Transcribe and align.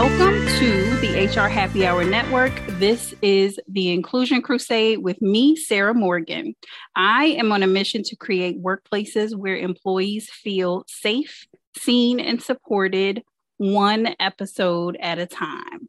Welcome 0.00 0.46
to 0.60 0.96
the 1.00 1.26
HR 1.26 1.48
Happy 1.48 1.84
Hour 1.84 2.04
Network. 2.04 2.52
This 2.78 3.16
is 3.20 3.58
the 3.66 3.90
Inclusion 3.90 4.42
Crusade 4.42 5.02
with 5.02 5.20
me, 5.20 5.56
Sarah 5.56 5.92
Morgan. 5.92 6.54
I 6.94 7.24
am 7.24 7.50
on 7.50 7.64
a 7.64 7.66
mission 7.66 8.04
to 8.04 8.14
create 8.14 8.62
workplaces 8.62 9.34
where 9.34 9.56
employees 9.56 10.30
feel 10.30 10.84
safe, 10.86 11.48
seen, 11.76 12.20
and 12.20 12.40
supported 12.40 13.24
one 13.56 14.14
episode 14.20 14.96
at 15.00 15.18
a 15.18 15.26
time. 15.26 15.88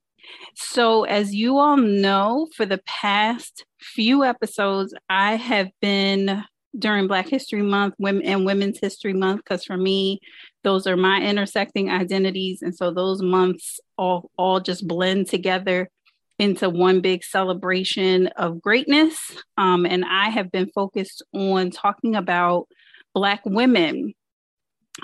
So, 0.56 1.04
as 1.04 1.36
you 1.36 1.60
all 1.60 1.78
know, 1.78 2.48
for 2.56 2.66
the 2.66 2.82
past 2.88 3.64
few 3.80 4.24
episodes, 4.24 4.92
I 5.08 5.36
have 5.36 5.70
been 5.82 6.44
during 6.78 7.06
Black 7.06 7.30
History 7.30 7.62
Month 7.62 7.94
and 8.00 8.44
Women's 8.44 8.80
History 8.80 9.14
Month 9.14 9.42
because 9.44 9.64
for 9.64 9.78
me, 9.78 10.20
those 10.64 10.88
are 10.88 10.98
my 10.98 11.22
intersecting 11.22 11.90
identities, 11.90 12.62
and 12.62 12.76
so 12.76 12.92
those 12.92 13.22
months 13.22 13.80
all 13.98 14.30
all 14.38 14.60
just 14.60 14.88
blend 14.88 15.28
together 15.28 15.90
into 16.38 16.70
one 16.70 17.02
big 17.02 17.24
celebration 17.24 18.28
of 18.28 18.62
greatness. 18.62 19.18
Um, 19.58 19.86
and 19.86 20.06
I 20.06 20.30
have 20.30 20.52
been 20.52 20.70
focused 20.74 21.22
on 21.34 21.70
talking 21.70 22.16
about 22.16 22.68
Black 23.14 23.42
women 23.46 24.14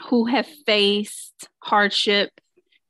who 0.07 0.25
have 0.25 0.47
faced 0.65 1.47
hardship, 1.59 2.29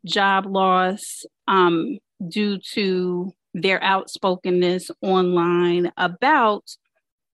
job 0.06 0.46
loss 0.46 1.26
um, 1.48 1.98
due 2.28 2.60
to 2.74 3.34
their 3.54 3.80
outspokenness 3.80 4.92
online 5.02 5.92
about 5.98 6.64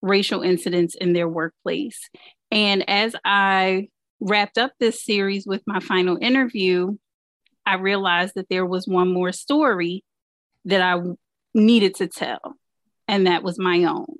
racial 0.01 0.41
incidents 0.41 0.95
in 0.95 1.13
their 1.13 1.27
workplace. 1.27 2.09
And 2.51 2.89
as 2.89 3.15
I 3.25 3.89
wrapped 4.21 4.57
up 4.57 4.71
this 4.79 5.03
series 5.03 5.45
with 5.45 5.63
my 5.65 5.79
final 5.79 6.17
interview, 6.21 6.95
I 7.65 7.75
realized 7.75 8.35
that 8.35 8.47
there 8.49 8.65
was 8.65 8.87
one 8.87 9.11
more 9.11 9.31
story 9.31 10.03
that 10.65 10.81
I 10.81 11.01
needed 11.53 11.95
to 11.95 12.07
tell, 12.07 12.55
and 13.07 13.27
that 13.27 13.43
was 13.43 13.59
my 13.59 13.83
own. 13.83 14.15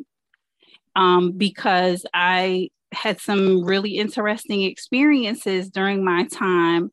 Um, 0.96 1.32
because 1.34 2.06
I 2.14 2.70
had 2.92 3.22
some 3.22 3.64
really 3.64 3.98
interesting 3.98 4.64
experiences 4.64 5.70
during 5.70 6.04
my 6.04 6.26
time 6.26 6.92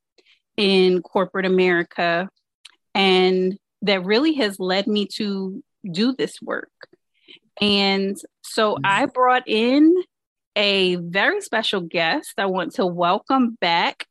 in 0.57 1.03
corporate 1.03 1.47
America, 1.47 2.29
and 2.95 3.59
that 3.83 4.05
really 4.05 4.35
has 4.35 4.61
led 4.61 4.87
me 4.87 5.07
to 5.15 5.63
do 5.91 6.13
this 6.13 6.41
work. 6.43 6.71
And 7.61 8.17
so 8.43 8.75
mm-hmm. 8.75 8.83
I 8.85 9.07
brought 9.07 9.45
in 9.47 9.95
a 10.59 10.97
very 10.97 11.41
special 11.41 11.81
guest. 11.81 12.35
I 12.37 12.47
want 12.47 12.75
to 12.75 12.85
welcome 12.85 13.57
back 13.61 14.07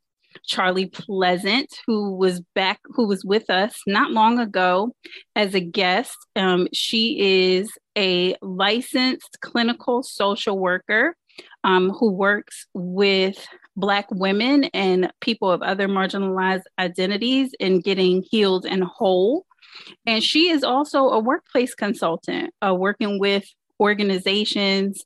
Charlie 0.46 0.86
Pleasant, 0.86 1.68
who 1.86 2.16
was 2.16 2.40
back, 2.56 2.80
who 2.86 3.06
was 3.06 3.26
with 3.26 3.50
us 3.50 3.82
not 3.86 4.12
long 4.12 4.40
ago 4.40 4.94
as 5.36 5.54
a 5.54 5.60
guest. 5.60 6.16
Um, 6.38 6.70
she 6.74 7.20
is 7.20 7.70
a 7.98 8.38
licensed 8.42 9.40
clinical 9.42 10.04
social 10.04 10.58
worker 10.58 11.18
um, 11.66 11.90
who 11.90 12.12
works 12.14 12.66
with 12.74 13.46
Black 13.76 14.08
women 14.10 14.66
and 14.74 15.12
people 15.20 15.52
of 15.52 15.62
other 15.62 15.90
marginalized 15.90 16.64
identities 16.80 17.54
in 17.60 17.82
getting 17.82 18.24
healed 18.24 18.66
and 18.66 18.86
whole. 18.86 19.46
And 20.06 20.24
she 20.24 20.50
is 20.50 20.64
also 20.64 21.10
a 21.10 21.20
workplace 21.20 21.76
consultant, 21.76 22.54
uh, 22.66 22.74
working 22.74 23.20
with 23.20 23.44
organizations 23.82 25.04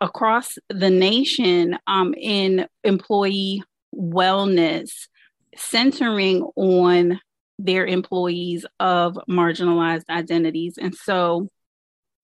across 0.00 0.58
the 0.68 0.90
nation 0.90 1.78
um, 1.86 2.14
in 2.16 2.66
employee 2.82 3.62
wellness, 3.94 4.90
centering 5.56 6.42
on 6.56 7.20
their 7.58 7.86
employees 7.86 8.66
of 8.80 9.18
marginalized 9.28 10.08
identities. 10.10 10.76
And 10.78 10.94
so 10.94 11.48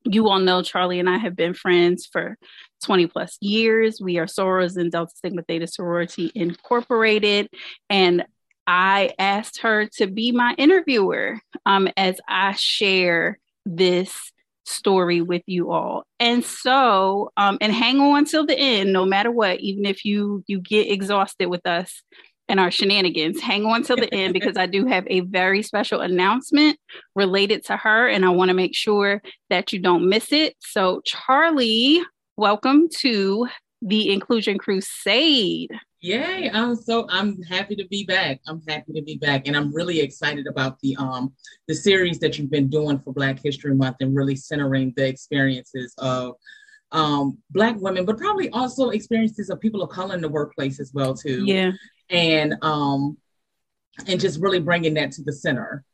you 0.04 0.28
all 0.28 0.38
know 0.38 0.62
Charlie 0.62 0.98
and 0.98 1.08
I 1.08 1.18
have 1.18 1.36
been 1.36 1.54
friends 1.54 2.08
for 2.10 2.36
20 2.84 3.06
plus 3.06 3.36
years. 3.40 4.00
We 4.00 4.18
are 4.18 4.26
Sorors 4.26 4.76
and 4.76 4.90
Delta 4.90 5.12
Sigma 5.14 5.42
Theta 5.42 5.66
Sorority 5.66 6.32
Incorporated. 6.34 7.48
And 7.88 8.24
I 8.66 9.12
asked 9.18 9.60
her 9.60 9.86
to 9.96 10.06
be 10.06 10.32
my 10.32 10.54
interviewer 10.56 11.40
um, 11.66 11.88
as 11.96 12.20
I 12.26 12.52
share 12.52 13.38
this 13.66 14.32
story 14.70 15.20
with 15.20 15.42
you 15.46 15.70
all. 15.70 16.04
And 16.18 16.44
so, 16.44 17.32
um, 17.36 17.58
and 17.60 17.72
hang 17.72 18.00
on 18.00 18.24
till 18.24 18.46
the 18.46 18.58
end, 18.58 18.92
no 18.92 19.04
matter 19.04 19.30
what, 19.30 19.60
even 19.60 19.84
if 19.84 20.04
you 20.04 20.44
you 20.46 20.60
get 20.60 20.90
exhausted 20.90 21.48
with 21.48 21.66
us 21.66 22.02
and 22.48 22.58
our 22.58 22.70
shenanigans, 22.70 23.40
hang 23.40 23.64
on 23.66 23.82
till 23.82 23.96
the 23.96 24.12
end 24.14 24.32
because 24.32 24.56
I 24.56 24.66
do 24.66 24.86
have 24.86 25.04
a 25.08 25.20
very 25.20 25.62
special 25.62 26.00
announcement 26.00 26.78
related 27.14 27.64
to 27.66 27.76
her, 27.76 28.08
and 28.08 28.24
I 28.24 28.30
want 28.30 28.48
to 28.48 28.54
make 28.54 28.74
sure 28.74 29.22
that 29.50 29.72
you 29.72 29.78
don't 29.78 30.08
miss 30.08 30.32
it. 30.32 30.56
So, 30.60 31.00
Charlie, 31.04 32.02
welcome 32.36 32.88
to 32.98 33.48
the 33.82 34.12
Inclusion 34.12 34.58
Crusade. 34.58 35.70
Yay! 36.02 36.50
I'm 36.52 36.76
so 36.76 37.06
I'm 37.10 37.42
happy 37.42 37.76
to 37.76 37.86
be 37.88 38.04
back. 38.04 38.40
I'm 38.46 38.62
happy 38.66 38.92
to 38.94 39.02
be 39.02 39.18
back, 39.18 39.46
and 39.46 39.54
I'm 39.54 39.72
really 39.74 40.00
excited 40.00 40.46
about 40.46 40.80
the 40.80 40.96
um 40.96 41.34
the 41.68 41.74
series 41.74 42.18
that 42.20 42.38
you've 42.38 42.50
been 42.50 42.68
doing 42.68 42.98
for 43.00 43.12
Black 43.12 43.38
History 43.42 43.74
Month 43.74 43.96
and 44.00 44.16
really 44.16 44.34
centering 44.34 44.94
the 44.96 45.06
experiences 45.06 45.94
of 45.98 46.36
um 46.92 47.38
Black 47.50 47.76
women, 47.80 48.06
but 48.06 48.16
probably 48.16 48.48
also 48.50 48.90
experiences 48.90 49.50
of 49.50 49.60
people 49.60 49.82
of 49.82 49.90
color 49.90 50.14
in 50.14 50.22
the 50.22 50.28
workplace 50.28 50.80
as 50.80 50.90
well 50.94 51.14
too. 51.14 51.44
Yeah, 51.44 51.72
and 52.08 52.54
um 52.62 53.18
and 54.06 54.18
just 54.18 54.40
really 54.40 54.60
bringing 54.60 54.94
that 54.94 55.12
to 55.12 55.22
the 55.22 55.34
center, 55.34 55.84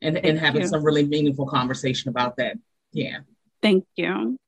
and 0.00 0.14
Thank 0.14 0.26
and 0.26 0.38
having 0.38 0.62
you. 0.62 0.68
some 0.68 0.84
really 0.84 1.04
meaningful 1.04 1.46
conversation 1.46 2.10
about 2.10 2.36
that. 2.36 2.56
Yeah. 2.92 3.18
Thank 3.60 3.86
you. 3.96 4.38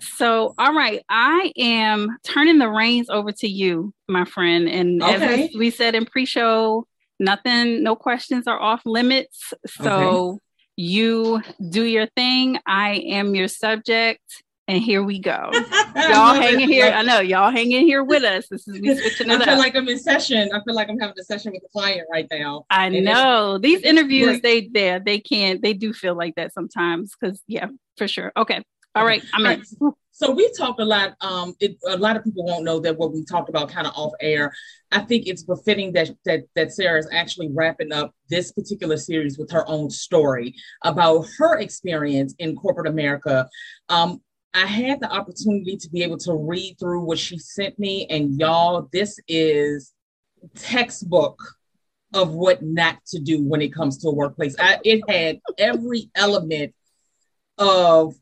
So, 0.00 0.54
all 0.58 0.74
right, 0.74 1.02
I 1.08 1.52
am 1.56 2.16
turning 2.24 2.58
the 2.58 2.68
reins 2.68 3.10
over 3.10 3.32
to 3.32 3.48
you, 3.48 3.92
my 4.08 4.24
friend. 4.24 4.68
And 4.68 5.02
okay. 5.02 5.44
as 5.44 5.56
we 5.56 5.70
said 5.70 5.94
in 5.94 6.06
pre-show, 6.06 6.86
nothing, 7.20 7.82
no 7.82 7.96
questions 7.96 8.46
are 8.46 8.60
off 8.60 8.82
limits. 8.84 9.52
So 9.66 9.90
okay. 9.90 10.38
you 10.76 11.42
do 11.70 11.84
your 11.84 12.06
thing. 12.16 12.58
I 12.66 12.94
am 13.08 13.34
your 13.34 13.48
subject. 13.48 14.22
And 14.68 14.82
here 14.82 15.02
we 15.02 15.18
go. 15.18 15.50
y'all 15.96 16.34
hanging 16.34 16.68
here. 16.68 16.92
I 16.92 17.00
know 17.00 17.20
y'all 17.20 17.50
hanging 17.50 17.86
here 17.86 18.04
with 18.04 18.22
us. 18.22 18.48
This 18.48 18.68
is 18.68 18.78
we 18.78 18.94
switching 18.94 19.30
it 19.30 19.40
I 19.40 19.44
feel 19.44 19.54
up. 19.54 19.58
like 19.58 19.74
I'm 19.74 19.88
in 19.88 19.98
session. 19.98 20.50
I 20.52 20.60
feel 20.62 20.74
like 20.74 20.90
I'm 20.90 20.98
having 20.98 21.18
a 21.18 21.24
session 21.24 21.52
with 21.52 21.62
a 21.64 21.68
client 21.70 22.06
right 22.12 22.26
now. 22.30 22.66
I 22.68 22.90
know 22.90 23.56
these 23.56 23.80
interviews. 23.80 24.42
They 24.42 24.68
there. 24.68 25.00
They 25.00 25.20
can't. 25.20 25.62
They 25.62 25.72
do 25.72 25.94
feel 25.94 26.14
like 26.14 26.34
that 26.34 26.52
sometimes. 26.52 27.14
Because 27.18 27.42
yeah, 27.46 27.68
for 27.96 28.06
sure. 28.06 28.30
Okay. 28.36 28.62
All 28.94 29.04
right, 29.04 29.22
I'm 29.32 29.46
in. 29.46 29.62
So 30.18 30.32
we 30.32 30.52
talked 30.58 30.80
a 30.80 30.84
lot. 30.84 31.14
Um, 31.20 31.54
it, 31.60 31.78
a 31.86 31.96
lot 31.96 32.16
of 32.16 32.24
people 32.24 32.44
won't 32.44 32.64
know 32.64 32.80
that 32.80 32.96
what 32.98 33.12
we 33.12 33.24
talked 33.24 33.48
about 33.48 33.68
kind 33.68 33.86
of 33.86 33.92
off 33.94 34.12
air. 34.20 34.52
I 34.90 34.98
think 34.98 35.28
it's 35.28 35.44
befitting 35.44 35.92
that 35.92 36.10
that 36.24 36.40
that 36.56 36.72
Sarah 36.72 36.98
is 36.98 37.08
actually 37.12 37.50
wrapping 37.52 37.92
up 37.92 38.12
this 38.28 38.50
particular 38.50 38.96
series 38.96 39.38
with 39.38 39.52
her 39.52 39.68
own 39.68 39.90
story 39.90 40.56
about 40.82 41.26
her 41.38 41.60
experience 41.60 42.34
in 42.40 42.56
corporate 42.56 42.88
America. 42.88 43.48
Um, 43.88 44.20
I 44.54 44.66
had 44.66 44.98
the 44.98 45.08
opportunity 45.08 45.76
to 45.76 45.88
be 45.90 46.02
able 46.02 46.18
to 46.18 46.34
read 46.34 46.78
through 46.80 47.02
what 47.04 47.20
she 47.20 47.38
sent 47.38 47.78
me, 47.78 48.06
and 48.10 48.40
y'all, 48.40 48.88
this 48.92 49.20
is 49.28 49.92
textbook 50.56 51.38
of 52.12 52.32
what 52.32 52.62
not 52.62 52.96
to 53.06 53.20
do 53.20 53.44
when 53.44 53.62
it 53.62 53.72
comes 53.72 53.98
to 53.98 54.08
a 54.08 54.14
workplace. 54.14 54.56
I, 54.58 54.78
it 54.84 55.08
had 55.08 55.38
every 55.58 56.10
element 56.16 56.74
of 57.58 58.14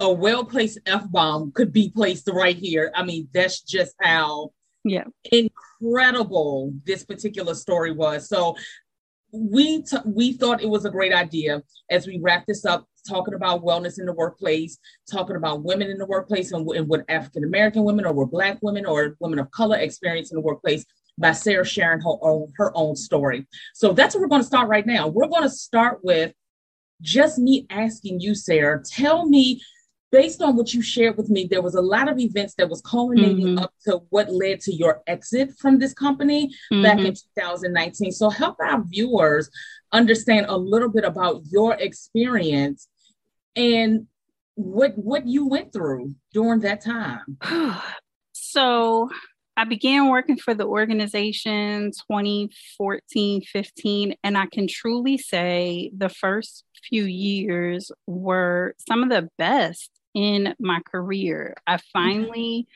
a 0.00 0.10
well 0.10 0.44
placed 0.44 0.78
F 0.86 1.10
bomb 1.10 1.52
could 1.52 1.72
be 1.72 1.90
placed 1.90 2.28
right 2.32 2.56
here. 2.56 2.90
I 2.94 3.04
mean, 3.04 3.28
that's 3.32 3.60
just 3.60 3.94
how 4.00 4.52
yeah 4.84 5.04
incredible 5.30 6.72
this 6.86 7.04
particular 7.04 7.54
story 7.54 7.92
was. 7.92 8.28
So 8.28 8.56
we 9.32 9.82
t- 9.82 9.96
we 10.04 10.32
thought 10.32 10.62
it 10.62 10.68
was 10.68 10.84
a 10.84 10.90
great 10.90 11.12
idea 11.12 11.62
as 11.90 12.06
we 12.06 12.18
wrap 12.20 12.46
this 12.46 12.64
up 12.64 12.86
talking 13.08 13.34
about 13.34 13.62
wellness 13.62 13.98
in 13.98 14.06
the 14.06 14.12
workplace 14.12 14.78
talking 15.10 15.36
about 15.36 15.62
women 15.62 15.90
in 15.90 15.98
the 15.98 16.06
workplace 16.06 16.52
and, 16.52 16.68
and 16.70 16.88
what 16.88 17.04
african 17.08 17.44
american 17.44 17.84
women 17.84 18.04
or 18.04 18.12
what 18.12 18.30
black 18.30 18.58
women 18.60 18.84
or 18.84 19.16
women 19.20 19.38
of 19.38 19.50
color 19.52 19.78
experience 19.78 20.30
in 20.30 20.36
the 20.36 20.40
workplace 20.42 20.84
by 21.16 21.32
sarah 21.32 21.64
sharing 21.64 22.00
her 22.00 22.16
own 22.22 22.52
her 22.56 22.72
own 22.76 22.94
story 22.96 23.46
so 23.72 23.92
that's 23.92 24.14
what 24.14 24.20
we're 24.20 24.28
going 24.28 24.42
to 24.42 24.46
start 24.46 24.68
right 24.68 24.86
now 24.86 25.06
we're 25.06 25.28
going 25.28 25.42
to 25.42 25.48
start 25.48 26.00
with 26.02 26.32
just 27.00 27.38
me 27.38 27.66
asking 27.70 28.20
you 28.20 28.34
sarah 28.34 28.82
tell 28.84 29.26
me 29.26 29.60
based 30.12 30.42
on 30.42 30.56
what 30.56 30.74
you 30.74 30.82
shared 30.82 31.16
with 31.16 31.28
me, 31.28 31.46
there 31.46 31.62
was 31.62 31.74
a 31.74 31.80
lot 31.80 32.08
of 32.08 32.18
events 32.18 32.54
that 32.54 32.68
was 32.68 32.80
culminating 32.82 33.46
mm-hmm. 33.46 33.58
up 33.58 33.72
to 33.84 34.02
what 34.10 34.32
led 34.32 34.60
to 34.60 34.72
your 34.72 35.02
exit 35.06 35.52
from 35.58 35.78
this 35.78 35.94
company 35.94 36.48
mm-hmm. 36.72 36.82
back 36.82 36.98
in 36.98 37.14
2019. 37.14 38.12
So 38.12 38.30
help 38.30 38.56
our 38.60 38.82
viewers 38.82 39.50
understand 39.92 40.46
a 40.48 40.56
little 40.56 40.88
bit 40.88 41.04
about 41.04 41.42
your 41.50 41.74
experience 41.74 42.88
and 43.56 44.06
what 44.54 44.92
what 44.96 45.26
you 45.26 45.46
went 45.46 45.72
through 45.72 46.14
during 46.32 46.60
that 46.60 46.84
time. 46.84 47.38
so 48.32 49.08
I 49.56 49.64
began 49.64 50.08
working 50.08 50.38
for 50.38 50.54
the 50.54 50.66
organization 50.66 51.90
2014, 51.90 53.42
15, 53.42 54.14
and 54.24 54.38
I 54.38 54.46
can 54.46 54.66
truly 54.66 55.18
say 55.18 55.90
the 55.96 56.08
first 56.08 56.64
few 56.88 57.04
years 57.04 57.90
were 58.06 58.74
some 58.88 59.02
of 59.02 59.10
the 59.10 59.28
best 59.36 59.99
in 60.14 60.54
my 60.58 60.80
career. 60.80 61.54
I 61.66 61.76
mm-hmm. 61.76 61.82
finally 61.92 62.68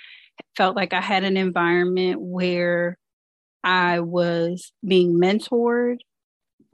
felt 0.57 0.77
like 0.77 0.93
I 0.93 1.01
had 1.01 1.25
an 1.25 1.37
environment 1.37 2.21
where 2.21 2.99
I 3.63 4.01
was 4.01 4.73
being 4.87 5.19
mentored, 5.19 5.99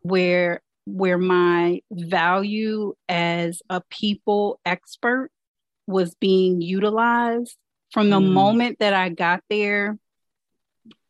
where 0.03 0.61
where 0.87 1.19
my 1.19 1.81
value 1.93 2.95
as 3.09 3.63
a 3.71 3.81
people 3.91 4.59
expert 4.65 5.31
was 5.87 6.15
being 6.17 6.61
utilized 6.61 7.57
from 7.93 8.11
the 8.11 8.19
mm. 8.19 8.33
moment 8.33 8.79
that 8.81 8.95
I 8.95 9.09
got 9.09 9.43
there. 9.51 9.99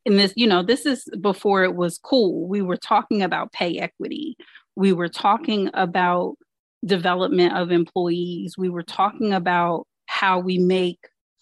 And 0.06 0.19
this, 0.19 0.32
you 0.37 0.47
know, 0.47 0.62
this 0.62 0.87
is 0.87 1.08
before 1.20 1.64
it 1.64 1.75
was 1.75 1.99
cool. 1.99 2.49
We 2.49 2.62
were 2.62 2.76
talking 2.76 3.23
about 3.23 3.52
pay 3.52 3.79
equity. 3.79 4.37
We 4.76 4.93
were 4.93 5.08
talking 5.08 5.70
about 5.75 6.37
development 6.85 7.56
of 7.56 7.71
employees. 7.71 8.56
We 8.56 8.69
were 8.69 8.82
talking 8.82 9.32
about 9.32 9.87
how 10.06 10.41
we 10.41 10.59
make 10.59 10.99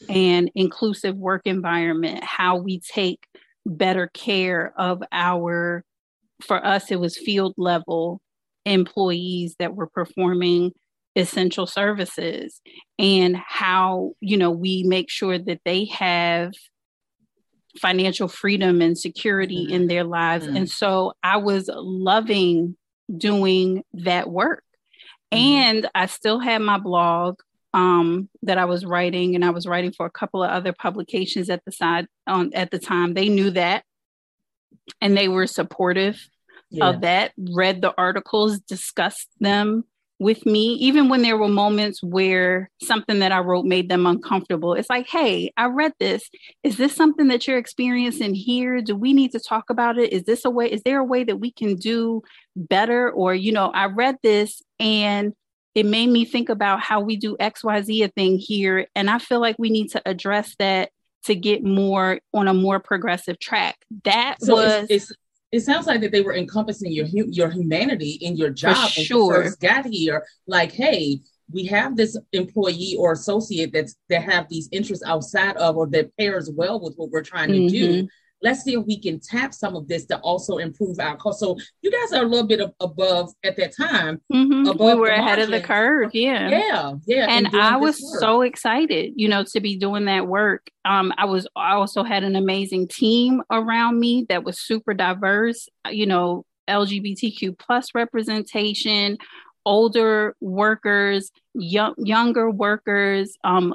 an 0.09 0.49
inclusive 0.55 1.17
work 1.17 1.43
environment, 1.45 2.23
how 2.23 2.57
we 2.57 2.81
take 2.81 3.25
better 3.67 4.09
care 4.15 4.73
of 4.77 5.03
our, 5.13 5.85
for 6.43 6.65
us, 6.65 6.91
it 6.91 7.01
was 7.01 7.17
field 7.17 7.55
level 7.57 8.21
employees 8.65 9.57
that 9.59 9.75
were 9.75 9.89
performing 9.89 10.73
essential 11.17 11.67
services 11.67 12.61
and 12.99 13.37
how 13.37 14.13
you 14.21 14.37
know 14.37 14.51
we 14.53 14.85
make 14.85 15.11
sure 15.11 15.37
that 15.37 15.59
they 15.65 15.87
have 15.87 16.53
financial 17.77 18.29
freedom 18.29 18.81
and 18.81 18.97
security 18.97 19.65
mm-hmm. 19.65 19.75
in 19.75 19.87
their 19.89 20.05
lives 20.05 20.47
mm-hmm. 20.47 20.57
and 20.57 20.71
so 20.71 21.13
i 21.25 21.39
was 21.39 21.69
loving 21.75 22.77
doing 23.17 23.83
that 23.95 24.31
work. 24.31 24.63
And 25.33 25.89
i 25.95 26.07
still 26.07 26.39
had 26.39 26.63
my 26.63 26.79
blog 26.79 27.41
um, 27.75 28.29
that 28.43 28.59
i 28.59 28.65
was 28.65 28.85
writing 28.85 29.35
and 29.35 29.45
i 29.45 29.51
was 29.51 29.67
writing 29.67 29.93
for 29.93 30.07
a 30.07 30.11
couple 30.11 30.43
of 30.43 30.51
other 30.51 30.73
publications 30.73 31.51
at 31.51 31.65
the 31.65 31.73
side 31.73 32.07
on 32.29 32.53
at 32.55 32.71
the 32.71 32.79
time. 32.79 33.15
They 33.15 33.29
knew 33.29 33.51
that 33.51 33.85
and 35.01 35.17
they 35.17 35.29
were 35.29 35.47
supportive 35.47 36.21
yeah. 36.71 36.89
of 36.89 37.01
that. 37.01 37.33
Read 37.37 37.81
the 37.81 37.95
articles 37.97 38.61
discussed 38.61 39.29
them 39.41 39.85
with 40.19 40.45
me, 40.45 40.75
even 40.75 41.09
when 41.09 41.23
there 41.23 41.37
were 41.37 41.49
moments 41.49 42.03
where 42.03 42.71
something 42.83 43.21
that 43.21 43.31
I 43.31 43.39
wrote 43.39 43.65
made 43.65 43.89
them 43.89 44.05
uncomfortable. 44.05 44.75
It's 44.75 44.91
like, 44.91 45.07
hey, 45.07 45.53
I 45.57 45.67
read 45.67 45.93
this. 46.01 46.29
Is 46.65 46.77
this 46.77 46.95
something 46.95 47.29
that 47.29 47.47
you're 47.47 47.59
experiencing 47.59 48.35
here? 48.35 48.81
Do 48.81 48.97
we 48.97 49.13
need 49.13 49.33
to 49.33 49.41
talk 49.41 49.71
about 49.71 49.97
it? 49.97 50.13
Is 50.13 50.25
this 50.25 50.45
a 50.45 50.51
way? 50.51 50.71
Is 50.71 50.83
there 50.83 50.99
a 50.99 51.05
way 51.05 51.23
that 51.25 51.37
we 51.37 51.53
can 51.53 51.77
do 51.77 52.23
better? 52.57 53.11
Or, 53.11 53.33
you 53.35 53.53
know, 53.53 53.71
I 53.71 53.87
read 53.87 54.17
this 54.23 54.61
and 54.81 55.35
it 55.75 55.87
made 55.87 56.09
me 56.09 56.25
think 56.25 56.49
about 56.49 56.81
how 56.81 57.01
we 57.01 57.17
do 57.17 57.37
XYZ 57.37 58.05
a 58.05 58.09
thing 58.09 58.39
here. 58.39 58.87
And 58.97 59.09
I 59.09 59.19
feel 59.19 59.41
like 59.41 59.57
we 59.59 59.71
need 59.71 59.91
to 59.91 60.03
address 60.05 60.57
that 60.59 60.91
to 61.25 61.37
get 61.37 61.63
more 61.63 62.19
on 62.35 62.49
a 62.49 62.55
more 62.55 62.81
progressive 62.81 63.39
track. 63.39 63.77
That 64.05 64.37
so 64.41 64.55
was. 64.55 64.87
It's, 64.91 65.11
it's, 65.11 65.13
it 65.51 65.61
sounds 65.61 65.87
like 65.87 66.01
that 66.03 66.13
they 66.13 66.21
were 66.21 66.35
encompassing 66.35 66.93
your 66.93 67.07
your 67.07 67.51
humanity 67.51 68.19
in 68.21 68.37
your 68.37 68.51
job 68.51 68.91
For 68.91 69.01
sure. 69.01 69.27
when 69.29 69.37
you 69.37 69.43
first 69.45 69.61
got 69.61 69.87
here. 69.87 70.25
Like, 70.47 70.73
hey, 70.73 71.21
we 71.51 71.65
have 71.67 71.97
this 71.97 72.17
employee 72.33 72.97
or 72.99 73.13
associate 73.13 73.73
that's 73.73 73.97
that 74.11 74.23
have 74.25 74.49
these 74.49 74.69
interests 74.73 75.05
outside 75.07 75.57
of 75.57 75.77
or 75.77 75.87
that 75.89 76.15
pairs 76.19 76.51
well 76.51 76.81
with 76.81 76.95
what 76.97 77.11
we're 77.11 77.23
trying 77.23 77.49
to 77.49 77.59
mm-hmm. 77.59 77.69
do 78.03 78.09
let's 78.43 78.63
see 78.63 78.75
if 78.75 78.85
we 78.87 79.01
can 79.01 79.21
tap 79.21 79.53
some 79.53 79.75
of 79.75 79.89
this 79.89 80.07
to 80.07 80.19
also 80.19 80.59
improve 80.59 80.99
our 81.01 81.17
cost. 81.17 81.41
So 81.41 81.57
you 81.83 81.91
guys 81.91 82.13
are 82.13 82.25
a 82.25 82.29
little 82.29 82.47
bit 82.47 82.61
above 82.81 83.33
at 83.45 83.57
that 83.57 83.77
time. 83.77 84.21
Mm-hmm. 84.33 84.83
we 84.83 84.95
were 84.95 85.09
ahead 85.09 85.39
of 85.39 85.51
the 85.51 85.61
curve. 85.61 86.11
Yeah. 86.15 86.49
Yeah. 86.49 86.93
Yeah. 87.07 87.27
And 87.29 87.49
I 87.57 87.77
was 87.77 88.21
so 88.21 88.43
excited, 88.43 89.13
you 89.17 89.29
know, 89.29 89.45
to 89.53 89.61
be 89.61 89.77
doing 89.77 90.05
that 90.07 90.27
work. 90.27 90.71
Um, 90.85 91.13
I 91.19 91.25
was 91.25 91.47
I 91.57 91.73
also 91.73 92.03
had 92.03 92.25
an 92.25 92.37
amazing 92.37 92.89
team 92.89 93.43
around 93.51 93.99
me 93.99 94.27
that 94.29 94.45
was 94.45 94.61
super 94.61 94.95
diverse, 94.95 95.69
you 95.91 96.07
know, 96.07 96.45
LGBTQ 96.69 97.59
plus 97.59 97.95
representation, 97.95 99.19
older 99.65 100.35
workers, 100.41 101.31
young, 101.55 101.95
younger 101.99 102.51
workers, 102.51 103.37
um, 103.45 103.75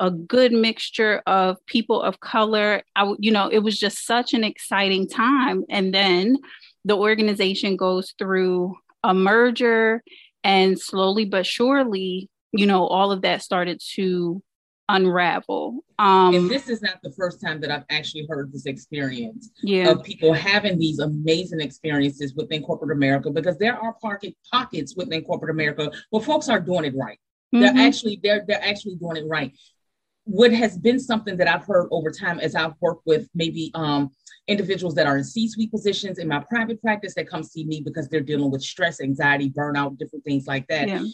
a 0.00 0.10
good 0.10 0.52
mixture 0.52 1.22
of 1.26 1.64
people 1.66 2.02
of 2.02 2.20
color. 2.20 2.82
I, 2.96 3.14
you 3.18 3.30
know, 3.30 3.48
it 3.48 3.60
was 3.60 3.78
just 3.78 4.06
such 4.06 4.34
an 4.34 4.44
exciting 4.44 5.08
time. 5.08 5.64
And 5.68 5.94
then 5.94 6.38
the 6.84 6.96
organization 6.96 7.76
goes 7.76 8.14
through 8.18 8.76
a 9.02 9.14
merger, 9.14 10.02
and 10.42 10.78
slowly 10.78 11.24
but 11.24 11.46
surely, 11.46 12.28
you 12.52 12.66
know, 12.66 12.86
all 12.86 13.12
of 13.12 13.22
that 13.22 13.42
started 13.42 13.80
to 13.94 14.42
unravel. 14.88 15.84
Um, 15.98 16.34
and 16.34 16.50
this 16.50 16.68
is 16.68 16.82
not 16.82 16.98
the 17.02 17.12
first 17.12 17.40
time 17.40 17.60
that 17.62 17.70
I've 17.70 17.84
actually 17.90 18.26
heard 18.28 18.52
this 18.52 18.66
experience 18.66 19.50
yeah. 19.62 19.90
of 19.90 20.02
people 20.02 20.32
having 20.32 20.78
these 20.78 20.98
amazing 20.98 21.60
experiences 21.60 22.34
within 22.34 22.62
corporate 22.62 22.96
America 22.96 23.30
because 23.30 23.56
there 23.58 23.76
are 23.76 23.94
pocket 23.94 24.36
pockets 24.52 24.94
within 24.96 25.22
corporate 25.24 25.50
America 25.50 25.90
where 26.10 26.22
folks 26.22 26.48
are 26.48 26.60
doing 26.60 26.84
it 26.84 26.94
right. 26.96 27.18
Mm-hmm. 27.54 27.60
They're 27.60 27.86
actually 27.86 28.20
they're 28.22 28.44
they're 28.46 28.64
actually 28.64 28.96
doing 28.96 29.16
it 29.16 29.24
right 29.28 29.52
what 30.24 30.52
has 30.52 30.78
been 30.78 30.98
something 30.98 31.36
that 31.36 31.48
I've 31.48 31.66
heard 31.66 31.88
over 31.90 32.10
time 32.10 32.40
as 32.40 32.54
I've 32.54 32.74
worked 32.80 33.06
with 33.06 33.28
maybe 33.34 33.70
um, 33.74 34.10
individuals 34.48 34.94
that 34.94 35.06
are 35.06 35.16
in 35.18 35.24
C-suite 35.24 35.70
positions 35.70 36.18
in 36.18 36.28
my 36.28 36.40
private 36.40 36.80
practice 36.80 37.14
that 37.14 37.28
come 37.28 37.42
see 37.42 37.64
me 37.64 37.82
because 37.84 38.08
they're 38.08 38.20
dealing 38.20 38.50
with 38.50 38.62
stress, 38.62 39.00
anxiety, 39.00 39.50
burnout, 39.50 39.98
different 39.98 40.24
things 40.24 40.46
like 40.46 40.66
that. 40.68 40.88
Yeah. 40.88 41.04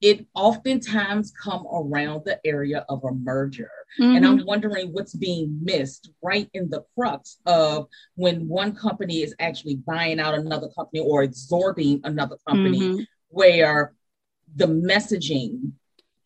It 0.00 0.26
oftentimes 0.34 1.32
come 1.42 1.66
around 1.66 2.22
the 2.24 2.40
area 2.44 2.86
of 2.88 3.04
a 3.04 3.12
merger. 3.12 3.70
Mm-hmm. 4.00 4.16
And 4.16 4.26
I'm 4.26 4.46
wondering 4.46 4.92
what's 4.92 5.14
being 5.14 5.58
missed 5.62 6.10
right 6.22 6.48
in 6.54 6.70
the 6.70 6.84
crux 6.94 7.38
of 7.44 7.86
when 8.14 8.48
one 8.48 8.74
company 8.74 9.22
is 9.22 9.34
actually 9.40 9.76
buying 9.76 10.18
out 10.18 10.34
another 10.34 10.68
company 10.68 11.00
or 11.00 11.24
absorbing 11.24 12.00
another 12.04 12.36
company, 12.48 12.80
mm-hmm. 12.80 13.02
where 13.28 13.92
the 14.56 14.68
messaging 14.68 15.72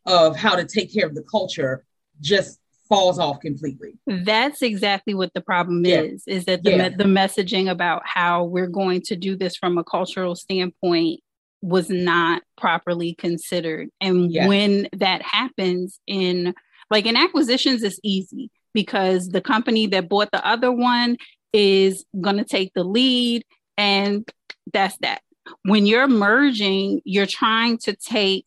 of 0.07 0.37
how 0.37 0.55
to 0.55 0.65
take 0.65 0.93
care 0.93 1.07
of 1.07 1.15
the 1.15 1.23
culture 1.23 1.85
just 2.21 2.59
falls 2.89 3.19
off 3.19 3.41
completely. 3.41 3.99
That's 4.07 4.63
exactly 4.63 5.15
what 5.15 5.33
the 5.35 5.41
problem 5.41 5.85
yeah. 5.85 6.03
is, 6.03 6.23
is 6.27 6.45
that 6.45 6.63
the, 6.63 6.71
yeah. 6.71 6.89
me- 6.91 6.97
the 6.97 7.05
messaging 7.05 7.71
about 7.71 8.03
how 8.05 8.45
we're 8.45 8.69
going 8.69 9.01
to 9.03 9.17
do 9.17 9.37
this 9.37 9.57
from 9.57 9.79
a 9.79 9.85
cultural 9.85 10.35
standpoint 10.35 11.21
was 11.63 11.89
not 11.89 12.43
properly 12.59 13.15
considered. 13.15 13.89
And 14.01 14.31
yeah. 14.31 14.47
when 14.47 14.89
that 14.93 15.23
happens 15.23 15.99
in 16.07 16.55
like 16.91 17.07
in 17.07 17.17
acquisitions, 17.17 17.83
it's 17.83 17.99
easy 18.03 18.51
because 18.75 19.29
the 19.29 19.41
company 19.41 19.87
that 19.87 20.09
bought 20.09 20.31
the 20.31 20.47
other 20.47 20.71
one 20.71 21.17
is 21.55 22.05
going 22.21 22.37
to 22.37 22.45
take 22.45 22.73
the 22.75 22.85
lead 22.85 23.45
and 23.79 24.29
that's 24.73 24.97
that. 24.99 25.23
When 25.65 25.87
you're 25.87 26.09
merging, 26.09 27.01
you're 27.05 27.27
trying 27.27 27.79
to 27.79 27.95
take 27.97 28.47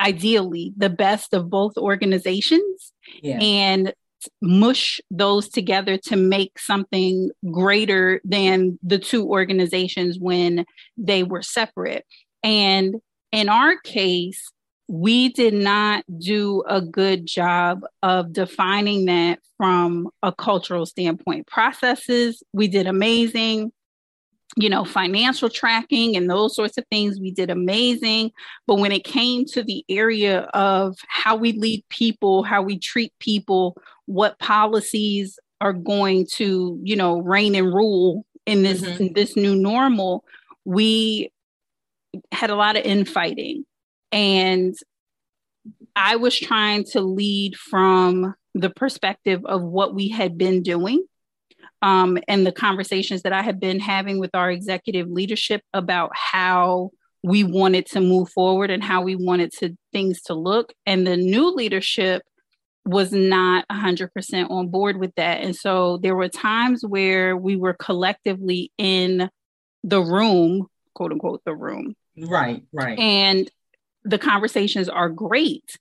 ideally 0.00 0.72
the 0.76 0.90
best 0.90 1.34
of 1.34 1.50
both 1.50 1.76
organizations 1.76 2.92
yeah. 3.22 3.38
and 3.40 3.92
mush 4.40 5.00
those 5.10 5.48
together 5.48 5.96
to 5.96 6.16
make 6.16 6.58
something 6.58 7.30
greater 7.50 8.20
than 8.24 8.78
the 8.82 8.98
two 8.98 9.28
organizations 9.28 10.18
when 10.18 10.64
they 10.96 11.22
were 11.22 11.42
separate. 11.42 12.04
And 12.42 12.96
in 13.32 13.48
our 13.48 13.76
case, 13.78 14.50
we 14.88 15.30
did 15.30 15.54
not 15.54 16.04
do 16.18 16.62
a 16.68 16.80
good 16.80 17.26
job 17.26 17.80
of 18.02 18.32
defining 18.32 19.06
that 19.06 19.40
from 19.56 20.08
a 20.22 20.32
cultural 20.32 20.86
standpoint. 20.86 21.46
Processes, 21.46 22.42
we 22.52 22.68
did 22.68 22.86
amazing 22.86 23.72
you 24.56 24.70
know, 24.70 24.84
financial 24.84 25.50
tracking 25.50 26.16
and 26.16 26.30
those 26.30 26.54
sorts 26.54 26.78
of 26.78 26.84
things, 26.90 27.20
we 27.20 27.30
did 27.30 27.50
amazing. 27.50 28.30
But 28.66 28.76
when 28.76 28.90
it 28.90 29.04
came 29.04 29.44
to 29.46 29.62
the 29.62 29.84
area 29.88 30.40
of 30.54 30.96
how 31.08 31.36
we 31.36 31.52
lead 31.52 31.84
people, 31.90 32.42
how 32.42 32.62
we 32.62 32.78
treat 32.78 33.12
people, 33.20 33.76
what 34.06 34.38
policies 34.38 35.38
are 35.60 35.74
going 35.74 36.26
to, 36.34 36.80
you 36.82 36.96
know, 36.96 37.18
reign 37.18 37.54
and 37.54 37.72
rule 37.72 38.24
in 38.46 38.62
this 38.62 38.80
mm-hmm. 38.80 39.04
in 39.04 39.12
this 39.12 39.36
new 39.36 39.54
normal, 39.54 40.24
we 40.64 41.30
had 42.32 42.48
a 42.48 42.56
lot 42.56 42.76
of 42.76 42.84
infighting. 42.84 43.66
And 44.10 44.74
I 45.94 46.16
was 46.16 46.38
trying 46.38 46.84
to 46.92 47.00
lead 47.02 47.56
from 47.56 48.34
the 48.54 48.70
perspective 48.70 49.44
of 49.44 49.62
what 49.62 49.94
we 49.94 50.08
had 50.08 50.38
been 50.38 50.62
doing 50.62 51.04
um, 51.82 52.18
and 52.28 52.46
the 52.46 52.52
conversations 52.52 53.22
that 53.22 53.32
I 53.32 53.42
have 53.42 53.60
been 53.60 53.80
having 53.80 54.18
with 54.18 54.30
our 54.34 54.50
executive 54.50 55.08
leadership 55.08 55.62
about 55.72 56.10
how 56.14 56.90
we 57.22 57.44
wanted 57.44 57.86
to 57.86 58.00
move 58.00 58.30
forward 58.30 58.70
and 58.70 58.82
how 58.82 59.02
we 59.02 59.16
wanted 59.16 59.52
to 59.58 59.76
things 59.92 60.22
to 60.22 60.34
look. 60.34 60.72
And 60.86 61.06
the 61.06 61.16
new 61.16 61.50
leadership 61.50 62.22
was 62.84 63.12
not 63.12 63.66
100% 63.68 64.50
on 64.50 64.68
board 64.68 64.96
with 64.96 65.12
that. 65.16 65.42
And 65.42 65.54
so 65.54 65.98
there 65.98 66.14
were 66.14 66.28
times 66.28 66.84
where 66.86 67.36
we 67.36 67.56
were 67.56 67.74
collectively 67.74 68.70
in 68.78 69.28
the 69.82 70.00
room, 70.00 70.68
quote 70.94 71.12
unquote, 71.12 71.42
the 71.44 71.54
room. 71.54 71.94
Right, 72.16 72.62
right. 72.72 72.98
And 72.98 73.50
the 74.04 74.18
conversations 74.18 74.88
are 74.88 75.08
great. 75.08 75.76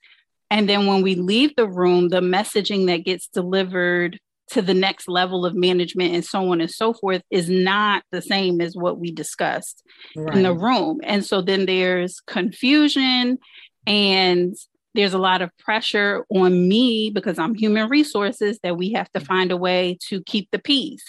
And 0.50 0.68
then 0.68 0.88
when 0.88 1.04
we 1.04 1.16
leave 1.16 1.56
the 1.56 1.68
room, 1.68 2.10
the 2.10 2.22
messaging 2.22 2.88
that 2.88 3.06
gets 3.06 3.28
delivered 3.28 4.20
to 4.52 4.62
the 4.62 4.74
next 4.74 5.08
level 5.08 5.46
of 5.46 5.56
management 5.56 6.14
and 6.14 6.24
so 6.24 6.52
on 6.52 6.62
and 6.62 6.70
so 6.70 6.94
forth 6.94 7.22
is 7.32 7.50
not 7.50 8.04
the 8.12 8.22
same 8.22 8.62
as 8.62 8.76
what 8.76 9.00
we 9.00 9.12
discussed 9.12 9.84
right. 10.16 10.38
in 10.38 10.44
the 10.44 10.54
room. 10.54 11.00
And 11.04 11.26
so 11.26 11.42
then 11.42 11.66
there's 11.66 12.20
confusion 12.22 13.40
and 13.88 14.56
there's 14.94 15.14
a 15.14 15.20
lot 15.20 15.42
of 15.42 15.56
pressure 15.58 16.26
on 16.30 16.68
me 16.68 17.10
because 17.10 17.38
I'm 17.38 17.54
human 17.54 17.90
resources 17.90 18.60
that 18.64 18.78
we 18.78 18.94
have 18.94 19.12
to 19.12 19.20
find 19.20 19.52
a 19.52 19.58
way 19.58 19.98
to 20.08 20.22
keep 20.24 20.50
the 20.52 20.60
peace. 20.60 21.04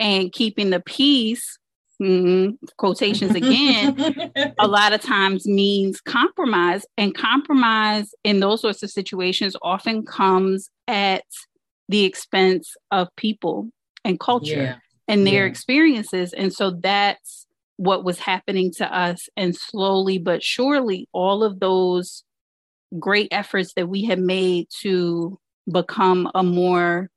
And 0.00 0.32
keeping 0.32 0.70
the 0.70 0.80
peace, 0.80 1.56
mm, 2.02 2.56
quotations 2.76 3.34
again, 3.34 4.32
a 4.58 4.66
lot 4.66 4.92
of 4.92 5.00
times 5.00 5.46
means 5.46 6.00
compromise. 6.00 6.84
And 6.98 7.14
compromise 7.14 8.12
in 8.24 8.40
those 8.40 8.60
sorts 8.60 8.82
of 8.82 8.90
situations 8.90 9.56
often 9.62 10.04
comes 10.04 10.70
at 10.88 11.24
the 11.88 12.04
expense 12.04 12.74
of 12.90 13.08
people 13.16 13.68
and 14.04 14.20
culture 14.20 14.62
yeah. 14.62 14.76
and 15.08 15.26
their 15.26 15.44
yeah. 15.44 15.50
experiences. 15.50 16.32
And 16.32 16.52
so 16.52 16.70
that's 16.70 17.46
what 17.76 18.04
was 18.04 18.18
happening 18.18 18.72
to 18.76 18.96
us. 18.96 19.28
And 19.36 19.54
slowly 19.56 20.18
but 20.18 20.42
surely, 20.42 21.08
all 21.12 21.42
of 21.42 21.60
those 21.60 22.24
great 22.98 23.28
efforts 23.32 23.74
that 23.74 23.88
we 23.88 24.04
had 24.04 24.20
made 24.20 24.68
to 24.82 25.38
become 25.70 26.30
a 26.34 26.42
more 26.42 27.10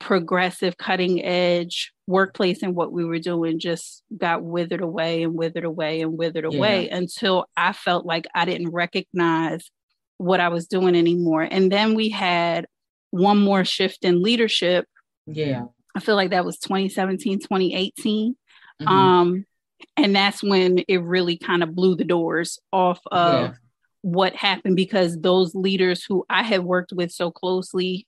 progressive, 0.00 0.76
cutting 0.78 1.24
edge 1.24 1.92
workplace 2.08 2.62
and 2.62 2.74
what 2.74 2.92
we 2.92 3.04
were 3.04 3.20
doing 3.20 3.60
just 3.60 4.02
got 4.18 4.42
withered 4.42 4.80
away 4.80 5.22
and 5.22 5.34
withered 5.34 5.64
away 5.64 6.00
and 6.00 6.18
withered 6.18 6.46
yeah. 6.50 6.58
away 6.58 6.88
until 6.88 7.46
I 7.56 7.72
felt 7.72 8.04
like 8.04 8.26
I 8.34 8.44
didn't 8.44 8.70
recognize 8.70 9.70
what 10.18 10.40
I 10.40 10.48
was 10.48 10.66
doing 10.66 10.96
anymore. 10.96 11.42
And 11.42 11.70
then 11.70 11.94
we 11.94 12.08
had 12.08 12.66
one 13.12 13.38
more 13.38 13.64
shift 13.64 14.04
in 14.04 14.22
leadership. 14.22 14.86
Yeah. 15.26 15.66
I 15.94 16.00
feel 16.00 16.16
like 16.16 16.30
that 16.30 16.44
was 16.44 16.58
2017, 16.58 17.38
2018. 17.40 18.34
Mm-hmm. 18.80 18.88
Um, 18.88 19.46
and 19.96 20.16
that's 20.16 20.42
when 20.42 20.78
it 20.88 21.02
really 21.02 21.36
kind 21.36 21.62
of 21.62 21.74
blew 21.74 21.94
the 21.94 22.04
doors 22.04 22.58
off 22.72 23.00
of 23.12 23.50
yeah. 23.50 23.54
what 24.00 24.34
happened 24.34 24.76
because 24.76 25.20
those 25.20 25.54
leaders 25.54 26.02
who 26.02 26.24
I 26.30 26.42
had 26.42 26.64
worked 26.64 26.92
with 26.92 27.12
so 27.12 27.30
closely, 27.30 28.06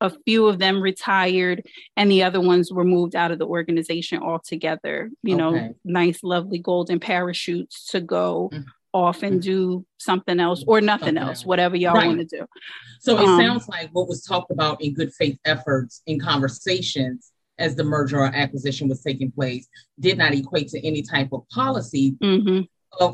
a 0.00 0.10
few 0.26 0.48
of 0.48 0.58
them 0.58 0.82
retired 0.82 1.64
and 1.96 2.10
the 2.10 2.24
other 2.24 2.40
ones 2.40 2.72
were 2.72 2.84
moved 2.84 3.14
out 3.14 3.30
of 3.30 3.38
the 3.38 3.46
organization 3.46 4.20
altogether. 4.20 5.08
You 5.22 5.34
okay. 5.34 5.38
know, 5.38 5.74
nice, 5.84 6.24
lovely 6.24 6.58
golden 6.58 6.98
parachutes 6.98 7.86
to 7.90 8.00
go 8.00 8.50
mm-hmm 8.52 8.68
off 8.92 9.22
and 9.22 9.40
do 9.40 9.84
something 9.98 10.38
else 10.38 10.64
or 10.66 10.80
nothing 10.80 11.06
something 11.06 11.18
else, 11.18 11.38
else, 11.38 11.46
whatever 11.46 11.76
y'all 11.76 11.94
right. 11.94 12.06
want 12.06 12.18
to 12.18 12.38
do. 12.38 12.46
So 13.00 13.18
it 13.18 13.24
um, 13.26 13.40
sounds 13.40 13.68
like 13.68 13.88
what 13.92 14.08
was 14.08 14.22
talked 14.22 14.50
about 14.50 14.82
in 14.82 14.94
good 14.94 15.12
faith 15.14 15.38
efforts 15.44 16.02
in 16.06 16.20
conversations 16.20 17.32
as 17.58 17.74
the 17.74 17.84
merger 17.84 18.20
or 18.20 18.26
acquisition 18.26 18.88
was 18.88 19.02
taking 19.02 19.30
place 19.30 19.68
did 20.00 20.18
not 20.18 20.34
equate 20.34 20.68
to 20.68 20.86
any 20.86 21.02
type 21.02 21.28
of 21.32 21.48
policy 21.48 22.16
mm-hmm. 22.22 22.62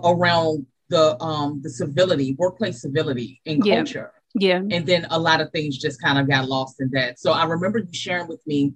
around 0.04 0.66
the 0.88 1.20
um 1.22 1.60
the 1.62 1.70
civility, 1.70 2.34
workplace 2.38 2.82
civility 2.82 3.40
and 3.46 3.62
culture. 3.64 4.12
Yeah. 4.34 4.56
And 4.70 4.86
then 4.86 5.06
a 5.10 5.18
lot 5.18 5.40
of 5.40 5.50
things 5.52 5.76
just 5.78 6.00
kind 6.00 6.18
of 6.18 6.28
got 6.28 6.48
lost 6.48 6.80
in 6.80 6.90
that. 6.92 7.18
So 7.18 7.32
I 7.32 7.44
remember 7.44 7.78
you 7.78 7.92
sharing 7.92 8.28
with 8.28 8.46
me, 8.46 8.74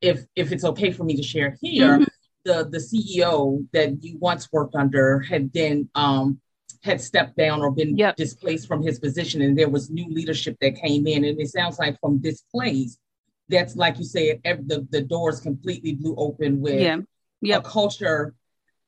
if 0.00 0.24
if 0.36 0.52
it's 0.52 0.64
okay 0.64 0.92
for 0.92 1.04
me 1.04 1.16
to 1.16 1.22
share 1.22 1.56
here, 1.60 1.98
mm-hmm 1.98 2.04
the 2.44 2.68
the 2.70 2.78
CEO 2.78 3.66
that 3.72 4.02
you 4.02 4.18
once 4.18 4.48
worked 4.52 4.74
under 4.74 5.20
had 5.20 5.52
then 5.52 5.88
um, 5.94 6.40
had 6.82 7.00
stepped 7.00 7.36
down 7.36 7.60
or 7.60 7.70
been 7.70 7.96
yep. 7.96 8.16
displaced 8.16 8.66
from 8.66 8.82
his 8.82 8.98
position, 8.98 9.42
and 9.42 9.56
there 9.56 9.68
was 9.68 9.90
new 9.90 10.08
leadership 10.08 10.56
that 10.60 10.76
came 10.76 11.06
in. 11.06 11.24
And 11.24 11.40
it 11.40 11.48
sounds 11.48 11.78
like 11.78 11.98
from 12.00 12.20
this 12.20 12.42
place, 12.52 12.98
that's 13.48 13.76
like 13.76 13.98
you 13.98 14.04
said, 14.04 14.40
every, 14.44 14.64
the 14.64 14.86
the 14.90 15.02
doors 15.02 15.40
completely 15.40 15.94
blew 15.94 16.14
open 16.16 16.60
with 16.60 16.80
yeah. 16.80 16.98
yep. 17.40 17.64
a 17.64 17.68
culture. 17.68 18.34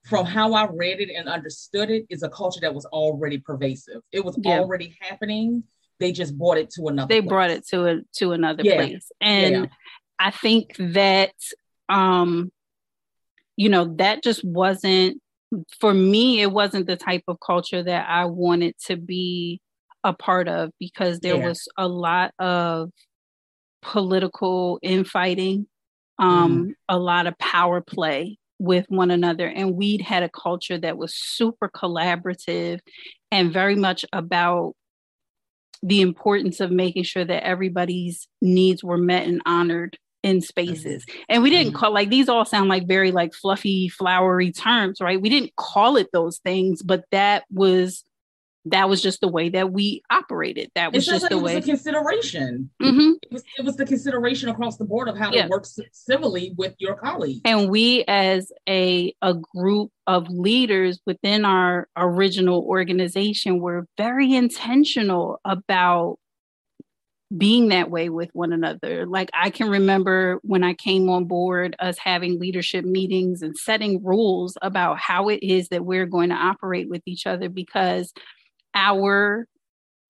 From 0.04 0.26
how 0.26 0.52
I 0.52 0.66
read 0.66 1.00
it 1.00 1.08
and 1.16 1.30
understood 1.30 1.90
it, 1.90 2.04
is 2.10 2.22
a 2.22 2.28
culture 2.28 2.60
that 2.60 2.74
was 2.74 2.84
already 2.84 3.38
pervasive. 3.38 4.02
It 4.12 4.22
was 4.22 4.38
yep. 4.42 4.60
already 4.60 4.94
happening. 5.00 5.64
They 5.98 6.12
just 6.12 6.36
brought 6.36 6.58
it 6.58 6.68
to 6.72 6.88
another. 6.88 7.06
Place. 7.06 7.16
They 7.16 7.20
place. 7.22 7.28
brought 7.30 7.50
it 7.50 7.66
to 7.68 7.86
a 7.86 8.00
to 8.16 8.32
another 8.32 8.62
yeah. 8.64 8.76
place, 8.76 9.10
and 9.20 9.54
yeah. 9.54 9.66
I 10.18 10.30
think 10.30 10.76
that 10.78 11.32
um 11.88 12.52
you 13.56 13.68
know, 13.68 13.94
that 13.98 14.22
just 14.22 14.44
wasn't, 14.44 15.20
for 15.78 15.94
me, 15.94 16.40
it 16.40 16.50
wasn't 16.50 16.86
the 16.86 16.96
type 16.96 17.22
of 17.28 17.38
culture 17.44 17.82
that 17.82 18.08
I 18.08 18.24
wanted 18.24 18.74
to 18.86 18.96
be 18.96 19.60
a 20.02 20.12
part 20.12 20.48
of 20.48 20.70
because 20.78 21.20
there 21.20 21.36
yeah. 21.36 21.48
was 21.48 21.68
a 21.76 21.88
lot 21.88 22.32
of 22.38 22.90
political 23.82 24.78
infighting, 24.82 25.66
um, 26.18 26.66
mm. 26.66 26.72
a 26.88 26.98
lot 26.98 27.26
of 27.26 27.38
power 27.38 27.80
play 27.80 28.38
with 28.58 28.86
one 28.88 29.10
another. 29.10 29.46
And 29.46 29.74
we'd 29.74 30.02
had 30.02 30.22
a 30.22 30.28
culture 30.28 30.78
that 30.78 30.96
was 30.96 31.14
super 31.14 31.68
collaborative 31.68 32.80
and 33.30 33.52
very 33.52 33.76
much 33.76 34.04
about 34.12 34.74
the 35.82 36.00
importance 36.00 36.60
of 36.60 36.70
making 36.70 37.02
sure 37.02 37.24
that 37.24 37.44
everybody's 37.44 38.26
needs 38.40 38.82
were 38.82 38.96
met 38.96 39.26
and 39.26 39.42
honored 39.44 39.98
in 40.24 40.40
spaces. 40.40 41.04
Mm-hmm. 41.04 41.20
And 41.28 41.42
we 41.42 41.50
didn't 41.50 41.68
mm-hmm. 41.68 41.76
call 41.76 41.92
like 41.92 42.08
these 42.08 42.28
all 42.28 42.44
sound 42.44 42.68
like 42.68 42.88
very 42.88 43.12
like 43.12 43.34
fluffy, 43.34 43.88
flowery 43.88 44.50
terms, 44.50 45.00
right? 45.00 45.20
We 45.20 45.28
didn't 45.28 45.54
call 45.56 45.96
it 45.96 46.08
those 46.12 46.38
things, 46.38 46.82
but 46.82 47.04
that 47.12 47.44
was 47.52 48.04
that 48.66 48.88
was 48.88 49.02
just 49.02 49.20
the 49.20 49.28
way 49.28 49.50
that 49.50 49.72
we 49.72 50.02
operated. 50.10 50.70
That 50.74 50.94
was 50.94 51.04
just 51.04 51.24
like 51.24 51.30
the 51.30 51.38
way. 51.38 51.60
consideration. 51.60 52.70
Mm-hmm. 52.82 53.12
It, 53.22 53.30
was, 53.30 53.44
it 53.58 53.64
was 53.66 53.76
the 53.76 53.84
consideration 53.84 54.48
across 54.48 54.78
the 54.78 54.86
board 54.86 55.06
of 55.06 55.18
how 55.18 55.30
yeah. 55.30 55.42
to 55.42 55.48
work 55.48 55.66
civilly 55.92 56.54
with 56.56 56.74
your 56.78 56.94
colleagues. 56.94 57.42
And 57.44 57.68
we, 57.68 58.04
as 58.08 58.50
a 58.66 59.14
a 59.20 59.34
group 59.34 59.90
of 60.06 60.30
leaders 60.30 60.98
within 61.04 61.44
our 61.44 61.88
original 61.94 62.62
organization, 62.62 63.60
were 63.60 63.86
very 63.98 64.32
intentional 64.32 65.40
about 65.44 66.18
being 67.36 67.68
that 67.68 67.90
way 67.90 68.08
with 68.08 68.30
one 68.32 68.52
another. 68.52 69.06
Like 69.06 69.30
I 69.34 69.50
can 69.50 69.68
remember 69.68 70.38
when 70.42 70.62
I 70.62 70.74
came 70.74 71.08
on 71.08 71.24
board, 71.24 71.74
us 71.78 71.98
having 71.98 72.38
leadership 72.38 72.84
meetings 72.84 73.42
and 73.42 73.56
setting 73.56 74.02
rules 74.04 74.56
about 74.62 74.98
how 74.98 75.28
it 75.28 75.42
is 75.42 75.68
that 75.68 75.84
we're 75.84 76.06
going 76.06 76.28
to 76.28 76.36
operate 76.36 76.88
with 76.88 77.02
each 77.06 77.26
other 77.26 77.48
because 77.48 78.12
our 78.74 79.46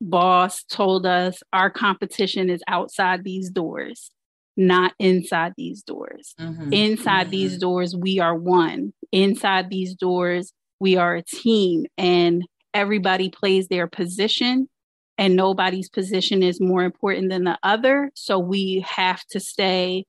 boss 0.01 0.65
told 0.65 1.07
us 1.07 1.43
our 1.53 1.71
competition 1.71 2.51
is 2.51 2.63
outside 2.69 3.25
these 3.25 3.49
doors, 3.49 4.11
not 4.57 4.93
inside 4.99 5.55
these 5.57 5.83
doors. 5.83 6.35
Mm-hmm. 6.39 6.73
Inside 6.73 7.25
mm-hmm. 7.25 7.31
these 7.31 7.59
doors, 7.59 7.97
we 7.97 8.19
are 8.21 8.35
one. 8.35 8.93
Inside 9.13 9.71
these 9.71 9.95
doors, 9.95 10.53
we 10.81 10.97
are 10.97 11.17
a 11.17 11.23
team 11.23 11.87
and 11.97 12.45
everybody 12.75 13.31
plays 13.31 13.69
their 13.69 13.87
position 13.87 14.69
and 15.19 15.37
nobody's 15.37 15.89
position 15.89 16.43
is 16.43 16.61
more 16.61 16.83
important 16.83 17.31
than 17.31 17.45
the 17.45 17.59
other. 17.63 18.11
So 18.15 18.39
we 18.39 18.85
have 18.89 19.25
to 19.31 19.41
stay 19.41 20.05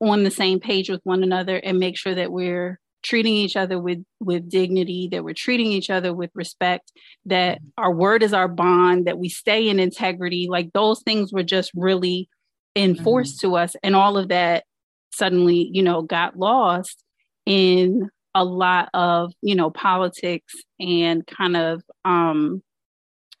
on 0.00 0.24
the 0.24 0.30
same 0.30 0.60
page 0.60 0.90
with 0.90 1.00
one 1.04 1.22
another 1.22 1.56
and 1.56 1.78
make 1.78 1.96
sure 1.96 2.14
that 2.14 2.32
we're 2.32 2.78
treating 3.04 3.34
each 3.34 3.54
other 3.54 3.78
with 3.78 4.02
with 4.18 4.48
dignity 4.48 5.08
that 5.12 5.22
we're 5.22 5.34
treating 5.34 5.66
each 5.66 5.90
other 5.90 6.12
with 6.12 6.30
respect 6.34 6.90
that 7.26 7.58
mm-hmm. 7.58 7.68
our 7.76 7.92
word 7.92 8.22
is 8.22 8.32
our 8.32 8.48
bond 8.48 9.06
that 9.06 9.18
we 9.18 9.28
stay 9.28 9.68
in 9.68 9.78
integrity 9.78 10.48
like 10.50 10.72
those 10.72 11.02
things 11.02 11.30
were 11.32 11.42
just 11.42 11.70
really 11.74 12.28
enforced 12.74 13.38
mm-hmm. 13.38 13.52
to 13.52 13.56
us 13.56 13.76
and 13.82 13.94
all 13.94 14.16
of 14.16 14.28
that 14.28 14.64
suddenly 15.12 15.68
you 15.70 15.82
know 15.82 16.00
got 16.00 16.38
lost 16.38 17.04
in 17.44 18.08
a 18.34 18.42
lot 18.42 18.88
of 18.94 19.32
you 19.42 19.54
know 19.54 19.70
politics 19.70 20.54
and 20.80 21.26
kind 21.26 21.56
of 21.56 21.82
um 22.06 22.62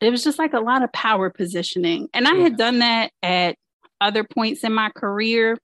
it 0.04 0.10
was 0.10 0.24
just 0.24 0.38
like 0.38 0.52
a 0.52 0.60
lot 0.60 0.82
of 0.82 0.92
power 0.92 1.30
positioning. 1.30 2.08
And 2.12 2.26
I 2.26 2.34
yeah. 2.34 2.42
had 2.42 2.56
done 2.56 2.78
that 2.80 3.12
at 3.22 3.56
other 4.00 4.24
points 4.24 4.64
in 4.64 4.72
my 4.72 4.90
career. 4.90 5.58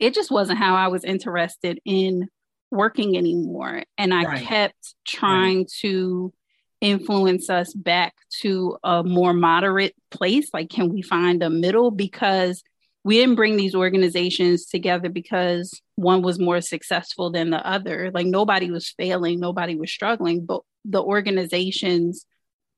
It 0.00 0.14
just 0.14 0.30
wasn't 0.30 0.58
how 0.58 0.74
I 0.74 0.88
was 0.88 1.04
interested 1.04 1.80
in 1.84 2.28
working 2.70 3.16
anymore. 3.16 3.84
And 3.96 4.12
I 4.12 4.24
right. 4.24 4.42
kept 4.42 4.94
trying 5.06 5.58
right. 5.58 5.72
to 5.80 6.32
influence 6.80 7.48
us 7.48 7.72
back 7.72 8.14
to 8.40 8.76
a 8.84 9.02
more 9.02 9.32
moderate 9.32 9.94
place. 10.10 10.50
Like, 10.52 10.68
can 10.68 10.92
we 10.92 11.02
find 11.02 11.42
a 11.42 11.50
middle? 11.50 11.90
Because 11.90 12.62
we 13.04 13.18
didn't 13.18 13.36
bring 13.36 13.56
these 13.56 13.74
organizations 13.74 14.66
together 14.66 15.08
because 15.08 15.80
one 15.94 16.22
was 16.22 16.38
more 16.38 16.60
successful 16.60 17.30
than 17.30 17.50
the 17.50 17.66
other. 17.66 18.10
Like, 18.12 18.26
nobody 18.26 18.70
was 18.70 18.92
failing, 18.98 19.40
nobody 19.40 19.76
was 19.76 19.90
struggling, 19.90 20.44
but 20.44 20.62
the 20.84 21.02
organizations 21.02 22.26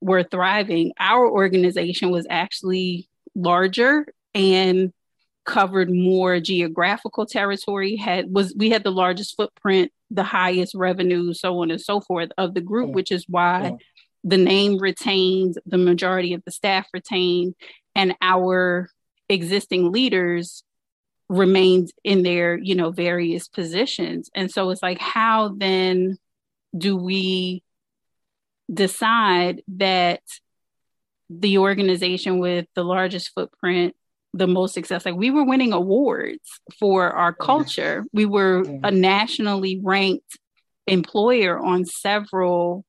were 0.00 0.22
thriving. 0.22 0.92
Our 0.98 1.28
organization 1.28 2.10
was 2.10 2.26
actually 2.28 3.08
larger 3.34 4.06
and 4.34 4.92
covered 5.48 5.90
more 5.90 6.40
geographical 6.40 7.24
territory 7.24 7.96
had 7.96 8.26
was 8.30 8.54
we 8.54 8.68
had 8.68 8.84
the 8.84 8.92
largest 8.92 9.34
footprint 9.34 9.90
the 10.10 10.22
highest 10.22 10.74
revenue 10.74 11.32
so 11.32 11.62
on 11.62 11.70
and 11.70 11.80
so 11.80 12.02
forth 12.02 12.28
of 12.36 12.52
the 12.52 12.60
group 12.60 12.90
mm. 12.90 12.92
which 12.92 13.10
is 13.10 13.24
why 13.28 13.72
mm. 13.72 13.78
the 14.24 14.36
name 14.36 14.76
retained 14.76 15.54
the 15.64 15.78
majority 15.78 16.34
of 16.34 16.44
the 16.44 16.50
staff 16.50 16.86
retained 16.92 17.54
and 17.94 18.14
our 18.20 18.90
existing 19.30 19.90
leaders 19.90 20.62
remained 21.30 21.90
in 22.04 22.22
their 22.22 22.58
you 22.58 22.74
know 22.74 22.90
various 22.90 23.48
positions 23.48 24.28
and 24.34 24.50
so 24.50 24.68
it's 24.68 24.82
like 24.82 25.00
how 25.00 25.54
then 25.56 26.18
do 26.76 26.94
we 26.94 27.62
decide 28.72 29.62
that 29.68 30.22
the 31.30 31.58
organization 31.58 32.38
with 32.38 32.66
the 32.74 32.84
largest 32.84 33.30
footprint 33.34 33.94
the 34.34 34.46
most 34.46 34.74
success. 34.74 35.04
Like 35.04 35.16
we 35.16 35.30
were 35.30 35.44
winning 35.44 35.72
awards 35.72 36.60
for 36.78 37.10
our 37.10 37.32
culture. 37.32 38.04
We 38.12 38.26
were 38.26 38.64
a 38.82 38.90
nationally 38.90 39.80
ranked 39.82 40.38
employer 40.86 41.58
on 41.58 41.84
several 41.84 42.84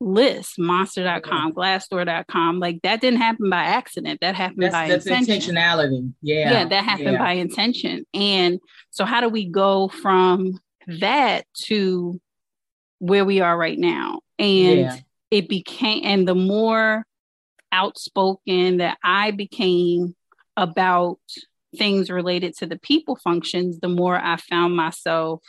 lists, 0.00 0.58
monster.com, 0.58 1.52
glassdoor.com. 1.52 2.60
Like 2.60 2.80
that 2.82 3.00
didn't 3.00 3.20
happen 3.20 3.50
by 3.50 3.64
accident. 3.64 4.20
That 4.20 4.34
happened 4.34 4.62
that's, 4.62 4.72
by 4.72 4.88
that's 4.88 5.06
intention. 5.06 5.56
intentionality. 5.56 6.12
Yeah. 6.22 6.50
Yeah, 6.50 6.64
that 6.66 6.84
happened 6.84 7.12
yeah. 7.12 7.18
by 7.18 7.32
intention. 7.32 8.06
And 8.14 8.60
so 8.90 9.04
how 9.04 9.20
do 9.20 9.28
we 9.28 9.46
go 9.46 9.88
from 9.88 10.60
that 10.86 11.44
to 11.64 12.20
where 13.00 13.24
we 13.24 13.40
are 13.40 13.56
right 13.56 13.78
now? 13.78 14.20
And 14.38 14.78
yeah. 14.78 14.96
It 15.30 15.48
became 15.48 16.02
and 16.04 16.26
the 16.26 16.34
more 16.34 17.04
outspoken 17.72 18.78
that 18.78 18.98
I 19.04 19.30
became 19.30 20.14
about 20.56 21.18
things 21.76 22.10
related 22.10 22.56
to 22.56 22.66
the 22.66 22.78
people 22.78 23.16
functions, 23.16 23.78
the 23.80 23.88
more 23.88 24.16
I 24.16 24.36
found 24.36 24.74
myself 24.74 25.42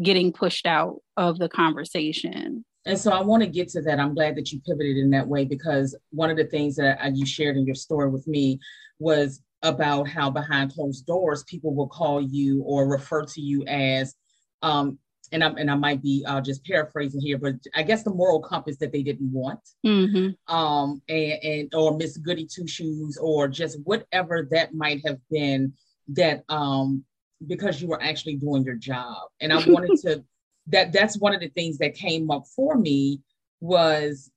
getting 0.00 0.32
pushed 0.32 0.66
out 0.66 0.96
of 1.16 1.38
the 1.38 1.48
conversation. 1.48 2.64
And 2.86 2.98
so 2.98 3.10
I 3.10 3.20
want 3.22 3.42
to 3.42 3.48
get 3.48 3.68
to 3.70 3.82
that. 3.82 3.98
I'm 3.98 4.14
glad 4.14 4.36
that 4.36 4.52
you 4.52 4.60
pivoted 4.60 4.96
in 4.96 5.10
that 5.10 5.26
way 5.26 5.44
because 5.44 5.96
one 6.10 6.30
of 6.30 6.36
the 6.36 6.44
things 6.44 6.76
that 6.76 6.98
you 7.14 7.26
shared 7.26 7.56
in 7.56 7.66
your 7.66 7.74
story 7.74 8.08
with 8.08 8.26
me 8.26 8.58
was 8.98 9.42
about 9.62 10.08
how 10.08 10.30
behind 10.30 10.72
closed 10.72 11.04
doors, 11.04 11.42
people 11.44 11.74
will 11.74 11.88
call 11.88 12.20
you 12.20 12.62
or 12.62 12.88
refer 12.88 13.24
to 13.24 13.40
you 13.40 13.64
as 13.66 14.14
um, 14.62 14.98
and 15.32 15.44
I 15.44 15.48
and 15.48 15.70
I 15.70 15.74
might 15.74 16.02
be 16.02 16.24
uh, 16.26 16.40
just 16.40 16.64
paraphrasing 16.64 17.20
here, 17.20 17.38
but 17.38 17.54
I 17.74 17.82
guess 17.82 18.02
the 18.02 18.10
moral 18.10 18.40
compass 18.40 18.76
that 18.78 18.92
they 18.92 19.02
didn't 19.02 19.32
want, 19.32 19.60
mm-hmm. 19.84 20.54
um, 20.54 21.02
and, 21.08 21.32
and 21.42 21.74
or 21.74 21.96
Miss 21.96 22.16
Goody 22.16 22.46
Two 22.46 22.66
Shoes, 22.66 23.18
or 23.18 23.48
just 23.48 23.78
whatever 23.84 24.46
that 24.50 24.74
might 24.74 25.06
have 25.06 25.18
been, 25.30 25.72
that 26.08 26.44
um, 26.48 27.04
because 27.46 27.80
you 27.80 27.88
were 27.88 28.02
actually 28.02 28.36
doing 28.36 28.64
your 28.64 28.76
job, 28.76 29.28
and 29.40 29.52
I 29.52 29.56
wanted 29.66 29.98
to. 30.02 30.24
That 30.70 30.92
that's 30.92 31.18
one 31.18 31.34
of 31.34 31.40
the 31.40 31.48
things 31.48 31.78
that 31.78 31.94
came 31.94 32.30
up 32.30 32.44
for 32.54 32.76
me 32.76 33.22
was, 33.58 34.30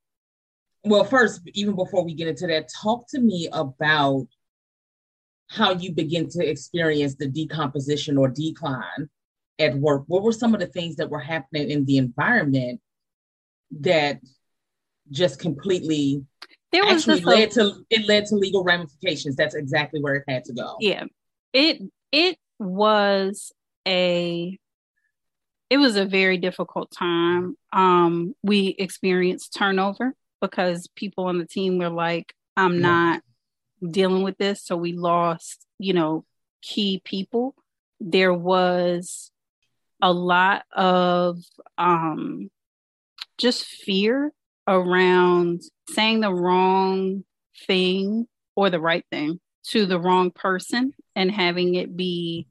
well, 0.82 1.04
first, 1.04 1.42
even 1.56 1.76
before 1.76 2.06
we 2.06 2.14
get 2.14 2.30
into 2.30 2.48
that, 2.48 2.70
talk 2.82 3.06
to 3.10 3.20
me 3.20 3.50
about 3.52 4.28
how 5.50 5.74
you 5.74 5.92
begin 5.92 6.30
to 6.30 6.50
experience 6.50 7.16
the 7.16 7.28
decomposition 7.28 8.18
or 8.18 8.30
decline 8.30 9.10
at 9.62 9.76
work? 9.76 10.04
What 10.08 10.24
were 10.24 10.32
some 10.32 10.54
of 10.54 10.60
the 10.60 10.68
things 10.68 10.98
that 10.98 11.10
were 11.10 11.20
happening 11.20 11.70
in 11.70 11.86
the 11.86 11.98
environment 11.98 12.82
that 13.80 14.20
just 15.10 15.40
completely 15.40 16.26
there 16.72 16.86
was 16.86 17.08
actually 17.08 17.22
led 17.22 17.52
to 17.52 17.86
it 17.90 18.08
led 18.08 18.26
to 18.28 18.36
legal 18.36 18.64
ramifications? 18.64 19.36
That's 19.36 19.56
exactly 19.56 20.02
where 20.02 20.16
it 20.16 20.24
had 20.28 20.44
to 20.46 20.54
go. 20.54 20.76
Yeah. 20.80 21.06
It 21.54 21.82
it 22.12 22.38
was 22.60 23.52
a 23.88 24.58
it 25.70 25.78
was 25.78 25.96
a 25.96 26.06
very 26.06 26.38
difficult 26.38 26.92
time. 26.92 27.56
Um, 27.72 28.36
we 28.44 28.76
experienced 28.78 29.56
turnover 29.58 30.14
because 30.42 30.90
people 30.96 31.26
on 31.26 31.38
the 31.38 31.46
team 31.46 31.78
were 31.78 31.90
like, 31.90 32.34
I'm 32.58 32.76
yeah. 32.76 32.80
not 32.82 33.22
dealing 33.90 34.24
with 34.24 34.38
this. 34.38 34.62
So 34.64 34.76
we 34.76 34.92
lost, 34.92 35.66
you 35.80 35.94
know, 35.94 36.26
key 36.62 37.02
people. 37.06 37.56
There 38.02 38.34
was 38.34 39.32
a 40.02 40.12
lot 40.12 40.64
of 40.72 41.38
um, 41.78 42.50
just 43.38 43.66
fear 43.66 44.32
around 44.68 45.62
saying 45.90 46.22
the 46.22 46.34
wrong 46.34 47.24
thing 47.68 48.28
or 48.56 48.70
the 48.70 48.80
right 48.80 49.06
thing 49.12 49.40
to 49.64 49.86
the 49.86 50.00
wrong 50.00 50.32
person 50.32 50.94
and 51.16 51.32
having 51.32 51.76
it 51.76 51.96
be 51.96 52.48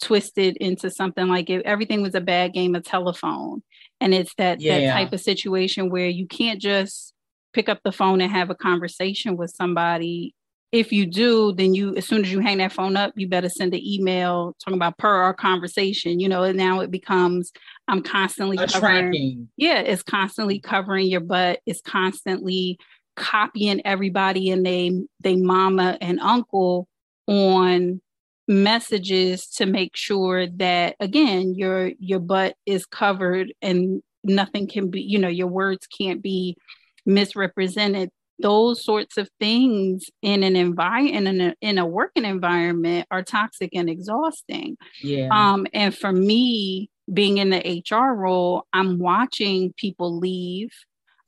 twisted 0.00 0.56
into 0.58 0.90
something 0.90 1.26
like 1.28 1.50
if 1.50 1.60
everything 1.64 2.02
was 2.02 2.14
a 2.14 2.20
bad 2.20 2.52
game 2.52 2.74
of 2.74 2.84
telephone 2.84 3.62
and 4.00 4.14
it's 4.14 4.32
that 4.38 4.60
yeah. 4.60 4.78
that 4.78 4.92
type 4.92 5.12
of 5.12 5.20
situation 5.20 5.90
where 5.90 6.08
you 6.08 6.26
can't 6.26 6.60
just 6.60 7.12
pick 7.52 7.68
up 7.68 7.80
the 7.82 7.92
phone 7.92 8.20
and 8.20 8.30
have 8.30 8.50
a 8.50 8.54
conversation 8.54 9.36
with 9.36 9.50
somebody 9.50 10.34
if 10.70 10.92
you 10.92 11.06
do, 11.06 11.52
then 11.52 11.74
you 11.74 11.96
as 11.96 12.06
soon 12.06 12.22
as 12.22 12.30
you 12.30 12.40
hang 12.40 12.58
that 12.58 12.72
phone 12.72 12.96
up, 12.96 13.12
you 13.16 13.28
better 13.28 13.48
send 13.48 13.72
an 13.72 13.80
email 13.82 14.54
talking 14.62 14.78
about 14.78 14.98
per 14.98 15.22
our 15.22 15.34
conversation. 15.34 16.20
You 16.20 16.28
know, 16.28 16.42
and 16.42 16.58
now 16.58 16.80
it 16.80 16.90
becomes 16.90 17.52
I'm 17.88 18.02
constantly 18.02 18.56
covering, 18.56 18.80
tracking. 18.80 19.48
Yeah, 19.56 19.80
it's 19.80 20.02
constantly 20.02 20.60
covering 20.60 21.06
your 21.06 21.20
butt. 21.20 21.60
It's 21.66 21.80
constantly 21.80 22.78
copying 23.16 23.84
everybody 23.84 24.50
and 24.50 24.64
they 24.64 24.92
they 25.20 25.36
mama 25.36 25.98
and 26.00 26.20
uncle 26.20 26.86
on 27.26 28.00
messages 28.46 29.46
to 29.46 29.66
make 29.66 29.96
sure 29.96 30.46
that 30.46 30.94
again 31.00 31.54
your 31.54 31.90
your 31.98 32.20
butt 32.20 32.54
is 32.64 32.86
covered 32.86 33.52
and 33.60 34.02
nothing 34.24 34.68
can 34.68 34.88
be 34.88 35.02
you 35.02 35.18
know 35.18 35.28
your 35.28 35.48
words 35.48 35.86
can't 35.86 36.22
be 36.22 36.56
misrepresented 37.04 38.08
those 38.38 38.84
sorts 38.84 39.16
of 39.16 39.28
things 39.40 40.06
in 40.22 40.42
an 40.42 40.56
environment 40.56 41.26
in 41.26 41.40
a, 41.40 41.54
in 41.60 41.78
a 41.78 41.86
working 41.86 42.24
environment 42.24 43.06
are 43.10 43.22
toxic 43.22 43.70
and 43.74 43.90
exhausting. 43.90 44.76
Yeah. 45.02 45.28
Um 45.30 45.66
and 45.72 45.96
for 45.96 46.12
me 46.12 46.90
being 47.12 47.38
in 47.38 47.48
the 47.48 47.82
hr 47.90 48.12
role 48.12 48.66
i'm 48.72 48.98
watching 48.98 49.72
people 49.76 50.18
leave. 50.18 50.70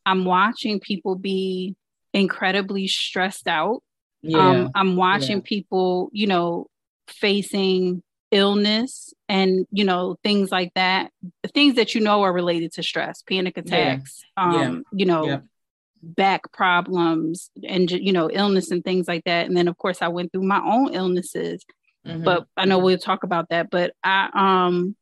I'm 0.05 0.25
watching 0.25 0.81
people 0.81 1.15
be 1.15 1.75
incredibly 2.13 2.87
stressed 2.87 3.49
out. 3.49 3.83
Yeah. 4.23 4.39
um 4.39 4.71
i'm 4.75 4.97
watching 4.97 5.39
yeah. 5.39 5.45
people 5.45 6.11
you 6.13 6.27
know 6.27 6.67
facing 7.09 8.03
illness 8.31 9.13
and 9.29 9.67
you 9.73 9.85
know 9.85 10.17
things 10.23 10.51
like 10.53 10.73
that. 10.75 11.11
Things 11.55 11.75
that 11.77 11.95
you 11.95 12.01
know 12.01 12.23
are 12.23 12.33
related 12.33 12.73
to 12.75 12.83
stress 12.83 13.23
panic 13.23 13.57
attacks 13.57 14.23
yeah. 14.37 14.45
um 14.45 14.85
you 14.93 15.07
know 15.07 15.43
back 16.03 16.51
problems 16.53 17.51
and 17.69 17.91
you 17.91 18.13
know 18.13 18.31
illness 18.33 18.71
and 18.71 18.83
things 18.85 19.07
like 19.07 19.25
that 19.25 19.47
and 19.47 19.57
then 19.57 19.69
of 19.69 19.77
course 19.77 20.01
i 20.01 20.09
went 20.09 20.33
through 20.33 20.43
my 20.43 20.61
own 20.65 20.95
illnesses 20.95 21.65
mm-hmm. 22.07 22.25
but 22.25 22.47
i 22.57 22.65
know 22.65 22.79
we'll 22.79 22.99
talk 22.99 23.23
about 23.23 23.49
that 23.51 23.71
but 23.71 23.93
i 24.03 24.29
um 24.35 24.97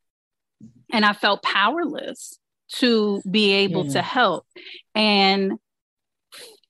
and 0.93 1.05
i 1.05 1.13
felt 1.13 1.43
powerless 1.43 2.39
to 2.69 3.23
be 3.31 3.53
able 3.53 3.87
yeah. 3.87 3.93
to 3.93 4.03
help 4.03 4.47
and 4.95 5.53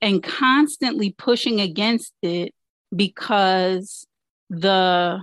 and 0.00 0.22
constantly 0.22 1.10
pushing 1.10 1.60
against 1.60 2.12
it 2.22 2.54
because 2.94 4.06
the 4.50 5.22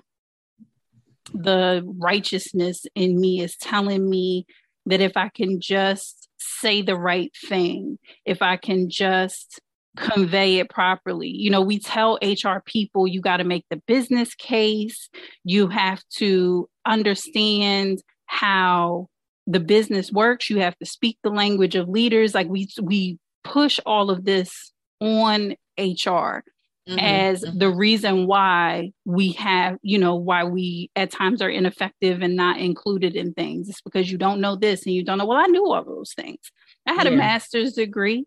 the 1.33 1.83
righteousness 1.97 2.85
in 2.95 3.19
me 3.19 3.41
is 3.41 3.55
telling 3.55 4.09
me 4.09 4.45
that 4.85 5.01
if 5.01 5.15
i 5.15 5.29
can 5.29 5.61
just 5.61 6.24
say 6.59 6.81
the 6.81 6.97
right 6.97 7.31
thing, 7.47 7.97
if 8.25 8.41
I 8.41 8.57
can 8.57 8.89
just 8.89 9.59
convey 9.95 10.59
it 10.59 10.69
properly. 10.69 11.29
You 11.29 11.49
know, 11.49 11.61
we 11.61 11.79
tell 11.79 12.19
HR 12.21 12.59
people 12.65 13.07
you 13.07 13.21
got 13.21 13.37
to 13.37 13.43
make 13.43 13.65
the 13.69 13.81
business 13.87 14.35
case, 14.35 15.09
you 15.43 15.67
have 15.67 16.03
to 16.17 16.69
understand 16.85 18.01
how 18.25 19.07
the 19.47 19.59
business 19.59 20.11
works, 20.11 20.49
you 20.49 20.59
have 20.59 20.77
to 20.79 20.85
speak 20.85 21.17
the 21.23 21.29
language 21.29 21.75
of 21.75 21.87
leaders. 21.87 22.33
Like 22.33 22.47
we 22.47 22.67
we 22.81 23.19
push 23.43 23.79
all 23.85 24.09
of 24.09 24.25
this 24.25 24.71
on 24.99 25.55
HR 25.77 26.43
mm-hmm, 26.87 26.99
as 26.99 27.43
mm-hmm. 27.43 27.57
the 27.57 27.69
reason 27.69 28.27
why 28.27 28.91
we 29.05 29.31
have, 29.33 29.77
you 29.81 29.97
know, 29.97 30.15
why 30.15 30.43
we 30.43 30.91
at 30.95 31.11
times 31.11 31.41
are 31.41 31.49
ineffective 31.49 32.21
and 32.21 32.35
not 32.35 32.59
included 32.59 33.15
in 33.15 33.33
things. 33.33 33.69
It's 33.69 33.81
because 33.81 34.11
you 34.11 34.17
don't 34.17 34.41
know 34.41 34.55
this 34.55 34.85
and 34.85 34.93
you 34.93 35.03
don't 35.03 35.17
know, 35.17 35.25
well, 35.25 35.39
I 35.39 35.47
knew 35.47 35.65
all 35.65 35.83
those 35.83 36.13
things. 36.13 36.39
I 36.85 36.93
had 36.93 37.07
yeah. 37.07 37.13
a 37.13 37.17
master's 37.17 37.73
degree. 37.73 38.25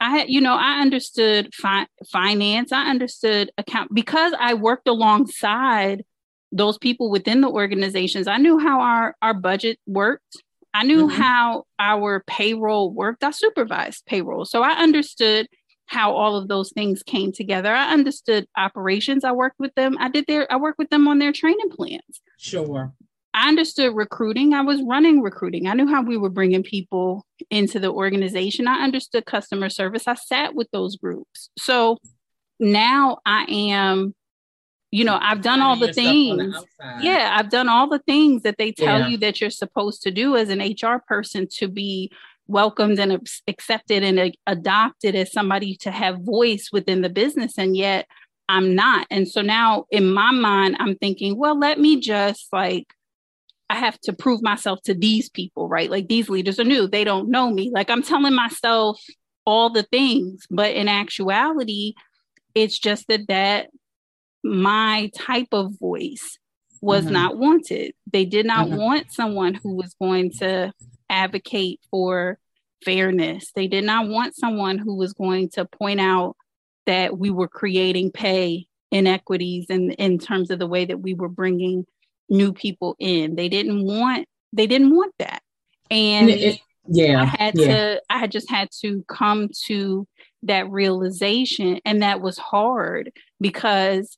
I 0.00 0.10
had, 0.10 0.28
you 0.28 0.40
know, 0.40 0.54
I 0.54 0.80
understood 0.80 1.52
fi- 1.54 1.88
finance. 2.10 2.70
I 2.70 2.88
understood 2.88 3.50
account 3.58 3.92
because 3.92 4.32
I 4.38 4.54
worked 4.54 4.86
alongside 4.86 6.04
those 6.52 6.78
people 6.78 7.10
within 7.10 7.40
the 7.40 7.48
organizations. 7.48 8.28
I 8.28 8.36
knew 8.36 8.58
how 8.58 8.80
our, 8.80 9.16
our 9.20 9.34
budget 9.34 9.78
worked. 9.86 10.36
I 10.72 10.84
knew 10.84 11.08
mm-hmm. 11.08 11.20
how 11.20 11.64
our 11.78 12.22
payroll 12.26 12.92
worked. 12.92 13.24
I 13.24 13.32
supervised 13.32 14.06
payroll. 14.06 14.44
So 14.44 14.62
I 14.62 14.72
understood 14.74 15.48
how 15.88 16.14
all 16.14 16.36
of 16.36 16.48
those 16.48 16.70
things 16.70 17.02
came 17.02 17.32
together. 17.32 17.74
I 17.74 17.92
understood 17.92 18.46
operations. 18.56 19.24
I 19.24 19.32
worked 19.32 19.58
with 19.58 19.74
them. 19.74 19.96
I 19.98 20.08
did 20.08 20.26
their 20.28 20.50
I 20.52 20.56
worked 20.56 20.78
with 20.78 20.90
them 20.90 21.08
on 21.08 21.18
their 21.18 21.32
training 21.32 21.70
plans. 21.70 22.20
Sure. 22.38 22.92
I 23.34 23.48
understood 23.48 23.94
recruiting. 23.94 24.52
I 24.52 24.62
was 24.62 24.82
running 24.82 25.22
recruiting. 25.22 25.66
I 25.66 25.74
knew 25.74 25.86
how 25.86 26.02
we 26.02 26.16
were 26.16 26.30
bringing 26.30 26.62
people 26.62 27.26
into 27.50 27.78
the 27.78 27.90
organization. 27.90 28.66
I 28.66 28.82
understood 28.82 29.26
customer 29.26 29.70
service. 29.70 30.06
I 30.06 30.14
sat 30.14 30.54
with 30.54 30.68
those 30.72 30.96
groups. 30.96 31.50
So 31.58 31.98
now 32.58 33.18
I 33.24 33.44
am, 33.48 34.14
you 34.90 35.04
know, 35.04 35.18
I've 35.20 35.42
done 35.42 35.60
all 35.60 35.76
the 35.76 35.92
things. 35.92 36.54
The 36.54 36.98
yeah, 37.00 37.36
I've 37.38 37.50
done 37.50 37.68
all 37.68 37.88
the 37.88 38.00
things 38.00 38.42
that 38.42 38.56
they 38.58 38.72
tell 38.72 39.00
yeah. 39.00 39.08
you 39.08 39.16
that 39.18 39.40
you're 39.40 39.50
supposed 39.50 40.02
to 40.02 40.10
do 40.10 40.36
as 40.36 40.48
an 40.50 40.60
HR 40.60 41.02
person 41.06 41.46
to 41.58 41.68
be 41.68 42.10
welcomed 42.48 42.98
and 42.98 43.26
accepted 43.46 44.02
and 44.02 44.34
adopted 44.46 45.14
as 45.14 45.32
somebody 45.32 45.76
to 45.76 45.90
have 45.90 46.22
voice 46.22 46.70
within 46.72 47.02
the 47.02 47.10
business. 47.10 47.58
And 47.58 47.76
yet 47.76 48.06
I'm 48.48 48.74
not. 48.74 49.06
And 49.10 49.28
so 49.28 49.42
now 49.42 49.84
in 49.90 50.10
my 50.10 50.32
mind, 50.32 50.76
I'm 50.80 50.96
thinking, 50.96 51.36
well, 51.36 51.58
let 51.58 51.78
me 51.78 52.00
just 52.00 52.48
like, 52.52 52.86
I 53.70 53.76
have 53.76 54.00
to 54.00 54.14
prove 54.14 54.42
myself 54.42 54.80
to 54.86 54.94
these 54.94 55.28
people, 55.28 55.68
right? 55.68 55.90
Like 55.90 56.08
these 56.08 56.30
leaders 56.30 56.58
are 56.58 56.64
new, 56.64 56.88
they 56.88 57.04
don't 57.04 57.28
know 57.28 57.50
me. 57.50 57.70
Like 57.72 57.90
I'm 57.90 58.02
telling 58.02 58.34
myself 58.34 58.98
all 59.44 59.68
the 59.68 59.82
things, 59.82 60.46
but 60.50 60.72
in 60.72 60.88
actuality, 60.88 61.94
it's 62.54 62.78
just 62.78 63.06
that 63.08 63.28
that 63.28 63.68
my 64.42 65.10
type 65.14 65.48
of 65.52 65.78
voice 65.78 66.38
was 66.80 67.04
mm-hmm. 67.04 67.14
not 67.14 67.36
wanted. 67.36 67.92
They 68.10 68.24
did 68.24 68.46
not 68.46 68.68
mm-hmm. 68.68 68.78
want 68.78 69.12
someone 69.12 69.54
who 69.54 69.74
was 69.74 69.94
going 70.00 70.30
to 70.38 70.72
advocate 71.10 71.80
for 71.90 72.38
fairness. 72.84 73.50
They 73.54 73.66
did 73.66 73.84
not 73.84 74.08
want 74.08 74.36
someone 74.36 74.78
who 74.78 74.96
was 74.96 75.12
going 75.12 75.50
to 75.50 75.64
point 75.64 76.00
out 76.00 76.36
that 76.86 77.18
we 77.18 77.30
were 77.30 77.48
creating 77.48 78.12
pay 78.12 78.66
inequities 78.90 79.66
in, 79.68 79.92
in 79.92 80.18
terms 80.18 80.50
of 80.50 80.58
the 80.58 80.66
way 80.66 80.84
that 80.84 81.00
we 81.00 81.14
were 81.14 81.28
bringing 81.28 81.84
new 82.28 82.52
people 82.52 82.96
in. 82.98 83.36
They 83.36 83.48
didn't 83.48 83.84
want 83.84 84.26
they 84.52 84.66
didn't 84.66 84.94
want 84.94 85.14
that. 85.18 85.42
And 85.90 86.30
it, 86.30 86.60
yeah, 86.86 87.22
I 87.22 87.24
had 87.24 87.58
yeah. 87.58 87.66
to 87.66 88.02
I 88.08 88.18
had 88.18 88.30
just 88.30 88.50
had 88.50 88.70
to 88.80 89.04
come 89.08 89.50
to 89.66 90.06
that 90.44 90.70
realization 90.70 91.80
and 91.84 92.02
that 92.02 92.20
was 92.20 92.38
hard 92.38 93.12
because 93.40 94.16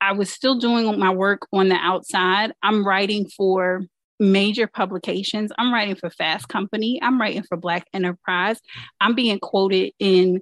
I 0.00 0.12
was 0.12 0.30
still 0.30 0.58
doing 0.58 0.98
my 0.98 1.10
work 1.10 1.46
on 1.52 1.68
the 1.68 1.76
outside. 1.76 2.52
I'm 2.62 2.86
writing 2.86 3.28
for 3.28 3.82
major 4.20 4.66
publications. 4.66 5.52
I'm 5.58 5.72
writing 5.72 5.96
for 5.96 6.10
Fast 6.10 6.48
Company. 6.48 7.00
I'm 7.02 7.20
writing 7.20 7.42
for 7.42 7.56
Black 7.56 7.86
Enterprise. 7.92 8.60
I'm 9.00 9.14
being 9.14 9.38
quoted 9.38 9.92
in 9.98 10.40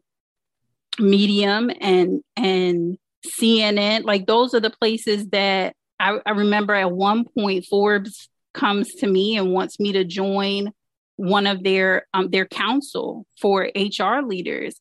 Medium 0.99 1.71
and 1.81 2.23
and 2.37 2.99
CNN. 3.27 4.05
Like 4.05 4.27
those 4.27 4.55
are 4.55 4.61
the 4.61 4.71
places 4.71 5.29
that 5.29 5.75
I, 5.99 6.19
I 6.27 6.33
remember 6.33 6.75
at 6.75 6.93
one 6.93 7.25
point 7.25 7.65
Forbes 7.65 8.29
comes 8.53 8.95
to 8.97 9.07
me 9.07 9.37
and 9.37 9.53
wants 9.53 9.81
me 9.81 9.93
to 9.93 10.05
join 10.05 10.73
one 11.17 11.47
of 11.47 11.63
their 11.63 12.07
um, 12.13 12.29
their 12.31 12.47
council 12.47 13.27
for 13.41 13.71
HR 13.75 14.21
leaders, 14.23 14.79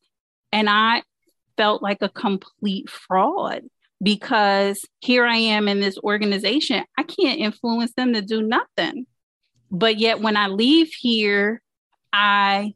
and 0.51 0.69
I 0.69 1.03
felt 1.55 1.81
like 1.81 2.01
a 2.01 2.09
complete 2.09 2.89
fraud 2.89 3.63
because 4.01 4.83
here 4.99 5.25
I 5.25 5.37
am 5.37 5.67
in 5.67 5.79
this 5.79 5.97
organization. 5.99 6.83
I 6.97 7.03
can't 7.03 7.39
influence 7.39 7.93
them 7.93 8.13
to 8.13 8.21
do 8.21 8.41
nothing. 8.41 9.05
But 9.69 9.97
yet, 9.99 10.19
when 10.19 10.35
I 10.35 10.47
leave 10.47 10.91
here, 10.91 11.61
I 12.11 12.73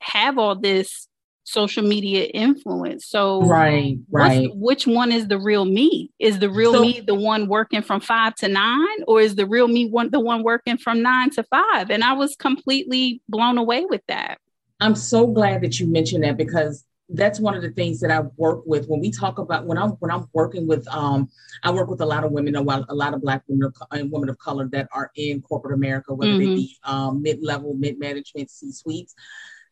have 0.00 0.38
all 0.38 0.54
this 0.54 1.08
social 1.44 1.82
media 1.82 2.24
influence. 2.24 3.06
So, 3.06 3.42
right, 3.42 3.96
right. 4.10 4.50
Which 4.54 4.86
one 4.86 5.10
is 5.10 5.26
the 5.26 5.38
real 5.38 5.64
me? 5.64 6.10
Is 6.18 6.38
the 6.38 6.50
real 6.50 6.74
so, 6.74 6.80
me 6.82 7.00
the 7.00 7.14
one 7.14 7.48
working 7.48 7.82
from 7.82 8.00
five 8.00 8.36
to 8.36 8.48
nine, 8.48 9.02
or 9.08 9.20
is 9.20 9.34
the 9.34 9.46
real 9.46 9.66
me 9.66 9.88
one 9.88 10.10
the 10.10 10.20
one 10.20 10.42
working 10.42 10.78
from 10.78 11.02
nine 11.02 11.30
to 11.30 11.42
five? 11.44 11.90
And 11.90 12.04
I 12.04 12.12
was 12.12 12.36
completely 12.36 13.20
blown 13.28 13.58
away 13.58 13.84
with 13.84 14.02
that. 14.06 14.38
I'm 14.80 14.94
so 14.94 15.26
glad 15.26 15.62
that 15.62 15.80
you 15.80 15.86
mentioned 15.86 16.24
that 16.24 16.36
because 16.36 16.84
that's 17.14 17.40
one 17.40 17.54
of 17.54 17.62
the 17.62 17.70
things 17.70 18.00
that 18.00 18.10
I 18.10 18.20
work 18.36 18.62
with 18.66 18.86
when 18.86 19.00
we 19.00 19.10
talk 19.10 19.38
about 19.38 19.66
when 19.66 19.78
I'm 19.78 19.90
when 19.92 20.10
I'm 20.10 20.28
working 20.32 20.66
with 20.66 20.86
um 20.88 21.28
I 21.62 21.70
work 21.70 21.88
with 21.88 22.00
a 22.00 22.06
lot 22.06 22.24
of 22.24 22.32
women 22.32 22.56
a 22.56 22.62
lot, 22.62 22.84
a 22.88 22.94
lot 22.94 23.14
of 23.14 23.22
black 23.22 23.42
women 23.48 23.72
and 23.90 24.10
women 24.10 24.28
of 24.28 24.38
color 24.38 24.68
that 24.68 24.88
are 24.92 25.10
in 25.16 25.42
corporate 25.42 25.74
America 25.74 26.14
whether 26.14 26.32
mm-hmm. 26.32 26.40
they 26.40 26.54
be 26.54 26.76
um, 26.84 27.22
mid-level 27.22 27.74
mid-management 27.74 28.50
C-suites 28.50 29.14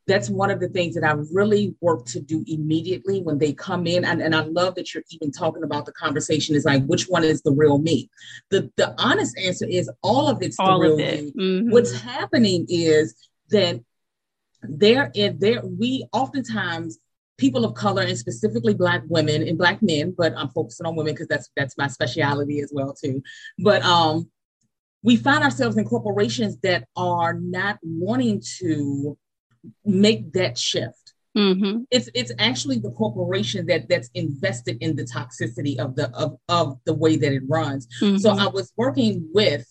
that's 0.07 0.29
one 0.29 0.51
of 0.51 0.61
the 0.61 0.69
things 0.69 0.95
that 0.95 1.05
I 1.05 1.13
really 1.33 1.75
work 1.81 2.05
to 2.07 2.21
do 2.21 2.45
immediately 2.49 3.23
when 3.23 3.39
they 3.39 3.53
come 3.53 3.87
in. 3.87 4.05
And, 4.05 4.21
and 4.21 4.35
I 4.35 4.41
love 4.41 4.75
that 4.75 4.93
you're 4.93 5.05
even 5.11 5.31
talking 5.31 5.63
about 5.63 5.87
the 5.87 5.93
conversation 5.93 6.57
is 6.57 6.65
like, 6.65 6.85
which 6.87 7.05
one 7.05 7.23
is 7.23 7.43
the 7.43 7.53
real 7.53 7.79
me? 7.79 8.11
The, 8.51 8.71
the 8.77 8.95
honest 8.99 9.39
answer 9.39 9.67
is 9.67 9.89
all 10.03 10.27
of 10.27 10.43
it's 10.43 10.59
all 10.59 10.81
the 10.81 10.89
real 10.89 10.99
it. 10.99 11.25
me. 11.25 11.33
Mm-hmm. 11.33 11.71
What's 11.71 11.93
happening 11.93 12.67
is 12.69 13.15
that 13.51 13.81
there, 14.63 15.13
there, 15.15 15.63
we 15.65 16.07
oftentimes 16.13 16.99
people 17.41 17.65
of 17.65 17.75
color 17.75 18.03
and 18.03 18.19
specifically 18.19 18.75
black 18.75 19.03
women 19.09 19.47
and 19.47 19.59
black 19.59 19.83
men 19.83 20.15
but 20.17 20.33
i'm 20.37 20.51
focusing 20.51 20.87
on 20.87 20.95
women 20.95 21.15
because 21.15 21.27
that's 21.27 21.51
that's 21.57 21.77
my 21.79 21.89
specialty 21.89 22.61
as 22.61 22.71
well 22.73 22.93
too 22.93 23.23
but 23.59 23.83
um 23.83 24.31
we 25.03 25.17
find 25.17 25.43
ourselves 25.43 25.79
in 25.79 25.85
corporations 25.85 26.59
that 26.63 26.87
are 26.95 27.35
not 27.35 27.79
wanting 27.83 28.43
to 28.59 29.17
make 29.85 30.33
that 30.35 30.59
shift 30.59 31.15
mm-hmm. 31.37 31.83
it's 31.91 32.11
it's 32.15 32.33
actually 32.39 32.79
the 32.79 32.91
corporation 32.93 33.67
that 33.67 33.89
that's 33.89 34.11
invested 34.15 34.77
in 34.81 34.95
the 34.95 35.05
toxicity 35.05 35.79
of 35.79 35.97
the 35.97 36.11
of, 36.15 36.37
of 36.49 36.79
the 36.85 36.95
way 36.95 37.17
that 37.17 37.33
it 37.33 37.43
runs 37.49 37.89
mm-hmm. 38.01 38.19
so 38.19 38.31
i 38.31 38.47
was 38.47 38.71
working 38.77 39.27
with 39.33 39.67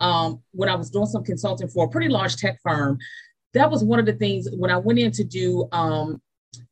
um 0.00 0.42
when 0.52 0.68
i 0.68 0.74
was 0.74 0.90
doing 0.90 1.06
some 1.06 1.24
consulting 1.24 1.68
for 1.68 1.86
a 1.86 1.88
pretty 1.88 2.08
large 2.08 2.36
tech 2.36 2.58
firm 2.62 2.98
that 3.56 3.70
was 3.70 3.82
one 3.82 3.98
of 3.98 4.06
the 4.06 4.12
things 4.12 4.48
when 4.52 4.70
I 4.70 4.76
went 4.76 4.98
in 4.98 5.10
to 5.12 5.24
do 5.24 5.66
um, 5.72 6.20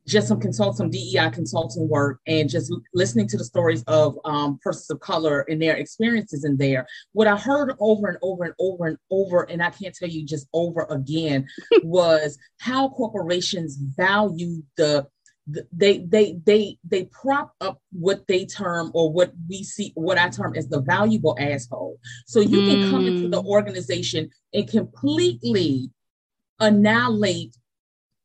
just 0.07 0.29
some 0.29 0.41
consult 0.41 0.77
some 0.77 0.91
DEI 0.91 1.31
consulting 1.33 1.89
work 1.89 2.21
and 2.27 2.49
just 2.49 2.73
listening 2.93 3.27
to 3.29 3.37
the 3.37 3.45
stories 3.45 3.83
of 3.87 4.19
um, 4.25 4.59
persons 4.63 4.91
of 4.91 5.01
color 5.01 5.41
and 5.49 5.61
their 5.61 5.77
experiences 5.77 6.45
in 6.45 6.57
there. 6.57 6.87
What 7.13 7.27
I 7.27 7.37
heard 7.37 7.75
over 7.81 8.09
and 8.09 8.19
over 8.23 8.45
and 8.45 8.55
over 8.59 8.87
and 8.87 8.99
over, 9.11 9.43
and 9.45 9.63
I 9.63 9.71
can't 9.71 9.95
tell 9.95 10.09
you 10.09 10.25
just 10.25 10.47
over 10.53 10.87
again, 10.91 11.47
was 11.83 12.39
how 12.61 12.91
corporations 12.91 13.77
value 13.77 14.63
the 14.77 15.07
they 15.47 15.99
they 15.99 16.39
they 16.47 16.79
they 16.85 17.05
prop 17.05 17.53
up 17.61 17.79
what 17.93 18.27
they 18.29 18.47
term 18.47 18.91
or 18.95 19.13
what 19.13 19.33
we 19.49 19.63
see 19.63 19.93
what 19.95 20.17
I 20.17 20.31
term 20.31 20.55
as 20.57 20.69
the 20.69 20.81
valuable 20.81 21.37
asshole. 21.39 21.99
So 22.27 22.41
you 22.41 22.61
mm. 22.61 22.71
can 22.71 22.91
come 22.91 23.07
into 23.07 23.29
the 23.29 23.43
mm. 23.43 23.47
organization 23.47 24.31
and 24.55 24.69
completely 24.69 25.91
annihilate 26.61 27.57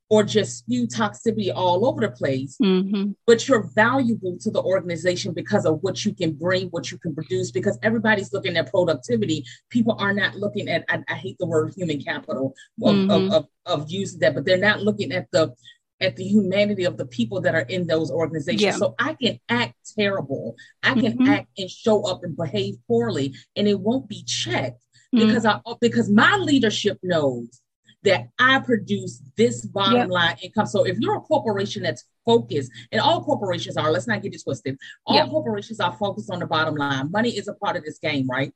or 0.09 0.23
just 0.23 0.59
spew 0.59 0.87
toxicity 0.87 1.51
all 1.53 1.85
over 1.85 2.01
the 2.01 2.09
place, 2.09 2.57
mm-hmm. 2.61 3.11
but 3.27 3.47
you're 3.47 3.69
valuable 3.75 4.37
to 4.39 4.49
the 4.49 4.61
organization 4.61 5.33
because 5.33 5.65
of 5.65 5.77
what 5.81 6.03
you 6.03 6.13
can 6.13 6.33
bring, 6.33 6.67
what 6.69 6.91
you 6.91 6.97
can 6.97 7.13
produce, 7.13 7.51
because 7.51 7.77
everybody's 7.83 8.33
looking 8.33 8.57
at 8.57 8.71
productivity. 8.71 9.45
People 9.69 9.95
are 9.99 10.13
not 10.13 10.35
looking 10.35 10.67
at, 10.67 10.83
I, 10.89 11.03
I 11.07 11.13
hate 11.13 11.37
the 11.39 11.45
word 11.45 11.73
human 11.75 12.01
capital 12.01 12.55
of, 12.83 12.95
mm-hmm. 12.95 13.11
of, 13.11 13.33
of, 13.33 13.47
of, 13.65 13.91
using 13.91 14.19
that, 14.21 14.33
but 14.33 14.45
they're 14.45 14.57
not 14.57 14.81
looking 14.81 15.11
at 15.11 15.27
the 15.31 15.53
at 16.01 16.15
the 16.15 16.23
humanity 16.23 16.85
of 16.85 16.95
the 16.95 17.05
people 17.05 17.41
that 17.41 17.53
are 17.53 17.65
in 17.67 17.85
those 17.85 18.09
organizations. 18.09 18.61
Yeah. 18.61 18.71
So 18.71 18.95
I 18.97 19.15
can 19.21 19.37
act 19.49 19.75
terrible. 19.97 20.55
I 20.81 20.93
can 20.93 21.17
mm-hmm. 21.17 21.27
act 21.27 21.49
and 21.57 21.69
show 21.69 22.03
up 22.03 22.23
and 22.23 22.37
behave 22.37 22.75
poorly 22.87 23.35
and 23.57 23.67
it 23.67 23.77
won't 23.77 24.07
be 24.07 24.23
checked 24.23 24.81
mm-hmm. 25.13 25.27
because 25.27 25.45
I 25.45 25.59
because 25.81 26.09
my 26.09 26.37
leadership 26.37 26.99
knows 27.03 27.61
that 28.03 28.29
I 28.39 28.59
produce 28.59 29.21
this 29.35 29.65
bottom 29.65 29.97
yep. 29.97 30.09
line 30.09 30.37
income. 30.41 30.65
So 30.65 30.85
if 30.85 30.97
you're 30.99 31.17
a 31.17 31.21
corporation 31.21 31.83
that's 31.83 32.05
focused, 32.25 32.71
and 32.91 33.01
all 33.01 33.23
corporations 33.23 33.77
are, 33.77 33.91
let's 33.91 34.07
not 34.07 34.21
get 34.21 34.33
it 34.33 34.41
twisted, 34.43 34.77
all 35.05 35.15
yep. 35.15 35.29
corporations 35.29 35.79
are 35.79 35.95
focused 35.97 36.31
on 36.31 36.39
the 36.39 36.47
bottom 36.47 36.75
line. 36.75 37.11
Money 37.11 37.31
is 37.31 37.47
a 37.47 37.53
part 37.53 37.75
of 37.75 37.83
this 37.83 37.99
game, 37.99 38.27
right? 38.29 38.53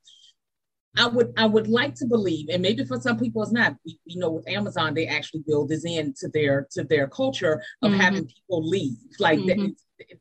I 0.96 1.08
would 1.08 1.34
I 1.38 1.48
would 1.48 1.68
like 1.68 1.96
to 1.96 2.06
believe, 2.06 2.50
and 2.50 2.62
maybe 2.62 2.86
for 2.86 3.00
some 3.00 3.18
people 3.18 3.42
it's 3.42 3.52
not. 3.52 3.76
You 3.84 4.20
know, 4.20 4.30
with 4.30 4.48
Amazon, 4.48 4.94
they 4.94 5.08
actually 5.08 5.44
build 5.46 5.70
this 5.70 5.86
into 5.86 6.30
their 6.32 6.68
to 6.72 6.84
their 6.84 7.08
culture 7.08 7.64
of 7.82 7.92
mm-hmm. 7.92 8.00
having 8.00 8.26
people 8.28 8.68
leave. 8.68 8.98
Like 9.20 9.40
mm-hmm. 9.40 9.70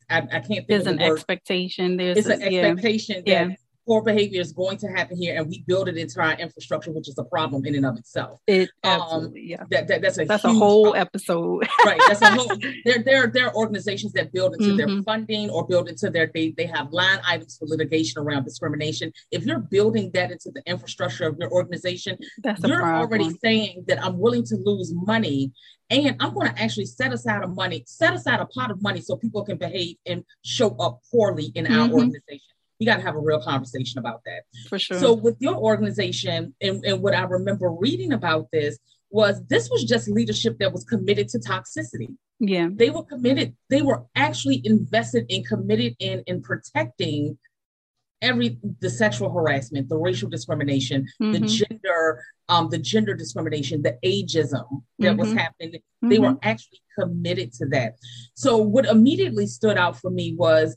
I, 0.09 0.19
I, 0.19 0.23
can't. 0.23 0.47
Think. 0.47 0.69
There's 0.69 0.87
an 0.87 0.97
the 0.97 1.05
expectation. 1.05 1.99
There's 1.99 2.17
it's 2.17 2.29
a, 2.29 2.35
an 2.35 2.43
expectation 2.43 3.23
yeah. 3.27 3.49
Poor 3.87 4.03
behavior 4.03 4.41
is 4.41 4.53
going 4.53 4.77
to 4.79 4.87
happen 4.89 5.17
here 5.17 5.37
and 5.37 5.49
we 5.49 5.63
build 5.67 5.89
it 5.89 5.97
into 5.97 6.21
our 6.21 6.33
infrastructure 6.35 6.93
which 6.93 7.09
is 7.09 7.19
a 7.19 7.25
problem 7.25 7.65
in 7.65 7.75
and 7.75 7.87
of 7.87 7.97
itself 7.97 8.41
it 8.47 8.71
um, 8.85 9.01
absolutely 9.01 9.41
um, 9.41 9.47
yeah 9.47 9.65
that, 9.71 9.89
that, 9.89 10.03
that's 10.03 10.19
a 10.19 10.25
that's 10.25 10.45
a 10.45 10.53
whole 10.53 10.93
problem. 10.93 11.01
episode 11.01 11.69
right 11.87 12.01
that's 12.07 12.23
a 12.23 12.31
whole 12.31 12.57
there 12.85 13.03
there 13.03 13.27
there 13.29 13.47
are 13.49 13.55
organizations 13.55 14.13
that 14.13 14.33
build 14.33 14.55
into 14.55 14.71
mm-hmm. 14.75 14.77
their 14.77 15.03
funding 15.03 15.51
or 15.51 15.67
build 15.67 15.89
into 15.89 16.11
their 16.11 16.31
they 16.35 16.51
they 16.57 16.67
have 16.67 16.93
line 16.93 17.21
items 17.27 17.57
for 17.57 17.67
litigation 17.67 18.21
around 18.23 18.45
discrimination 18.45 19.13
if 19.31 19.45
you're 19.45 19.59
building 19.59 20.11
that 20.15 20.31
into 20.31 20.51
the 20.51 20.63
infrastructure 20.67 21.27
of 21.27 21.37
your 21.39 21.51
organization 21.51 22.17
that's 22.43 22.63
you're 22.63 22.85
already 22.85 23.31
saying 23.43 23.85
that 23.87 24.03
i'm 24.03 24.19
willing 24.19 24.45
to 24.45 24.57
lose 24.57 24.93
money 24.95 25.53
and 25.91 26.17
I'm 26.21 26.33
going 26.33 26.49
to 26.49 26.63
actually 26.63 26.87
set 26.87 27.13
aside 27.13 27.43
a 27.43 27.49
money, 27.49 27.85
set 27.87 28.15
aside 28.15 28.41
a 28.41 28.47
pot 28.47 28.71
of 28.71 28.81
money 28.81 29.03
so 29.03 29.17
people 29.17 29.45
can 29.45 29.59
behave 29.59 29.97
and 30.07 30.25
show 30.43 30.75
up 30.77 31.01
poorly 31.11 31.53
in 31.55 31.67
mm-hmm. 31.67 31.81
our 31.81 31.91
organization 31.91 32.52
we 32.83 32.87
got 32.87 32.97
to 32.97 33.03
have 33.03 33.15
a 33.15 33.21
real 33.21 33.41
conversation 33.41 34.01
about 34.01 34.23
that. 34.27 34.43
For 34.69 34.77
sure. 34.77 34.99
So 34.99 35.13
with 35.13 35.37
your 35.39 35.55
organization 35.55 36.53
and, 36.61 36.85
and 36.85 37.01
what 37.01 37.15
I 37.15 37.23
remember 37.23 37.71
reading 37.71 38.13
about 38.13 38.49
this 38.53 38.77
was 39.09 39.41
this 39.47 39.71
was 39.71 39.85
just 39.85 40.09
leadership 40.09 40.59
that 40.59 40.73
was 40.73 40.83
committed 40.83 41.29
to 41.29 41.39
toxicity. 41.39 42.17
Yeah. 42.41 42.71
They 42.73 42.91
were 42.91 43.05
committed, 43.05 43.55
they 43.71 43.83
were 43.83 44.03
actually 44.17 44.63
invested 44.65 45.27
and 45.31 45.47
committed 45.47 45.95
in 46.01 46.25
in 46.27 46.43
protecting 46.43 47.39
every 48.21 48.59
the 48.81 48.91
sexual 48.91 49.31
harassment, 49.31 49.89
the 49.89 49.97
racial 49.97 50.29
discrimination, 50.29 51.07
mm-hmm. 51.23 51.33
the 51.35 51.41
gender, 51.41 52.25
um, 52.49 52.69
the 52.69 52.79
gender 52.79 53.15
discrimination, 53.15 53.83
the 53.83 53.97
ageism 54.05 54.83
that 54.99 55.11
mm-hmm. 55.11 55.21
was 55.21 55.33
happening. 55.35 55.81
They 56.03 56.17
mm-hmm. 56.17 56.25
were 56.25 56.39
actually 56.43 56.81
committed 56.99 57.53
to 57.55 57.67
that. 57.67 57.95
So 58.35 58.57
what 58.57 58.87
immediately 58.87 59.47
stood 59.47 59.79
out 59.79 60.01
for 60.01 60.11
me 60.11 60.35
was 60.37 60.77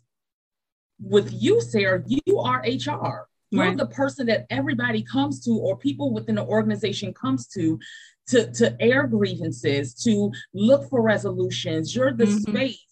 with 0.99 1.31
you, 1.34 1.62
Sarah, 1.62 2.03
you 2.05 2.39
are 2.39 2.60
HR. 2.62 3.27
You're 3.51 3.65
right. 3.65 3.77
the 3.77 3.88
person 3.88 4.27
that 4.27 4.45
everybody 4.49 5.03
comes 5.03 5.43
to, 5.45 5.51
or 5.51 5.77
people 5.77 6.13
within 6.13 6.36
the 6.36 6.43
organization 6.43 7.13
comes 7.13 7.47
to, 7.49 7.79
to, 8.27 8.51
to 8.53 8.75
air 8.81 9.08
grievances, 9.08 9.93
to 10.03 10.31
look 10.53 10.89
for 10.89 11.01
resolutions. 11.01 11.95
You're 11.95 12.13
the 12.13 12.25
mm-hmm. 12.25 12.51
space 12.51 12.86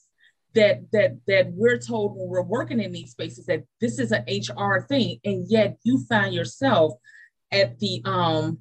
that 0.54 0.82
that 0.92 1.18
that 1.26 1.52
we're 1.52 1.80
told 1.80 2.16
when 2.16 2.30
we're 2.30 2.44
working 2.44 2.80
in 2.80 2.92
these 2.92 3.12
spaces 3.12 3.48
that 3.48 3.63
this 3.82 4.00
is 4.00 4.12
an 4.12 4.24
HR 4.28 4.86
thing, 4.88 5.20
and 5.26 5.50
yet 5.50 5.78
you 5.84 6.06
find 6.06 6.34
yourself 6.34 6.94
at 7.52 7.80
the 7.80 8.02
um 8.06 8.60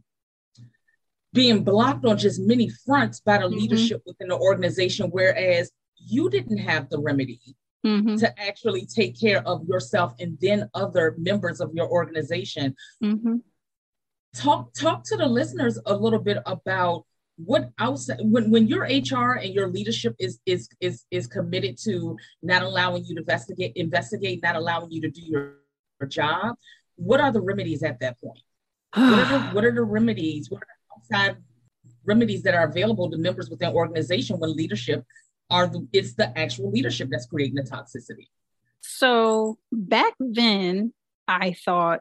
being 1.33 1.65
blocked 1.65 2.05
on 2.05 2.19
just 2.19 2.41
many 2.41 2.71
fronts 2.85 3.21
by 3.21 3.39
the 3.39 3.45
mm-hmm. 3.45 3.57
leadership 3.57 4.03
within 4.07 4.29
the 4.29 4.37
organization, 4.37 5.09
whereas 5.11 5.71
you 5.97 6.29
didn't 6.29 6.59
have 6.59 6.89
the 6.89 6.99
remedy 6.99 7.41
mm-hmm. 7.85 8.17
to 8.17 8.41
actually 8.41 8.87
take 8.87 9.19
care 9.19 9.47
of 9.47 9.67
yourself 9.67 10.15
and 10.21 10.39
then 10.41 10.69
other 10.75 11.15
members 11.19 11.61
of 11.61 11.73
your 11.75 11.89
organization. 11.89 12.75
Mm-hmm. 13.03 13.37
Talk 14.35 14.73
talk 14.75 15.05
to 15.05 15.17
the 15.17 15.27
listeners 15.27 15.79
a 15.87 15.95
little 15.95 16.19
bit 16.19 16.39
about 16.47 17.05
what 17.37 17.71
outside 17.79 18.19
when, 18.23 18.51
when 18.51 18.67
your 18.67 18.83
HR 18.85 19.35
and 19.35 19.53
your 19.53 19.69
leadership 19.69 20.15
is 20.19 20.39
is 20.47 20.69
is 20.81 21.05
is 21.11 21.27
committed 21.27 21.77
to 21.85 22.17
not 22.43 22.63
allowing 22.63 23.05
you 23.05 23.15
to 23.15 23.21
investigate 23.21 23.73
investigate, 23.77 24.43
not 24.43 24.57
allowing 24.57 24.91
you 24.91 25.01
to 25.03 25.11
do 25.11 25.21
your, 25.23 25.57
your 26.01 26.09
job, 26.09 26.57
what 26.97 27.21
are 27.21 27.33
the 27.33 27.41
remedies 27.41 27.83
at 27.83 28.01
that 28.01 28.21
point? 28.21 28.39
what, 28.95 29.19
are 29.19 29.39
the, 29.39 29.41
what 29.55 29.65
are 29.65 29.73
the 29.73 29.83
remedies? 29.83 30.51
What 30.51 30.63
are 30.63 30.67
the 30.67 31.17
outside 31.19 31.37
remedies 32.05 32.43
that 32.43 32.55
are 32.55 32.67
available 32.67 33.11
to 33.11 33.17
members 33.17 33.49
within 33.51 33.73
organization 33.73 34.39
when 34.39 34.55
leadership 34.55 35.05
are 35.53 35.67
the, 35.69 35.87
it's 35.93 36.15
the 36.15 36.37
actual 36.39 36.71
leadership 36.71 37.09
that's 37.11 37.27
creating 37.27 37.55
the 37.55 37.63
toxicity. 37.63 38.29
So 38.81 39.59
back 39.71 40.15
then, 40.19 40.93
I 41.29 41.55
thought 41.65 42.01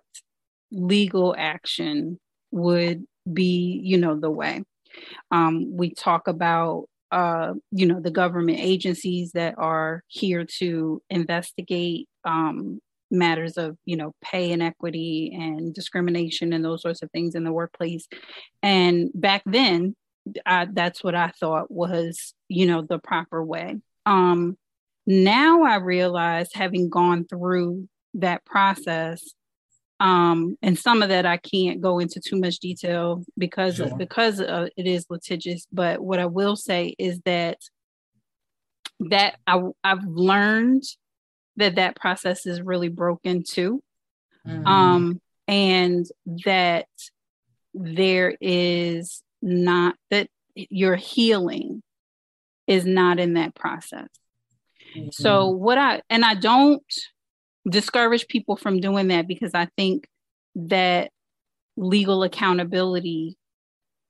legal 0.71 1.35
action 1.37 2.19
would 2.51 3.05
be, 3.31 3.79
you 3.83 3.97
know, 3.97 4.19
the 4.19 4.31
way. 4.31 4.63
Um, 5.29 5.77
we 5.77 5.93
talk 5.93 6.27
about, 6.27 6.85
uh, 7.11 7.53
you 7.71 7.85
know, 7.85 7.99
the 7.99 8.11
government 8.11 8.59
agencies 8.59 9.33
that 9.33 9.55
are 9.57 10.03
here 10.07 10.45
to 10.59 11.01
investigate 11.09 12.07
um, 12.25 12.79
matters 13.11 13.57
of, 13.57 13.77
you 13.85 13.97
know, 13.97 14.13
pay 14.23 14.51
inequity 14.51 15.37
and 15.39 15.73
discrimination 15.73 16.53
and 16.53 16.63
those 16.63 16.81
sorts 16.81 17.01
of 17.01 17.11
things 17.11 17.35
in 17.35 17.43
the 17.43 17.51
workplace. 17.51 18.07
And 18.63 19.09
back 19.13 19.43
then, 19.45 19.95
I, 20.45 20.67
that's 20.71 21.03
what 21.03 21.15
I 21.15 21.29
thought 21.39 21.71
was, 21.71 22.33
you 22.47 22.65
know, 22.65 22.81
the 22.81 22.99
proper 22.99 23.43
way. 23.43 23.77
Um, 24.05 24.57
now 25.05 25.63
I 25.63 25.75
realize, 25.77 26.49
having 26.53 26.89
gone 26.89 27.25
through 27.25 27.87
that 28.15 28.45
process, 28.45 29.23
um, 29.99 30.57
and 30.61 30.77
some 30.77 31.01
of 31.01 31.09
that 31.09 31.25
I 31.25 31.37
can't 31.37 31.81
go 31.81 31.99
into 31.99 32.19
too 32.19 32.39
much 32.39 32.59
detail 32.59 33.23
because 33.37 33.75
sure. 33.77 33.95
because 33.97 34.41
uh, 34.41 34.67
it 34.75 34.87
is 34.87 35.05
litigious. 35.09 35.67
But 35.71 36.01
what 36.01 36.19
I 36.19 36.25
will 36.25 36.55
say 36.55 36.95
is 36.97 37.19
that 37.25 37.59
that 39.09 39.37
I, 39.47 39.61
I've 39.83 40.03
learned 40.05 40.83
that 41.57 41.75
that 41.75 41.95
process 41.95 42.45
is 42.45 42.61
really 42.61 42.89
broken 42.89 43.43
too, 43.47 43.83
mm-hmm. 44.47 44.65
um, 44.65 45.21
and 45.47 46.05
that 46.45 46.87
there 47.73 48.35
is 48.39 49.23
not 49.41 49.95
that 50.09 50.27
your 50.55 50.95
healing 50.95 51.81
is 52.67 52.85
not 52.85 53.19
in 53.19 53.33
that 53.33 53.55
process. 53.55 54.07
Mm-hmm. 54.95 55.09
So 55.11 55.49
what 55.49 55.77
I 55.77 56.01
and 56.09 56.23
I 56.23 56.35
don't 56.35 56.83
discourage 57.69 58.27
people 58.27 58.55
from 58.55 58.79
doing 58.79 59.09
that 59.09 59.27
because 59.27 59.51
I 59.53 59.67
think 59.77 60.07
that 60.55 61.11
legal 61.77 62.23
accountability 62.23 63.37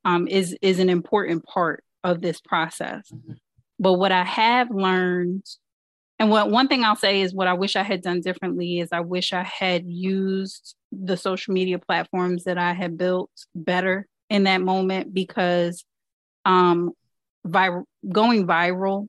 um, 0.04 0.26
is 0.28 0.56
is 0.62 0.78
an 0.78 0.88
important 0.88 1.44
part 1.44 1.84
of 2.04 2.20
this 2.20 2.40
process. 2.40 3.10
Mm-hmm. 3.12 3.32
But 3.78 3.94
what 3.94 4.12
I 4.12 4.24
have 4.24 4.70
learned, 4.70 5.44
and 6.18 6.30
what 6.30 6.50
one 6.50 6.68
thing 6.68 6.84
I'll 6.84 6.96
say 6.96 7.20
is 7.20 7.34
what 7.34 7.48
I 7.48 7.54
wish 7.54 7.76
I 7.76 7.82
had 7.82 8.02
done 8.02 8.20
differently 8.20 8.80
is 8.80 8.90
I 8.92 9.00
wish 9.00 9.32
I 9.32 9.42
had 9.42 9.84
used 9.86 10.74
the 10.92 11.16
social 11.16 11.54
media 11.54 11.78
platforms 11.78 12.44
that 12.44 12.58
I 12.58 12.74
had 12.74 12.96
built 12.98 13.30
better 13.54 14.06
in 14.32 14.44
that 14.44 14.62
moment 14.62 15.12
because 15.12 15.84
um, 16.46 16.92
vir- 17.44 17.84
going 18.10 18.46
viral 18.46 19.06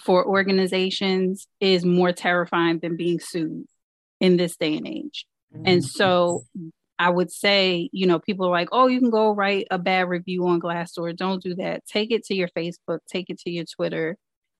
for 0.00 0.26
organizations 0.26 1.46
is 1.60 1.84
more 1.84 2.12
terrifying 2.12 2.78
than 2.78 2.96
being 2.96 3.20
sued 3.20 3.66
in 4.18 4.38
this 4.38 4.56
day 4.56 4.78
and 4.78 4.88
age. 4.88 5.26
Mm-hmm. 5.54 5.64
And 5.66 5.84
so 5.84 6.44
I 6.98 7.10
would 7.10 7.30
say, 7.30 7.90
you 7.92 8.06
know, 8.06 8.18
people 8.18 8.46
are 8.46 8.50
like, 8.50 8.70
oh, 8.72 8.86
you 8.86 9.00
can 9.00 9.10
go 9.10 9.34
write 9.34 9.66
a 9.70 9.78
bad 9.78 10.08
review 10.08 10.46
on 10.46 10.62
Glassdoor. 10.62 11.14
Don't 11.14 11.42
do 11.42 11.54
that. 11.56 11.84
Take 11.84 12.10
it 12.10 12.24
to 12.24 12.34
your 12.34 12.48
Facebook, 12.48 13.00
take 13.06 13.28
it 13.28 13.38
to 13.40 13.50
your 13.50 13.66
Twitter, 13.66 14.16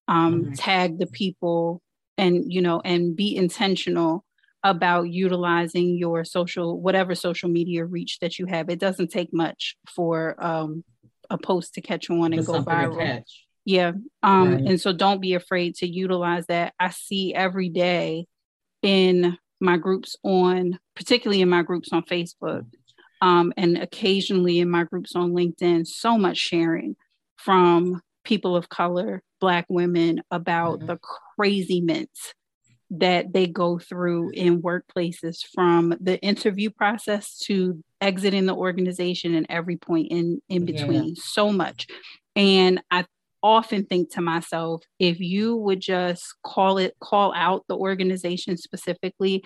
um, 0.07 0.43
mm-hmm. 0.43 0.53
tag 0.53 0.99
the 0.99 1.07
people 1.07 1.81
and, 2.19 2.53
you 2.53 2.61
know, 2.61 2.83
and 2.85 3.17
be 3.17 3.35
intentional 3.35 4.23
about 4.71 5.05
utilizing 5.05 5.97
your 5.97 6.25
social 6.25 6.81
whatever 6.81 7.15
social 7.15 7.49
media 7.49 7.85
reach 7.85 8.19
that 8.21 8.39
you 8.39 8.47
have 8.47 8.69
it 8.69 8.81
doesn't 8.81 9.11
take 9.11 9.33
much 9.33 9.77
for 9.95 10.43
um, 10.45 10.85
a 11.31 11.39
post 11.39 11.75
to 11.75 11.81
catch 11.81 12.11
on 12.11 12.33
and 12.33 12.45
go 12.45 12.63
viral 12.63 13.23
yeah 13.65 13.93
um 14.23 14.53
right. 14.53 14.65
and 14.65 14.81
so 14.81 14.93
don't 14.93 15.21
be 15.21 15.35
afraid 15.35 15.75
to 15.75 15.87
utilize 15.87 16.47
that 16.47 16.75
i 16.81 16.91
see 16.91 17.35
every 17.35 17.69
day 17.69 18.27
in 18.83 19.37
my 19.61 19.77
groups 19.77 20.17
on 20.23 20.79
particularly 20.95 21.41
in 21.41 21.49
my 21.49 21.63
groups 21.63 21.93
on 21.93 22.03
facebook 22.03 22.65
um, 23.23 23.53
and 23.57 23.79
occasionally 23.79 24.59
in 24.59 24.69
my 24.69 24.85
groups 24.85 25.17
on 25.17 25.33
linkedin 25.33 25.87
so 25.87 26.19
much 26.19 26.37
sharing 26.37 26.97
from 27.37 28.01
people 28.25 28.57
of 28.57 28.69
color 28.69 29.23
black 29.41 29.67
women 29.69 30.21
about 30.31 30.79
mm-hmm. 30.79 30.87
the 30.87 30.99
craziness 31.37 32.35
that 32.91 33.33
they 33.33 33.47
go 33.47 33.79
through 33.79 34.31
in 34.31 34.63
workplaces 34.63 35.45
from 35.55 35.95
the 36.01 36.19
interview 36.21 36.71
process 36.71 37.39
to 37.39 37.83
exiting 38.01 38.47
the 38.47 38.55
organization 38.55 39.35
and 39.35 39.47
every 39.49 39.77
point 39.77 40.09
in 40.11 40.41
in 40.49 40.65
between. 40.65 41.09
Yeah. 41.09 41.15
so 41.17 41.53
much. 41.53 41.87
And 42.37 42.83
i 42.91 43.05
often 43.43 43.85
think 43.85 44.11
to 44.11 44.21
myself 44.21 44.83
if 44.99 45.21
you 45.21 45.55
would 45.55 45.81
just 45.81 46.35
call 46.43 46.79
it 46.79 46.95
call 47.01 47.33
out 47.35 47.65
the 47.69 47.77
organization 47.77 48.57
specifically 48.57 49.45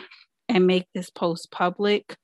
and 0.48 0.66
make 0.66 0.87
this 0.94 1.11
post 1.11 1.50
public 1.50 2.16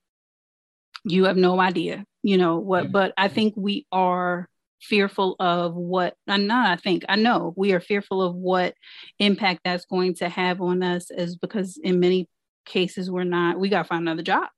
you 1.04 1.24
have 1.24 1.36
no 1.36 1.60
idea 1.60 2.04
you 2.22 2.38
know 2.38 2.56
what 2.56 2.90
but 2.90 3.12
i 3.18 3.28
think 3.28 3.52
we 3.56 3.86
are 3.92 4.48
fearful 4.80 5.36
of 5.40 5.74
what 5.74 6.14
I'm 6.28 6.46
not 6.46 6.70
I 6.70 6.76
think 6.76 7.04
I 7.08 7.16
know 7.16 7.54
we 7.56 7.72
are 7.72 7.80
fearful 7.80 8.22
of 8.22 8.34
what 8.34 8.74
impact 9.18 9.60
that's 9.64 9.86
going 9.86 10.14
to 10.16 10.28
have 10.28 10.60
on 10.60 10.82
us 10.82 11.10
is 11.10 11.36
because 11.36 11.78
in 11.82 11.98
many 12.00 12.28
cases 12.66 13.10
we're 13.10 13.24
not 13.24 13.58
we 13.58 13.68
got 13.68 13.82
to 13.82 13.88
find 13.88 14.02
another 14.02 14.22
job. 14.22 14.48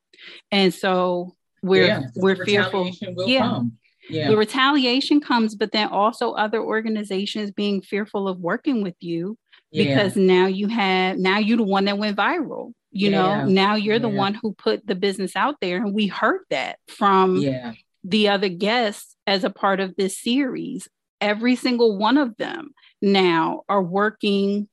And 0.51 0.75
so 0.75 1.35
we're 1.63 1.87
yeah, 1.87 2.03
we're 2.17 2.45
fearful 2.45 2.91
yeah. 3.01 3.41
Come. 3.41 3.73
Yeah. 4.11 4.29
The 4.29 4.39
retaliation 4.39 5.21
comes, 5.21 5.55
but 5.55 5.73
then 5.73 5.89
also 5.89 6.33
other 6.33 6.63
organizations 6.63 7.51
being 7.51 7.83
fearful 7.83 8.27
of 8.27 8.39
working 8.39 8.83
with 8.83 8.95
you 9.01 9.37
because 9.71 10.17
now 10.17 10.47
you 10.47 10.69
have 10.69 11.19
now 11.19 11.39
you're 11.39 11.59
the 11.59 11.63
one 11.63 11.85
that 11.85 11.99
went 11.99 12.17
viral 12.17 12.73
you 12.91 13.11
yeah. 13.11 13.45
know 13.45 13.45
now 13.45 13.75
you're 13.75 13.99
the 13.99 14.09
one 14.09 14.35
who 14.35 14.53
put 14.55 14.87
the 14.87 14.95
business 14.95 15.37
out 15.37 15.57
there 15.61 15.77
and 15.77 15.95
we 15.95 16.07
heard 16.07 16.41
that 16.51 16.79
from 16.89 17.37
yeah. 17.37 17.73
The 18.05 18.29
other 18.29 18.49
guests 18.49 19.17
as 19.27 19.45
a 19.45 19.51
part 19.51 19.81
of 19.81 19.97
this 19.97 20.19
series. 20.19 20.89
Every 21.21 21.57
single 21.57 21.99
one 21.99 22.17
of 22.17 22.37
them 22.37 22.71
now 23.03 23.63
are 23.69 23.83
working 23.83 24.69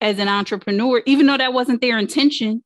as 0.00 0.18
an 0.18 0.28
entrepreneur 0.28 1.02
even 1.04 1.26
though 1.26 1.36
that 1.36 1.52
wasn't 1.52 1.80
their 1.80 1.98
intention 1.98 2.64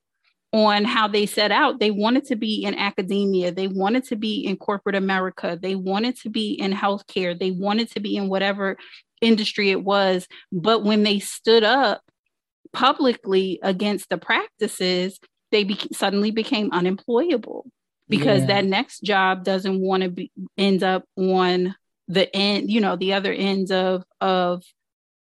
on 0.53 0.85
how 0.85 1.09
they 1.09 1.27
set 1.27 1.51
out. 1.51 1.81
They 1.81 1.91
wanted 1.91 2.27
to 2.27 2.37
be 2.37 2.63
in 2.63 2.77
academia. 2.77 3.51
They 3.51 3.67
wanted 3.67 4.05
to 4.05 4.17
be 4.17 4.47
in 4.47 4.57
corporate 4.57 4.95
america. 4.95 5.59
They 5.61 5.75
wanted 5.75 6.17
to 6.19 6.31
be 6.31 6.53
in 6.53 6.73
healthcare. 6.73 7.37
They 7.39 7.51
wanted 7.51 7.91
to 7.93 8.01
be 8.01 8.17
in 8.17 8.29
whatever 8.29 8.77
industry 9.21 9.71
it 9.71 9.83
was. 9.83 10.29
But 10.53 10.85
when 10.85 11.03
they 11.03 11.19
stood 11.19 11.65
up 11.65 12.03
publicly 12.73 13.59
against 13.65 14.09
the 14.11 14.19
practices, 14.19 15.19
they 15.51 15.65
be- 15.65 15.89
suddenly 15.93 16.31
became 16.31 16.71
unemployable 16.73 17.67
because 18.09 18.41
yeah. 18.41 18.47
that 18.47 18.65
next 18.65 19.01
job 19.01 19.45
doesn't 19.45 19.81
want 19.81 20.03
to 20.03 20.11
be 20.11 20.31
end 20.57 20.83
up 20.83 21.05
on 21.17 21.75
the 22.09 22.35
end, 22.37 22.71
you 22.71 22.81
know, 22.81 22.97
the 22.97 23.15
other 23.15 23.33
ends 23.33 23.71
of 23.71 24.05
of 24.21 24.63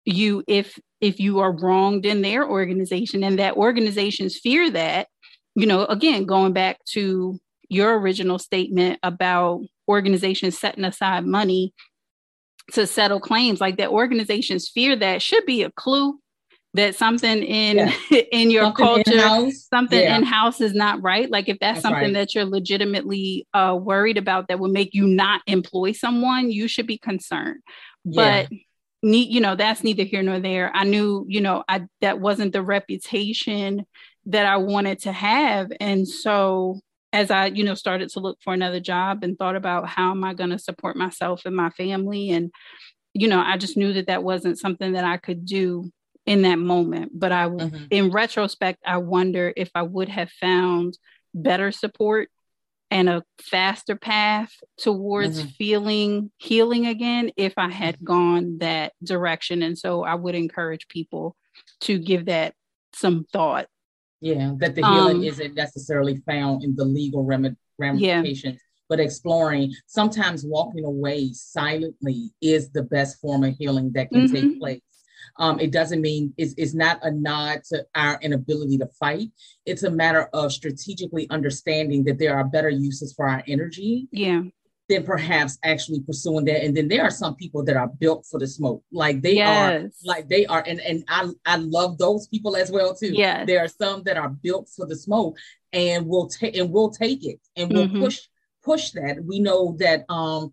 you 0.04 0.42
if 0.48 0.78
if 1.00 1.20
you 1.20 1.40
are 1.40 1.52
wronged 1.52 2.06
in 2.06 2.22
their 2.22 2.48
organization 2.48 3.22
and 3.24 3.38
that 3.38 3.56
organizations 3.56 4.38
fear 4.38 4.70
that, 4.70 5.08
you 5.54 5.66
know, 5.66 5.84
again, 5.84 6.24
going 6.24 6.52
back 6.52 6.78
to 6.84 7.38
your 7.68 7.98
original 7.98 8.38
statement 8.38 8.98
about 9.02 9.62
organizations 9.88 10.58
setting 10.58 10.84
aside 10.84 11.24
money 11.24 11.72
to 12.72 12.86
settle 12.86 13.20
claims 13.20 13.60
like 13.60 13.78
that 13.78 13.90
organizations 13.90 14.68
fear 14.68 14.94
that 14.94 15.22
should 15.22 15.44
be 15.46 15.62
a 15.62 15.70
clue 15.72 16.18
that 16.74 16.94
something 16.94 17.42
in 17.42 17.76
yeah. 17.76 17.92
in 18.32 18.50
your 18.50 18.64
something 18.64 18.86
culture 18.86 19.12
in-house. 19.12 19.66
something 19.68 20.00
yeah. 20.00 20.16
in-house 20.16 20.60
is 20.60 20.74
not 20.74 21.02
right 21.02 21.30
like 21.30 21.48
if 21.48 21.58
that's, 21.58 21.76
that's 21.76 21.82
something 21.82 22.04
right. 22.04 22.14
that 22.14 22.34
you're 22.34 22.44
legitimately 22.44 23.46
uh, 23.54 23.76
worried 23.80 24.16
about 24.16 24.48
that 24.48 24.58
would 24.58 24.72
make 24.72 24.94
you 24.94 25.06
not 25.06 25.42
employ 25.46 25.92
someone 25.92 26.50
you 26.50 26.68
should 26.68 26.86
be 26.86 26.98
concerned 26.98 27.60
yeah. 28.04 28.46
but 28.48 28.58
you 29.02 29.40
know 29.40 29.56
that's 29.56 29.82
neither 29.82 30.04
here 30.04 30.22
nor 30.22 30.38
there 30.38 30.70
i 30.74 30.84
knew 30.84 31.24
you 31.28 31.40
know 31.40 31.64
i 31.68 31.82
that 32.00 32.20
wasn't 32.20 32.52
the 32.52 32.62
reputation 32.62 33.84
that 34.26 34.46
i 34.46 34.56
wanted 34.56 34.98
to 35.00 35.12
have 35.12 35.72
and 35.80 36.06
so 36.06 36.78
as 37.12 37.30
i 37.30 37.46
you 37.46 37.64
know 37.64 37.74
started 37.74 38.08
to 38.08 38.20
look 38.20 38.38
for 38.42 38.54
another 38.54 38.78
job 38.78 39.24
and 39.24 39.36
thought 39.36 39.56
about 39.56 39.88
how 39.88 40.12
am 40.12 40.22
i 40.22 40.32
going 40.32 40.50
to 40.50 40.58
support 40.58 40.96
myself 40.96 41.42
and 41.44 41.56
my 41.56 41.68
family 41.70 42.30
and 42.30 42.52
you 43.12 43.26
know 43.26 43.40
i 43.40 43.56
just 43.56 43.76
knew 43.76 43.92
that 43.92 44.06
that 44.06 44.22
wasn't 44.22 44.58
something 44.58 44.92
that 44.92 45.04
i 45.04 45.16
could 45.16 45.44
do 45.44 45.90
in 46.26 46.42
that 46.42 46.58
moment. 46.58 47.12
But 47.14 47.32
I, 47.32 47.48
mm-hmm. 47.48 47.84
in 47.90 48.10
retrospect, 48.10 48.82
I 48.86 48.98
wonder 48.98 49.52
if 49.56 49.70
I 49.74 49.82
would 49.82 50.08
have 50.08 50.30
found 50.30 50.98
better 51.34 51.72
support 51.72 52.28
and 52.90 53.08
a 53.08 53.22
faster 53.40 53.96
path 53.96 54.52
towards 54.78 55.40
mm-hmm. 55.40 55.48
feeling 55.50 56.30
healing 56.36 56.86
again 56.86 57.30
if 57.36 57.54
I 57.56 57.70
had 57.70 57.96
mm-hmm. 57.96 58.04
gone 58.04 58.58
that 58.58 58.92
direction. 59.02 59.62
And 59.62 59.78
so 59.78 60.04
I 60.04 60.14
would 60.14 60.34
encourage 60.34 60.88
people 60.88 61.36
to 61.82 61.98
give 61.98 62.26
that 62.26 62.54
some 62.94 63.24
thought. 63.32 63.66
Yeah, 64.20 64.52
that 64.58 64.76
the 64.76 64.82
healing 64.82 65.16
um, 65.16 65.24
isn't 65.24 65.54
necessarily 65.54 66.16
found 66.26 66.62
in 66.62 66.76
the 66.76 66.84
legal 66.84 67.24
ramifications. 67.24 68.54
Yeah. 68.54 68.60
But 68.88 69.00
exploring, 69.00 69.72
sometimes 69.86 70.44
walking 70.44 70.84
away 70.84 71.30
silently 71.32 72.30
is 72.40 72.70
the 72.70 72.82
best 72.82 73.20
form 73.20 73.42
of 73.42 73.56
healing 73.58 73.90
that 73.94 74.10
can 74.10 74.26
mm-hmm. 74.26 74.34
take 74.34 74.60
place 74.60 74.91
um, 75.36 75.60
it 75.60 75.70
doesn't 75.70 76.00
mean 76.00 76.34
it's, 76.36 76.54
it's 76.56 76.74
not 76.74 76.98
a 77.02 77.10
nod 77.10 77.64
to 77.70 77.86
our 77.94 78.18
inability 78.22 78.78
to 78.78 78.86
fight. 78.98 79.28
It's 79.66 79.82
a 79.82 79.90
matter 79.90 80.28
of 80.32 80.52
strategically 80.52 81.28
understanding 81.30 82.04
that 82.04 82.18
there 82.18 82.36
are 82.36 82.44
better 82.44 82.70
uses 82.70 83.12
for 83.12 83.28
our 83.28 83.42
energy. 83.46 84.08
Yeah. 84.12 84.42
Than 84.88 85.04
perhaps 85.04 85.58
actually 85.64 86.00
pursuing 86.00 86.44
that. 86.46 86.64
And 86.64 86.76
then 86.76 86.88
there 86.88 87.04
are 87.04 87.10
some 87.10 87.36
people 87.36 87.64
that 87.64 87.76
are 87.76 87.86
built 87.86 88.26
for 88.28 88.40
the 88.40 88.48
smoke. 88.48 88.82
Like 88.92 89.22
they 89.22 89.36
yes. 89.36 89.84
are, 89.84 89.90
like 90.04 90.28
they 90.28 90.44
are, 90.44 90.62
and, 90.66 90.80
and 90.80 91.04
I 91.08 91.30
I 91.46 91.56
love 91.56 91.98
those 91.98 92.26
people 92.26 92.56
as 92.56 92.70
well 92.70 92.94
too. 92.94 93.12
Yeah. 93.14 93.44
There 93.44 93.64
are 93.64 93.68
some 93.68 94.02
that 94.02 94.18
are 94.18 94.28
built 94.28 94.68
for 94.76 94.84
the 94.84 94.96
smoke 94.96 95.38
and 95.72 96.06
we'll 96.06 96.26
take 96.26 96.56
and 96.56 96.70
we'll 96.70 96.90
take 96.90 97.24
it 97.24 97.40
and 97.56 97.72
we'll 97.72 97.86
mm-hmm. 97.86 98.02
push 98.02 98.20
push 98.62 98.90
that. 98.90 99.24
We 99.24 99.40
know 99.40 99.76
that 99.78 100.04
um 100.08 100.52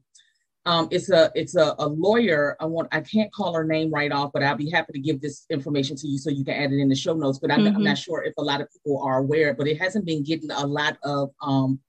um, 0.66 0.88
it's 0.92 1.10
a 1.10 1.32
it's 1.36 1.56
a, 1.56 1.76
a 1.80 1.88
lawyer. 1.88 2.56
I 2.60 2.66
want 2.66 2.90
I 2.92 3.02
can't 3.02 3.32
call 3.32 3.54
her 3.54 3.64
name 3.64 3.92
right 3.92 4.12
off, 4.12 4.32
but 4.34 4.44
I'll 4.44 4.56
be 4.56 4.70
happy 4.70 4.94
to 4.94 5.00
give 5.00 5.22
this 5.22 5.46
information 5.50 5.96
to 5.98 6.08
you 6.08 6.18
so 6.18 6.30
you 6.30 6.44
can 6.44 6.54
add 6.56 6.72
it 6.72 6.80
in 6.80 6.90
the 6.90 6.96
show 6.96 7.14
notes. 7.14 7.40
But 7.40 7.52
I'm, 7.52 7.62
mm-hmm. 7.62 7.78
I'm 7.78 7.84
not 7.84 7.98
sure 7.98 8.24
if 8.24 8.34
a 8.38 8.44
lot 8.44 8.62
of 8.62 8.72
people 8.72 9.02
are 9.02 9.20
aware, 9.20 9.54
but 9.54 9.68
it 9.68 9.82
hasn't 9.82 10.06
been 10.06 10.24
getting 10.24 10.52
a 10.52 10.66
lot 10.66 10.98
of 11.04 11.32
um, 11.42 11.80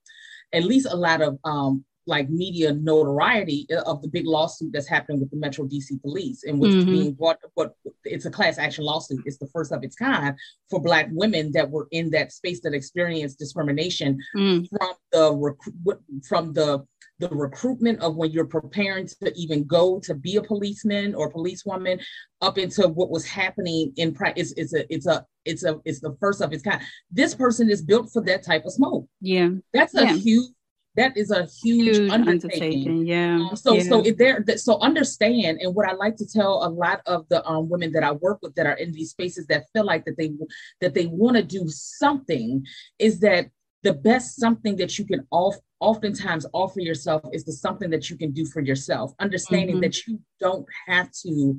at 0.52 0.64
least 0.64 0.86
a 0.90 0.96
lot 0.96 1.20
of 1.20 1.38
um, 1.44 1.84
like 2.06 2.28
media 2.28 2.72
notoriety 2.72 3.66
of 3.86 4.02
the 4.02 4.08
big 4.08 4.26
lawsuit 4.26 4.72
that's 4.72 4.88
happening 4.88 5.20
with 5.20 5.30
the 5.30 5.36
Metro 5.36 5.66
DC 5.66 6.00
Police, 6.02 6.44
and 6.44 6.58
which 6.58 6.72
mm-hmm. 6.72 6.90
being 6.90 7.12
brought. 7.12 7.38
What 7.54 7.74
it's 8.04 8.26
a 8.26 8.30
class 8.30 8.58
action 8.58 8.84
lawsuit. 8.84 9.22
It's 9.24 9.38
the 9.38 9.48
first 9.48 9.72
of 9.72 9.84
its 9.84 9.96
kind 9.96 10.34
for 10.70 10.80
Black 10.80 11.08
women 11.12 11.52
that 11.52 11.70
were 11.70 11.88
in 11.90 12.10
that 12.10 12.32
space 12.32 12.60
that 12.62 12.74
experienced 12.74 13.38
discrimination 13.38 14.18
mm. 14.36 14.66
from 14.68 14.94
the 15.12 15.96
from 16.26 16.52
the 16.52 16.84
the 17.20 17.28
recruitment 17.28 18.00
of 18.00 18.16
when 18.16 18.30
you're 18.30 18.46
preparing 18.46 19.06
to 19.06 19.32
even 19.36 19.64
go 19.64 20.00
to 20.00 20.14
be 20.14 20.36
a 20.36 20.42
policeman 20.42 21.14
or 21.14 21.30
policewoman 21.30 22.00
up 22.40 22.56
into 22.56 22.88
what 22.88 23.10
was 23.10 23.26
happening 23.26 23.92
in 23.96 24.12
practice 24.12 24.52
it's 24.56 24.72
a 24.72 24.92
it's 24.92 25.06
a 25.06 25.24
it's 25.44 25.62
a 25.64 25.78
it's 25.84 26.00
the 26.00 26.16
first 26.18 26.40
of 26.40 26.52
its 26.52 26.62
kind 26.62 26.80
this 27.10 27.34
person 27.34 27.68
is 27.70 27.82
built 27.82 28.10
for 28.10 28.22
that 28.22 28.42
type 28.42 28.64
of 28.64 28.72
smoke 28.72 29.06
yeah 29.20 29.50
that's 29.74 29.94
a 29.94 30.04
yeah. 30.04 30.14
huge 30.14 30.50
that 30.96 31.16
is 31.16 31.30
a 31.30 31.46
huge, 31.62 31.96
huge 31.96 32.10
undertaking. 32.10 32.28
undertaking. 32.28 33.06
Yeah. 33.06 33.46
Um, 33.50 33.56
so 33.56 33.74
yeah. 33.74 33.82
so 33.84 34.04
if 34.04 34.16
there 34.16 34.44
so 34.56 34.78
understand 34.80 35.60
and 35.60 35.74
what 35.74 35.88
I 35.88 35.92
like 35.92 36.16
to 36.16 36.26
tell 36.26 36.64
a 36.64 36.68
lot 36.68 37.00
of 37.06 37.28
the 37.28 37.46
um, 37.46 37.68
women 37.68 37.92
that 37.92 38.02
I 38.02 38.12
work 38.12 38.38
with 38.42 38.54
that 38.56 38.66
are 38.66 38.74
in 38.74 38.92
these 38.92 39.10
spaces 39.10 39.46
that 39.46 39.66
feel 39.72 39.84
like 39.84 40.04
that 40.06 40.16
they 40.16 40.32
that 40.80 40.94
they 40.94 41.06
want 41.06 41.36
to 41.36 41.42
do 41.42 41.64
something 41.68 42.64
is 42.98 43.20
that 43.20 43.50
the 43.82 43.94
best 43.94 44.38
something 44.38 44.76
that 44.76 44.98
you 44.98 45.06
can 45.06 45.26
off, 45.30 45.56
oftentimes 45.78 46.44
offer 46.52 46.80
yourself 46.80 47.22
is 47.32 47.44
the 47.44 47.52
something 47.52 47.88
that 47.90 48.10
you 48.10 48.16
can 48.16 48.32
do 48.32 48.44
for 48.44 48.60
yourself 48.60 49.12
understanding 49.20 49.76
mm-hmm. 49.76 49.82
that 49.82 50.06
you 50.06 50.20
don't 50.40 50.66
have 50.86 51.10
to 51.12 51.56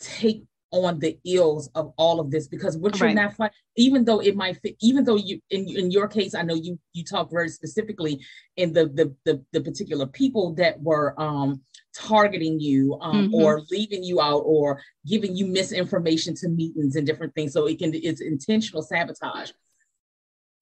take 0.00 0.44
on 0.72 0.98
the 0.98 1.18
ills 1.24 1.68
of 1.74 1.92
all 1.96 2.20
of 2.20 2.30
this 2.30 2.46
because 2.46 2.76
what 2.76 2.98
you're 2.98 3.08
right. 3.08 3.14
not 3.14 3.34
fighting, 3.34 3.56
even 3.76 4.04
though 4.04 4.20
it 4.20 4.36
might 4.36 4.60
fit, 4.60 4.76
even 4.80 5.04
though 5.04 5.16
you 5.16 5.40
in, 5.50 5.68
in 5.68 5.90
your 5.90 6.06
case, 6.06 6.34
I 6.34 6.42
know 6.42 6.54
you 6.54 6.78
you 6.92 7.04
talk 7.04 7.30
very 7.30 7.48
specifically 7.48 8.20
in 8.56 8.72
the 8.72 8.86
the 8.86 9.14
the, 9.24 9.44
the 9.52 9.60
particular 9.60 10.06
people 10.06 10.54
that 10.54 10.80
were 10.80 11.20
um 11.20 11.62
targeting 11.94 12.60
you 12.60 12.96
um, 13.00 13.26
mm-hmm. 13.26 13.34
or 13.34 13.62
leaving 13.70 14.04
you 14.04 14.20
out 14.20 14.42
or 14.44 14.80
giving 15.06 15.34
you 15.36 15.46
misinformation 15.46 16.34
to 16.36 16.48
meetings 16.48 16.94
and 16.96 17.06
different 17.06 17.34
things. 17.34 17.52
So 17.52 17.66
it 17.66 17.78
can 17.78 17.92
it's 17.94 18.20
intentional 18.20 18.82
sabotage. 18.82 19.50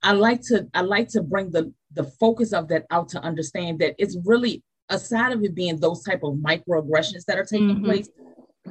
I 0.02 0.12
like 0.12 0.42
to 0.42 0.68
I 0.74 0.82
like 0.82 1.08
to 1.08 1.22
bring 1.22 1.50
the 1.50 1.72
the 1.92 2.04
focus 2.04 2.52
of 2.52 2.68
that 2.68 2.86
out 2.90 3.08
to 3.10 3.20
understand 3.20 3.80
that 3.80 3.94
it's 3.98 4.16
really 4.24 4.62
aside 4.88 5.32
of 5.32 5.42
it 5.42 5.54
being 5.54 5.78
those 5.78 6.02
type 6.02 6.22
of 6.22 6.34
microaggressions 6.34 7.24
that 7.26 7.38
are 7.38 7.44
taking 7.44 7.76
mm-hmm. 7.76 7.84
place 7.84 8.08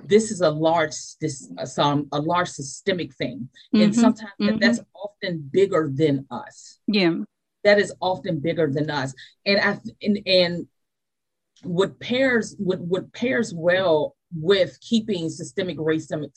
this 0.05 0.31
is 0.31 0.41
a 0.41 0.49
large 0.49 0.95
this 1.21 1.49
uh, 1.57 1.65
some 1.65 2.07
a 2.11 2.19
large 2.19 2.49
systemic 2.49 3.13
thing 3.15 3.49
mm-hmm. 3.73 3.83
and 3.83 3.95
sometimes 3.95 4.31
mm-hmm. 4.39 4.57
that's 4.57 4.79
often 4.93 5.49
bigger 5.51 5.89
than 5.93 6.25
us 6.31 6.79
yeah 6.87 7.15
that 7.63 7.79
is 7.79 7.93
often 7.99 8.39
bigger 8.39 8.69
than 8.71 8.89
us 8.89 9.13
and 9.45 9.59
i 9.59 9.77
and, 10.01 10.19
and 10.25 10.67
what 11.63 11.99
pairs 11.99 12.55
what 12.57 12.79
what 12.79 13.11
pairs 13.13 13.53
well 13.53 14.15
with 14.33 14.77
keeping 14.81 15.29
systemic 15.29 15.77
racism 15.77 16.27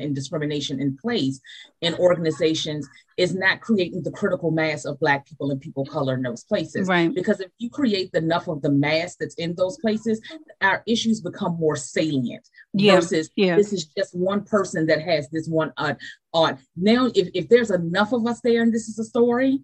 and 0.00 0.14
discrimination 0.14 0.80
in 0.80 0.96
place 0.96 1.40
in 1.80 1.94
organizations 1.96 2.88
is 3.16 3.34
not 3.34 3.60
creating 3.60 4.02
the 4.04 4.10
critical 4.10 4.52
mass 4.52 4.84
of 4.84 4.98
black 5.00 5.26
people 5.26 5.50
and 5.50 5.60
people 5.60 5.84
color 5.84 6.14
in 6.14 6.22
those 6.22 6.44
places 6.44 6.86
right 6.86 7.12
because 7.14 7.40
if 7.40 7.50
you 7.58 7.68
create 7.68 8.10
enough 8.14 8.46
of 8.46 8.62
the 8.62 8.70
mass 8.70 9.16
that's 9.18 9.34
in 9.34 9.54
those 9.56 9.76
places 9.78 10.20
our 10.60 10.82
issues 10.86 11.20
become 11.20 11.56
more 11.58 11.76
salient 11.76 12.48
yeah. 12.72 12.94
versus 12.94 13.30
yeah. 13.34 13.56
this 13.56 13.72
is 13.72 13.86
just 13.86 14.14
one 14.14 14.44
person 14.44 14.86
that 14.86 15.02
has 15.02 15.28
this 15.30 15.48
one 15.48 15.72
odd 15.76 15.96
odd 16.32 16.56
now 16.76 17.10
if, 17.16 17.28
if 17.34 17.48
there's 17.48 17.72
enough 17.72 18.12
of 18.12 18.26
us 18.26 18.40
there 18.42 18.62
and 18.62 18.72
this 18.72 18.88
is 18.88 18.98
a 18.98 19.04
story 19.04 19.58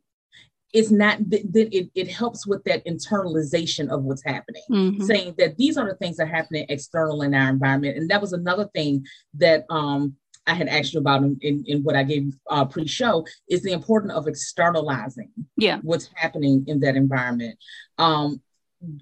it's 0.76 0.90
not 0.90 1.16
then 1.28 1.68
it, 1.72 1.90
it 1.94 2.06
helps 2.06 2.46
with 2.46 2.62
that 2.64 2.84
internalization 2.84 3.88
of 3.88 4.02
what's 4.02 4.22
happening 4.22 4.62
mm-hmm. 4.70 5.02
saying 5.04 5.34
that 5.38 5.56
these 5.56 5.78
are 5.78 5.88
the 5.88 5.96
things 5.96 6.18
that 6.18 6.24
are 6.24 6.26
happening 6.26 6.66
external 6.68 7.22
in 7.22 7.34
our 7.34 7.48
environment 7.48 7.96
and 7.96 8.10
that 8.10 8.20
was 8.20 8.34
another 8.34 8.68
thing 8.74 9.04
that 9.34 9.64
um 9.70 10.14
I 10.48 10.54
had 10.54 10.68
asked 10.68 10.94
you 10.94 11.00
about 11.00 11.24
in, 11.24 11.36
in, 11.40 11.64
in 11.66 11.82
what 11.82 11.96
I 11.96 12.04
gave 12.04 12.32
uh, 12.48 12.64
pre-show 12.64 13.26
is 13.48 13.64
the 13.64 13.72
importance 13.72 14.12
of 14.12 14.28
externalizing 14.28 15.32
yeah. 15.56 15.80
what's 15.82 16.08
happening 16.14 16.62
in 16.68 16.78
that 16.80 16.94
environment. 16.94 17.58
Um, 17.98 18.40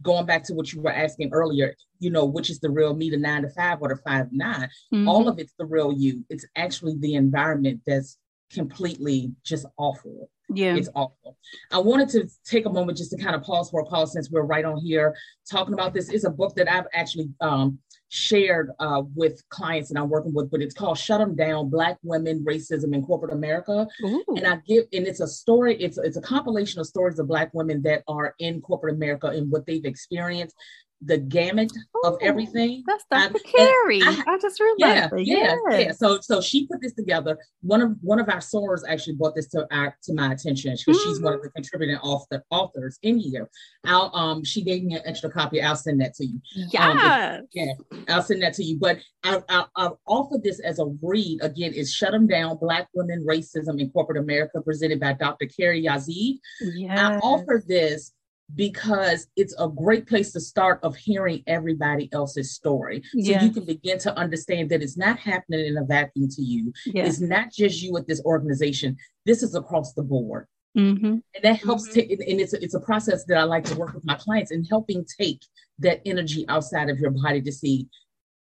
going 0.03 0.25
back 0.25 0.45
to 0.45 0.55
what 0.55 0.73
you 0.73 0.81
were 0.81 0.91
asking 0.91 1.35
earlier, 1.35 1.75
you 1.99 2.09
know, 2.09 2.25
which 2.25 2.49
is 2.49 2.61
the 2.61 2.71
real 2.71 2.95
me, 2.95 3.11
the 3.11 3.19
nine 3.19 3.43
to 3.43 3.51
five 3.51 3.77
or 3.83 3.89
the 3.89 3.97
five 3.97 4.31
to 4.31 4.37
9 4.37 4.55
mm-hmm. 4.63 5.07
all 5.07 5.29
of 5.29 5.39
it's 5.39 5.53
the 5.59 5.67
real 5.67 5.93
you. 5.93 6.25
It's 6.31 6.47
actually 6.57 6.97
the 6.99 7.15
environment 7.15 7.83
that's 7.87 8.17
completely 8.51 9.33
just 9.45 9.67
awful. 9.77 10.31
Yeah. 10.53 10.77
It's 10.77 10.89
awful. 10.95 11.37
I 11.73 11.79
wanted 11.79 12.09
to 12.11 12.29
take 12.45 12.67
a 12.67 12.71
moment 12.71 12.99
just 12.99 13.11
to 13.13 13.17
kind 13.17 13.35
of 13.35 13.43
pause 13.43 13.71
for 13.71 13.81
a 13.81 13.85
pause 13.85 14.13
since 14.13 14.31
we're 14.31 14.43
right 14.43 14.65
on 14.65 14.79
here 14.79 15.17
talking 15.51 15.75
about 15.75 15.95
this. 15.95 16.11
It's 16.11 16.25
a 16.25 16.31
book 16.31 16.55
that 16.57 16.71
I've 16.71 16.87
actually 16.93 17.31
um, 17.41 17.79
shared 18.09 18.71
uh, 18.79 19.03
with 19.15 19.43
clients 19.49 19.91
that 19.91 19.99
I'm 19.99 20.09
working 20.09 20.35
with, 20.35 20.51
but 20.51 20.61
it's 20.61 20.75
called 20.75 20.99
Shut 20.99 21.21
Them 21.21 21.35
Down 21.35 21.71
Black 21.71 21.99
Women, 22.03 22.45
Racism 22.45 22.95
in 22.95 23.03
Corporate 23.03 23.33
America. 23.33 23.87
Ooh. 24.05 24.25
And 24.37 24.47
I 24.47 24.57
give, 24.67 24.85
and 24.93 25.07
it's 25.07 25.21
a 25.21 25.27
story, 25.27 25.77
it's, 25.77 25.99
it's 25.99 26.17
a 26.17 26.23
compilation 26.23 26.81
of 26.81 26.87
stories 26.87 27.19
of 27.19 27.27
Black 27.27 27.53
women 27.55 27.83
that 27.83 28.03
are 28.07 28.35
in 28.39 28.61
corporate 28.61 28.95
America 28.95 29.29
and 29.29 29.51
what 29.51 29.67
they've 29.67 29.85
experienced 29.85 30.55
the 31.03 31.19
gamut 31.19 31.73
Ooh, 31.97 32.09
of 32.09 32.19
everything. 32.21 32.83
That's 32.87 33.05
Dr. 33.11 33.39
Carey. 33.45 34.01
I, 34.03 34.23
I, 34.27 34.39
just 34.39 34.61
realized. 34.61 35.13
Yeah, 35.17 35.57
yeah, 35.69 35.79
yeah. 35.79 35.93
So 35.93 36.21
so 36.21 36.41
she 36.41 36.67
put 36.67 36.81
this 36.81 36.95
together. 36.95 37.39
One 37.63 37.83
of 37.83 37.97
one 38.01 38.19
of 38.19 38.29
our 38.29 38.39
sorors 38.39 38.83
actually 38.89 39.17
brought 39.17 39.35
this 39.35 39.49
to 39.49 39.67
our 39.71 39.97
to 40.05 40.15
my 40.15 40.33
attention 40.33 40.73
because 40.73 41.01
mm-hmm. 41.01 41.11
she's 41.11 41.21
one 41.21 41.35
of 41.35 41.41
mm-hmm. 41.41 41.47
the 41.47 41.51
contributing 41.53 41.97
author, 41.97 42.45
authors 42.51 42.99
in 43.03 43.19
here. 43.19 43.51
I'll 43.85 44.11
um 44.15 44.45
she 44.45 44.63
gave 44.63 44.85
me 44.85 44.95
an 44.97 45.03
extra 45.05 45.31
copy. 45.31 45.63
I'll 45.63 45.77
send 45.77 46.01
that 46.01 46.15
to 46.15 46.27
you. 46.27 46.41
Yeah, 46.73 47.39
um, 47.39 47.49
yeah, 47.53 47.73
I'll 48.09 48.23
send 48.23 48.43
that 48.43 48.55
to 48.55 48.65
you. 48.65 48.79
But 48.79 48.99
I, 49.23 49.43
I, 49.49 49.65
I've 49.77 49.93
offered 50.07 50.43
this 50.43 50.61
as 50.61 50.79
a 50.79 50.87
read 51.03 51.41
again. 51.43 51.73
Is 51.75 51.93
Shut 51.93 52.13
Them 52.13 52.27
Down: 52.27 52.57
Black 52.59 52.89
Women, 52.95 53.25
Racism 53.29 53.81
in 53.81 53.91
Corporate 53.91 54.19
America, 54.19 54.61
presented 54.63 55.01
by 55.01 55.13
Dr. 55.13 55.47
Carey 55.47 55.85
Yazeed. 55.85 56.39
Yeah, 56.61 57.11
I 57.11 57.17
offer 57.19 57.63
this 57.67 58.13
because 58.55 59.27
it's 59.37 59.55
a 59.59 59.69
great 59.69 60.07
place 60.07 60.33
to 60.33 60.41
start 60.41 60.79
of 60.83 60.95
hearing 60.97 61.43
everybody 61.47 62.11
else's 62.13 62.53
story 62.53 63.03
so 63.03 63.09
yes. 63.15 63.43
you 63.43 63.51
can 63.51 63.65
begin 63.65 63.99
to 63.99 64.17
understand 64.19 64.71
that 64.71 64.83
it's 64.83 64.99
not 64.99 65.19
happening 65.19 65.65
in 65.67 65.79
a 65.79 65.85
vacuum 65.85 66.29
to 66.29 66.43
you 66.43 66.73
yes. 66.87 67.09
it's 67.09 67.21
not 67.21 67.51
just 67.51 67.83
you 67.83 67.97
at 67.97 68.07
this 68.07 68.23
organization 68.25 68.97
this 69.25 69.43
is 69.43 69.55
across 69.55 69.95
the 69.95 70.03
board 70.03 70.47
mm-hmm. 70.77 71.05
and 71.07 71.23
that 71.43 71.57
helps 71.57 71.89
mm-hmm. 71.89 72.01
to 72.01 72.31
and 72.31 72.41
it's 72.41 72.53
a, 72.53 72.63
it's 72.63 72.75
a 72.75 72.81
process 72.81 73.25
that 73.25 73.39
i 73.39 73.43
like 73.45 73.65
to 73.65 73.77
work 73.77 73.95
with 73.95 74.05
my 74.05 74.15
clients 74.15 74.51
in 74.51 74.63
helping 74.65 75.05
take 75.19 75.41
that 75.79 76.03
energy 76.05 76.45
outside 76.49 76.91
of 76.91 76.99
your 76.99 77.11
body 77.11 77.41
to 77.41 77.51
see 77.51 77.89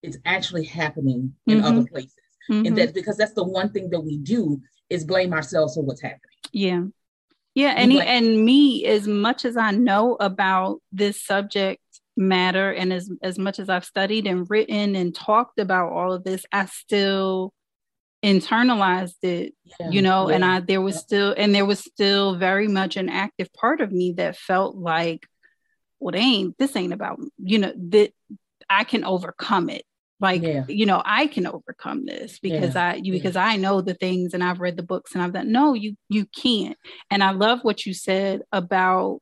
it's 0.02 0.18
actually 0.26 0.66
happening 0.66 1.32
in 1.46 1.60
mm-hmm. 1.60 1.68
other 1.68 1.86
places 1.86 2.16
and 2.50 2.66
mm-hmm. 2.66 2.76
that 2.76 2.96
because 2.96 3.18
that's 3.18 3.34
the 3.34 3.44
one 3.44 3.72
thing 3.72 3.90
that 3.92 4.02
we 4.02 4.18
do 4.18 4.60
is 4.90 5.06
blame 5.06 5.32
ourselves 5.32 5.76
for 5.76 5.84
what's 5.84 6.02
happening 6.02 6.20
yeah 6.52 6.82
yeah, 7.54 7.74
and 7.76 7.92
he, 7.92 8.02
and 8.02 8.46
me, 8.46 8.86
as 8.86 9.08
much 9.08 9.44
as 9.46 9.58
I 9.58 9.72
know 9.72 10.16
about 10.20 10.82
this 10.92 11.22
subject 11.22 11.82
matter, 12.16 12.72
and 12.72 12.94
as 12.94 13.10
as 13.22 13.38
much 13.38 13.60
as 13.60 13.70
I've 13.70 13.86
studied 13.86 14.28
and 14.28 14.50
written 14.50 14.96
and 14.96 15.14
talked 15.14 15.60
about 15.60 15.92
all 15.92 16.14
of 16.14 16.24
this, 16.24 16.46
I 16.52 16.66
still 16.66 17.54
internalized 18.24 19.24
it 19.24 19.56
yeah, 19.80 19.90
you 19.90 20.00
know 20.00 20.30
yeah, 20.30 20.36
and 20.36 20.46
i 20.46 20.60
there 20.60 20.80
was 20.80 20.94
yeah. 20.94 21.02
still 21.02 21.36
and 21.36 21.56
there 21.56 21.66
was 21.66 21.80
still 21.80 22.36
very 22.36 22.68
much 22.68 22.96
an 22.96 23.10
active 23.10 23.52
part 23.52 23.82
of 23.82 23.92
me 23.92 24.14
that 24.14 24.38
felt 24.38 24.76
like 24.76 25.26
well 26.00 26.16
ain't 26.16 26.56
this 26.60 26.76
ain't 26.76 26.94
about 26.94 27.20
you 27.40 27.58
know 27.58 27.74
that 27.76 28.12
i 28.70 28.84
can 28.84 29.04
overcome 29.04 29.72
it 29.72 29.84
like 30.22 30.42
yeah. 30.44 30.64
you 30.68 30.86
know 30.86 31.02
i 31.04 31.28
can 31.28 31.48
overcome 31.48 32.06
this 32.06 32.40
because 32.40 32.76
yeah. 32.76 32.92
i 32.92 32.94
you, 32.96 33.12
because 33.12 33.36
i 33.36 33.56
know 33.58 33.82
the 33.82 33.96
things 33.96 34.34
and 34.34 34.44
i've 34.44 34.62
read 34.62 34.78
the 34.78 34.84
books 34.84 35.14
and 35.14 35.24
i've 35.24 35.34
done 35.34 35.52
no 35.52 35.74
you 35.74 35.98
you 36.08 36.26
can't 36.26 36.78
and 37.10 37.24
i 37.24 37.32
love 37.32 37.60
what 37.64 37.86
you 37.86 37.94
said 37.94 38.42
about 38.52 39.20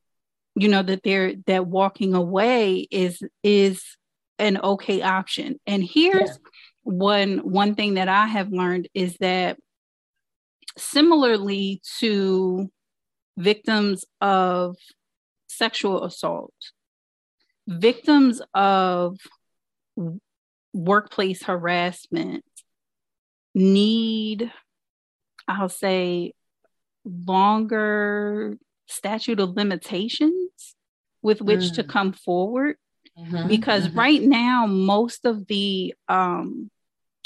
you 0.56 0.68
know 0.68 0.84
that 0.84 1.02
they're 1.04 1.34
that 1.47 1.66
walking 1.66 2.14
away 2.14 2.88
is 2.91 3.22
is 3.43 3.84
an 4.38 4.58
okay 4.62 5.02
option 5.02 5.60
and 5.66 5.84
here's 5.84 6.30
yeah. 6.30 6.36
one 6.84 7.38
one 7.39 7.76
thing 7.76 7.95
that 7.95 8.10
i 8.10 8.26
have 8.28 8.52
learned 8.52 8.88
is 8.93 9.16
that 9.20 9.58
similarly 10.78 11.82
to 12.00 12.70
victims 13.38 14.06
of 14.22 14.76
sexual 15.47 16.04
assault 16.04 16.54
victims 17.68 18.41
of 18.54 19.18
workplace 20.74 21.43
harassment 21.43 22.43
need, 23.55 24.51
I'll 25.47 25.70
say, 25.70 26.34
longer 27.03 28.57
statute 28.88 29.39
of 29.39 29.55
limitations 29.55 30.76
with 31.22 31.41
which 31.41 31.59
mm. 31.61 31.76
to 31.76 31.84
come 31.84 32.13
forward. 32.13 32.78
Mm-hmm, 33.17 33.47
because 33.47 33.88
mm-hmm. 33.88 33.99
right 33.99 34.22
now, 34.22 34.65
most 34.65 35.26
of 35.26 35.45
the 35.47 35.93
um, 36.07 36.70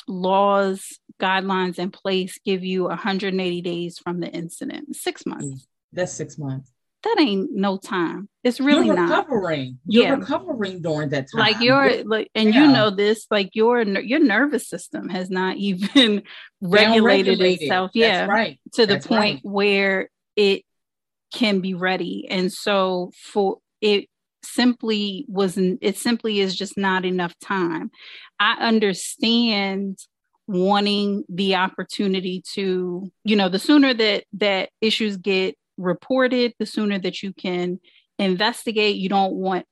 laws, 0.08 1.00
guidelines 1.22 1.78
in 1.78 1.92
place 1.92 2.40
give 2.44 2.64
you 2.64 2.86
180 2.86 3.62
days 3.62 4.00
from 4.00 4.20
the 4.20 4.28
incident, 4.28 4.96
six 4.96 5.26
months. 5.26 5.46
Mm. 5.46 5.68
That's 5.94 6.14
six 6.14 6.40
months 6.40 6.73
that 7.04 7.18
ain't 7.20 7.52
no 7.52 7.78
time. 7.78 8.30
It's 8.44 8.60
really 8.60 8.88
you're 8.88 8.96
not 8.96 9.10
recovering. 9.10 9.80
You're 9.86 10.06
yeah. 10.06 10.14
recovering 10.14 10.82
during 10.82 11.10
that 11.10 11.28
time. 11.32 11.40
Like 11.40 11.62
your 11.62 12.04
like, 12.04 12.30
and 12.34 12.54
yeah. 12.54 12.62
you 12.64 12.72
know 12.72 12.90
this, 12.90 13.28
like 13.30 13.52
your 13.54 13.82
your 13.82 14.20
nervous 14.20 14.68
system 14.68 15.10
has 15.10 15.30
not 15.30 15.58
even 15.58 16.24
regulated 16.62 17.42
itself. 17.42 17.92
Yeah, 17.94 18.26
right. 18.26 18.60
To 18.74 18.86
the 18.86 18.96
That's 18.96 19.08
point 19.08 19.42
right. 19.44 19.52
where 19.52 20.10
it 20.36 20.64
can 21.34 21.60
be 21.60 21.74
ready, 21.74 22.28
and 22.30 22.52
so 22.52 23.12
for 23.22 23.58
it 23.82 24.08
simply 24.44 25.26
wasn't. 25.28 25.80
It 25.82 25.98
simply 25.98 26.40
is 26.40 26.56
just 26.56 26.78
not 26.78 27.06
enough 27.06 27.38
time. 27.40 27.92
I 28.40 28.54
understand 28.60 30.00
wanting 30.48 31.24
the 31.30 31.56
opportunity 31.56 32.44
to 32.54 33.10
you 33.24 33.36
know 33.36 33.50
the 33.50 33.60
sooner 33.60 33.94
that 33.94 34.26
that 34.34 34.70
issues 34.82 35.18
get 35.18 35.56
reported, 35.78 36.54
the 36.60 36.66
sooner 36.66 37.00
that 37.00 37.24
you 37.24 37.34
can 37.34 37.80
investigate. 38.20 38.96
You 38.98 39.10
don't 39.10 39.34
want 39.34 39.66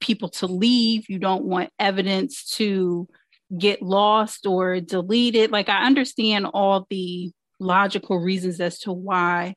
people 0.00 0.28
to 0.28 0.46
leave, 0.46 1.08
you 1.08 1.18
don't 1.18 1.44
want 1.44 1.70
evidence 1.78 2.44
to 2.56 3.08
get 3.56 3.82
lost 3.82 4.46
or 4.46 4.80
deleted. 4.80 5.50
Like, 5.50 5.68
I 5.68 5.84
understand 5.84 6.46
all 6.52 6.86
the 6.90 7.32
logical 7.58 8.18
reasons 8.18 8.60
as 8.60 8.78
to 8.80 8.92
why 8.92 9.54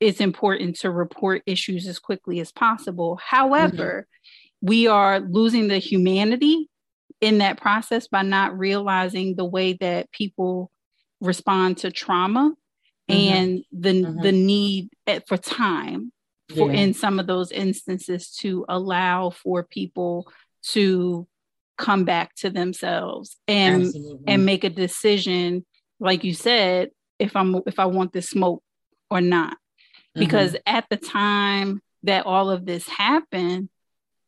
it's 0.00 0.20
important 0.20 0.76
to 0.80 0.90
report 0.90 1.42
issues 1.46 1.86
as 1.86 1.98
quickly 1.98 2.40
as 2.40 2.52
possible. 2.52 3.18
However, 3.24 4.06
mm-hmm. 4.06 4.66
we 4.68 4.86
are 4.86 5.20
losing 5.20 5.68
the 5.68 5.78
humanity 5.78 6.68
in 7.20 7.38
that 7.38 7.60
process 7.60 8.06
by 8.06 8.22
not 8.22 8.58
realizing 8.58 9.34
the 9.34 9.44
way 9.44 9.72
that 9.80 10.10
people 10.12 10.70
respond 11.20 11.78
to 11.78 11.90
trauma 11.90 12.52
mm-hmm. 13.08 13.34
and 13.34 13.64
the 13.72 13.92
mm-hmm. 13.92 14.22
the 14.22 14.32
need 14.32 14.88
for 15.26 15.36
time 15.36 16.12
for 16.54 16.70
yeah. 16.70 16.80
in 16.80 16.94
some 16.94 17.18
of 17.18 17.26
those 17.26 17.50
instances 17.50 18.30
to 18.30 18.64
allow 18.68 19.30
for 19.30 19.62
people 19.62 20.30
to 20.62 21.26
come 21.76 22.04
back 22.04 22.34
to 22.36 22.50
themselves 22.50 23.36
and 23.48 23.84
Absolutely. 23.84 24.24
and 24.26 24.46
make 24.46 24.64
a 24.64 24.70
decision 24.70 25.64
like 25.98 26.24
you 26.24 26.34
said 26.34 26.90
if 27.18 27.34
i'm 27.34 27.60
if 27.66 27.78
i 27.78 27.86
want 27.86 28.12
this 28.12 28.30
smoke 28.30 28.62
or 29.10 29.20
not 29.20 29.56
because 30.14 30.52
mm-hmm. 30.52 30.76
at 30.76 30.84
the 30.88 30.96
time 30.96 31.80
that 32.04 32.26
all 32.26 32.50
of 32.50 32.64
this 32.64 32.88
happened 32.88 33.68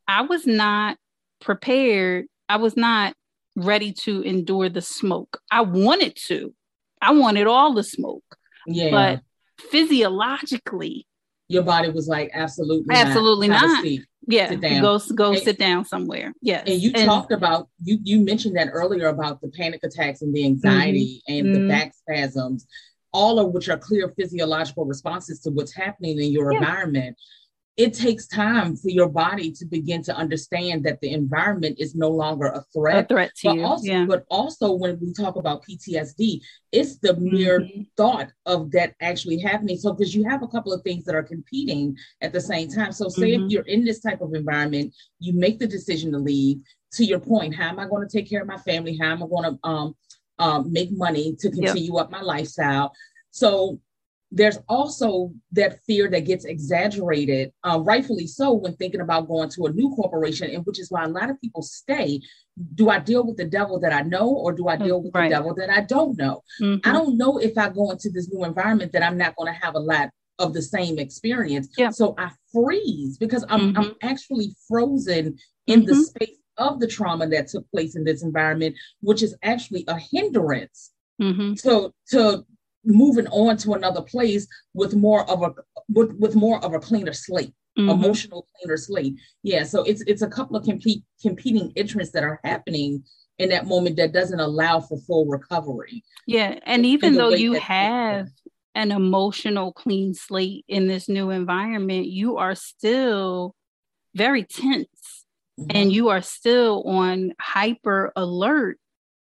i 0.08 0.22
was 0.22 0.46
not 0.46 0.96
prepared 1.40 2.26
i 2.48 2.56
was 2.56 2.76
not 2.76 3.14
ready 3.54 3.92
to 3.92 4.22
endure 4.22 4.68
the 4.68 4.82
smoke 4.82 5.40
i 5.50 5.60
wanted 5.60 6.16
to 6.16 6.52
i 7.00 7.12
wanted 7.12 7.46
all 7.46 7.74
the 7.74 7.84
smoke 7.84 8.24
yeah. 8.66 8.90
But 8.90 9.20
physiologically, 9.70 11.06
your 11.48 11.62
body 11.62 11.90
was 11.90 12.08
like, 12.08 12.30
absolutely, 12.34 12.94
absolutely 12.94 13.48
not. 13.48 13.62
not. 13.62 13.84
Yeah, 14.28 14.52
go 14.54 14.98
go 15.14 15.32
and, 15.32 15.38
sit 15.38 15.58
down 15.58 15.84
somewhere. 15.84 16.32
Yeah, 16.42 16.64
and 16.66 16.80
you 16.80 16.90
and, 16.94 17.06
talked 17.06 17.30
about 17.30 17.68
you 17.82 17.98
you 18.02 18.24
mentioned 18.24 18.56
that 18.56 18.68
earlier 18.72 19.06
about 19.06 19.40
the 19.40 19.48
panic 19.48 19.80
attacks 19.84 20.22
and 20.22 20.34
the 20.34 20.44
anxiety 20.44 21.22
mm-hmm. 21.28 21.38
and 21.38 21.46
mm-hmm. 21.46 21.62
the 21.62 21.68
back 21.68 21.94
spasms, 21.94 22.66
all 23.12 23.38
of 23.38 23.52
which 23.52 23.68
are 23.68 23.78
clear 23.78 24.12
physiological 24.18 24.84
responses 24.84 25.40
to 25.42 25.50
what's 25.50 25.72
happening 25.72 26.20
in 26.20 26.32
your 26.32 26.52
yeah. 26.52 26.58
environment 26.58 27.16
it 27.76 27.92
takes 27.92 28.26
time 28.26 28.74
for 28.74 28.88
your 28.88 29.08
body 29.08 29.52
to 29.52 29.66
begin 29.66 30.02
to 30.02 30.16
understand 30.16 30.84
that 30.84 30.98
the 31.02 31.12
environment 31.12 31.76
is 31.78 31.94
no 31.94 32.08
longer 32.08 32.46
a 32.46 32.64
threat. 32.72 33.04
A 33.04 33.06
threat 33.06 33.32
to 33.36 33.48
but 33.48 33.54
you. 33.56 33.64
Also, 33.64 33.84
yeah. 33.84 34.06
But 34.06 34.24
also 34.30 34.72
when 34.72 34.98
we 34.98 35.12
talk 35.12 35.36
about 35.36 35.62
PTSD, 35.62 36.40
it's 36.72 36.98
the 36.98 37.16
mere 37.16 37.60
mm-hmm. 37.60 37.82
thought 37.96 38.28
of 38.46 38.70
that 38.70 38.94
actually 39.02 39.38
happening. 39.40 39.76
So 39.76 39.92
because 39.92 40.14
you 40.14 40.26
have 40.26 40.42
a 40.42 40.48
couple 40.48 40.72
of 40.72 40.80
things 40.82 41.04
that 41.04 41.14
are 41.14 41.22
competing 41.22 41.96
at 42.22 42.32
the 42.32 42.40
same 42.40 42.70
time. 42.70 42.92
So 42.92 43.08
say 43.10 43.32
mm-hmm. 43.32 43.44
if 43.44 43.50
you're 43.50 43.66
in 43.66 43.84
this 43.84 44.00
type 44.00 44.22
of 44.22 44.32
environment, 44.32 44.94
you 45.18 45.34
make 45.34 45.58
the 45.58 45.66
decision 45.66 46.12
to 46.12 46.18
leave. 46.18 46.58
To 46.92 47.04
your 47.04 47.20
point, 47.20 47.54
how 47.54 47.68
am 47.68 47.78
I 47.78 47.86
going 47.86 48.08
to 48.08 48.16
take 48.16 48.30
care 48.30 48.40
of 48.40 48.48
my 48.48 48.56
family? 48.58 48.96
How 48.96 49.10
am 49.10 49.22
I 49.22 49.26
going 49.26 49.52
to 49.52 49.68
um, 49.68 49.96
um, 50.38 50.72
make 50.72 50.90
money 50.92 51.36
to 51.40 51.50
continue 51.50 51.94
yep. 51.94 52.04
up 52.04 52.10
my 52.10 52.22
lifestyle? 52.22 52.92
So 53.32 53.80
there's 54.37 54.59
also 54.68 55.32
that 55.53 55.80
fear 55.87 56.11
that 56.11 56.26
gets 56.26 56.45
exaggerated, 56.45 57.53
uh, 57.64 57.80
rightfully 57.82 58.26
so, 58.26 58.53
when 58.53 58.76
thinking 58.76 59.01
about 59.01 59.28
going 59.28 59.49
to 59.51 59.64
a 59.64 59.72
new 59.72 59.91
corporation, 59.97 60.51
and 60.51 60.64
which 60.66 60.78
is 60.78 60.91
why 60.91 61.05
a 61.05 61.09
lot 61.09 61.30
of 61.30 61.41
people 61.41 61.62
stay. 61.62 62.20
Do 62.74 62.91
I 62.91 62.99
deal 62.99 63.26
with 63.26 63.39
the 63.39 63.47
devil 63.47 63.80
that 63.80 63.95
I 63.95 64.03
know, 64.03 64.28
or 64.28 64.53
do 64.53 64.68
I 64.68 64.76
deal 64.76 65.03
with 65.03 65.14
right. 65.14 65.30
the 65.30 65.37
devil 65.37 65.55
that 65.55 65.70
I 65.70 65.80
don't 65.80 66.18
know? 66.18 66.43
Mm-hmm. 66.61 66.89
I 66.89 66.93
don't 66.93 67.16
know 67.16 67.39
if 67.39 67.57
I 67.57 67.70
go 67.70 67.91
into 67.91 68.11
this 68.11 68.30
new 68.30 68.45
environment 68.45 68.93
that 68.93 69.03
I'm 69.03 69.16
not 69.16 69.37
going 69.37 69.53
to 69.53 69.59
have 69.59 69.74
a 69.74 69.80
lot 69.80 70.11
of 70.39 70.53
the 70.53 70.62
same 70.62 70.99
experience. 70.99 71.68
Yeah. 71.78 71.91
So 71.91 72.14
I 72.18 72.30
freeze 72.53 73.16
because 73.16 73.45
I'm, 73.49 73.72
mm-hmm. 73.72 73.78
I'm 73.78 73.95
actually 74.03 74.55
frozen 74.68 75.39
in 75.66 75.80
mm-hmm. 75.80 75.89
the 75.89 75.95
space 75.95 76.37
of 76.59 76.80
the 76.80 76.87
trauma 76.87 77.26
that 77.28 77.49
took 77.49 77.70
place 77.70 77.97
in 77.97 78.05
this 78.05 78.22
environment, 78.22 78.76
which 79.01 79.22
is 79.22 79.34
actually 79.43 79.84
a 79.89 79.99
hindrance 79.99 80.93
mm-hmm. 81.20 81.55
to 81.55 81.93
to 82.09 82.45
moving 82.87 83.26
on 83.28 83.57
to 83.59 83.74
another 83.74 84.03
place 84.03 84.47
with 84.74 84.95
more 84.95 85.28
of 85.30 85.43
a 85.43 85.55
with, 85.89 86.12
with 86.18 86.34
more 86.34 86.64
of 86.64 86.72
a 86.72 86.78
cleaner 86.78 87.12
slate 87.12 87.53
mm-hmm. 87.78 87.89
emotional 87.89 88.47
cleaner 88.57 88.76
slate 88.76 89.14
yeah 89.43 89.62
so 89.62 89.82
it's 89.82 90.03
it's 90.07 90.22
a 90.22 90.28
couple 90.28 90.57
of 90.57 90.64
complete 90.64 91.03
competing 91.20 91.70
interests 91.76 92.12
that 92.12 92.24
are 92.24 92.41
happening 92.45 93.03
in 93.39 93.51
that 93.51 93.66
moment 93.66 93.97
that 93.97 94.12
doesn't 94.12 94.41
allow 94.41 94.80
for 94.80 94.99
full 94.99 95.26
recovery 95.26 96.03
yeah 96.26 96.59
and 96.64 96.87
even 96.87 97.14
though 97.14 97.30
you 97.30 97.55
have 97.55 98.28
an 98.74 98.93
emotional 98.93 99.72
clean 99.72 100.14
slate 100.14 100.64
in 100.68 100.87
this 100.87 101.09
new 101.09 101.30
environment 101.30 102.07
you 102.07 102.37
are 102.37 102.55
still 102.55 103.55
very 104.14 104.45
tense 104.45 105.24
mm-hmm. 105.59 105.70
and 105.74 105.93
you 105.93 106.09
are 106.09 106.22
still 106.22 106.82
on 106.87 107.32
hyper 107.41 108.12
alert 108.16 108.78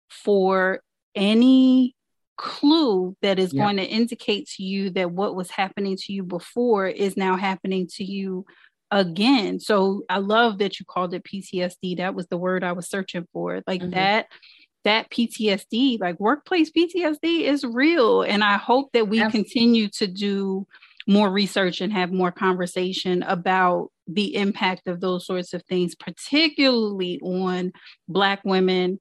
for 0.10 0.82
any 1.16 1.96
clue 2.38 3.16
that 3.22 3.40
is 3.40 3.54
yeah. 3.54 3.64
going 3.64 3.78
to 3.78 3.86
indicate 3.86 4.48
to 4.48 4.64
you 4.64 4.90
that 4.92 5.12
what 5.12 5.36
was 5.36 5.50
happening 5.50 5.98
to 5.98 6.14
you 6.14 6.24
before 6.24 6.88
is 6.88 7.18
now 7.18 7.36
happening 7.36 7.88
to 7.88 8.04
you 8.04 8.46
again. 8.92 9.60
So 9.60 10.04
I 10.10 10.20
love 10.20 10.60
that 10.60 10.80
you 10.80 10.86
called 10.86 11.14
it 11.14 11.24
PTSD. 11.24 11.98
That 11.98 12.16
was 12.16 12.28
the 12.28 12.38
word 12.38 12.64
I 12.64 12.74
was 12.74 12.90
searching 12.90 13.28
for. 13.34 13.62
Like 13.68 13.82
mm-hmm. 13.82 13.92
that 13.92 14.28
that 14.84 15.10
PTSD, 15.10 16.00
like 16.00 16.20
workplace 16.20 16.72
PTSD 16.72 17.42
is 17.42 17.64
real 17.64 18.22
and 18.22 18.44
I 18.44 18.58
hope 18.58 18.92
that 18.94 19.08
we 19.08 19.20
Absolutely. 19.20 19.50
continue 19.50 19.90
to 19.90 20.08
do 20.08 20.68
more 21.08 21.30
research 21.30 21.82
and 21.82 21.92
have 21.92 22.12
more 22.12 22.32
conversation 22.32 23.24
about 23.24 23.90
the 24.08 24.36
impact 24.36 24.88
of 24.88 25.02
those 25.02 25.26
sorts 25.26 25.54
of 25.54 25.64
things 25.64 25.96
particularly 25.96 27.20
on 27.22 27.72
black 28.08 28.42
women 28.44 29.00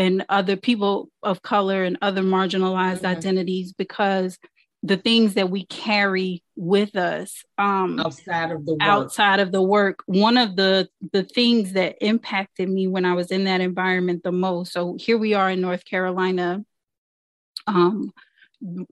and 0.00 0.24
other 0.30 0.56
people 0.56 1.10
of 1.22 1.42
color 1.42 1.84
and 1.84 1.98
other 2.00 2.22
marginalized 2.22 2.96
mm-hmm. 2.96 3.06
identities 3.06 3.74
because 3.74 4.38
the 4.82 4.96
things 4.96 5.34
that 5.34 5.50
we 5.50 5.66
carry 5.66 6.42
with 6.56 6.96
us 6.96 7.44
um, 7.58 8.00
outside 8.00 8.50
of 8.50 8.64
the 8.64 8.72
work. 8.72 8.80
outside 8.82 9.40
of 9.40 9.52
the 9.52 9.60
work 9.60 10.02
one 10.06 10.38
of 10.38 10.56
the 10.56 10.88
the 11.12 11.22
things 11.22 11.74
that 11.74 11.96
impacted 12.00 12.66
me 12.68 12.86
when 12.88 13.04
i 13.04 13.12
was 13.12 13.30
in 13.30 13.44
that 13.44 13.60
environment 13.60 14.22
the 14.22 14.32
most 14.32 14.72
so 14.72 14.96
here 14.98 15.18
we 15.18 15.34
are 15.34 15.50
in 15.50 15.60
north 15.60 15.84
carolina 15.84 16.64
um, 17.66 18.10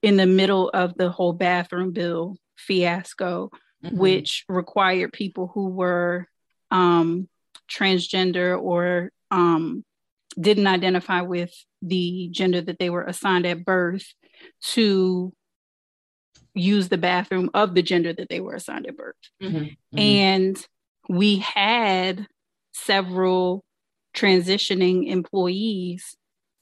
in 0.02 0.18
the 0.18 0.26
middle 0.26 0.68
of 0.68 0.94
the 0.98 1.10
whole 1.10 1.32
bathroom 1.32 1.90
bill 1.90 2.36
fiasco 2.58 3.50
mm-hmm. 3.82 3.96
which 3.96 4.44
required 4.46 5.10
people 5.10 5.50
who 5.54 5.68
were 5.68 6.26
um, 6.70 7.26
transgender 7.70 8.60
or 8.60 9.10
um, 9.30 9.84
didn't 10.40 10.66
identify 10.66 11.22
with 11.22 11.52
the 11.82 12.28
gender 12.30 12.60
that 12.60 12.78
they 12.78 12.90
were 12.90 13.04
assigned 13.04 13.46
at 13.46 13.64
birth 13.64 14.06
to 14.62 15.32
use 16.54 16.88
the 16.88 16.98
bathroom 16.98 17.50
of 17.54 17.74
the 17.74 17.82
gender 17.82 18.12
that 18.12 18.28
they 18.28 18.40
were 18.40 18.54
assigned 18.54 18.86
at 18.86 18.96
birth. 18.96 19.14
Mm-hmm, 19.42 19.56
mm-hmm. 19.56 19.98
And 19.98 20.66
we 21.08 21.38
had 21.38 22.26
several 22.72 23.64
transitioning 24.14 25.08
employees 25.08 26.16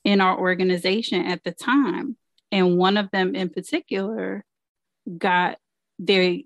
in 0.04 0.20
our 0.20 0.38
organization 0.38 1.24
at 1.24 1.42
the 1.44 1.52
time. 1.52 2.16
And 2.52 2.76
one 2.78 2.96
of 2.96 3.10
them 3.10 3.34
in 3.34 3.48
particular 3.48 4.44
got 5.18 5.58
their, 5.98 6.36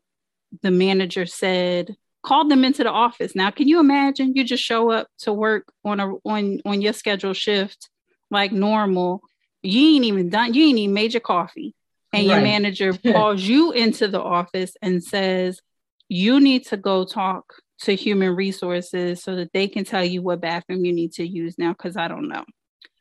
the 0.63 0.71
manager 0.71 1.27
said, 1.27 1.97
called 2.23 2.51
them 2.51 2.65
into 2.65 2.85
the 2.85 2.91
office. 2.91 3.35
Now, 3.35 3.51
can 3.51 3.69
you 3.69 3.81
imagine? 3.81 4.35
You 4.35 4.45
just 4.45 4.63
show 4.63 4.91
up 4.91 5.09
to 5.21 5.33
work 5.33 5.73
on 5.85 6.01
a 6.01 6.15
on 6.25 6.61
on 6.65 6.83
your 6.83 6.93
scheduled 6.93 7.37
shift 7.37 7.89
like 8.31 8.53
normal. 8.53 9.23
You 9.63 9.97
ain't 9.97 10.05
even 10.05 10.29
done. 10.31 10.55
You 10.55 10.67
ain't 10.67 10.79
even 10.79 10.95
made 10.95 11.15
your 11.15 11.21
coffee, 11.21 11.75
and 12.13 12.27
right. 12.27 12.35
your 12.35 12.43
manager 12.43 12.93
calls 13.13 13.43
you 13.43 13.73
into 13.73 14.09
the 14.09 14.21
office 14.21 14.75
and 14.83 15.03
says 15.03 15.61
you 16.09 16.41
need 16.41 16.67
to 16.67 16.77
go 16.77 17.05
talk 17.05 17.55
to 17.83 17.95
human 17.95 18.35
resources 18.35 19.23
so 19.23 19.37
that 19.37 19.53
they 19.53 19.67
can 19.67 19.85
tell 19.85 20.05
you 20.05 20.21
what 20.21 20.41
bathroom 20.41 20.85
you 20.85 20.93
need 20.93 21.13
to 21.13 21.27
use 21.27 21.57
now 21.57 21.73
because 21.73 21.97
I 21.97 22.09
don't 22.09 22.29
know. 22.29 22.45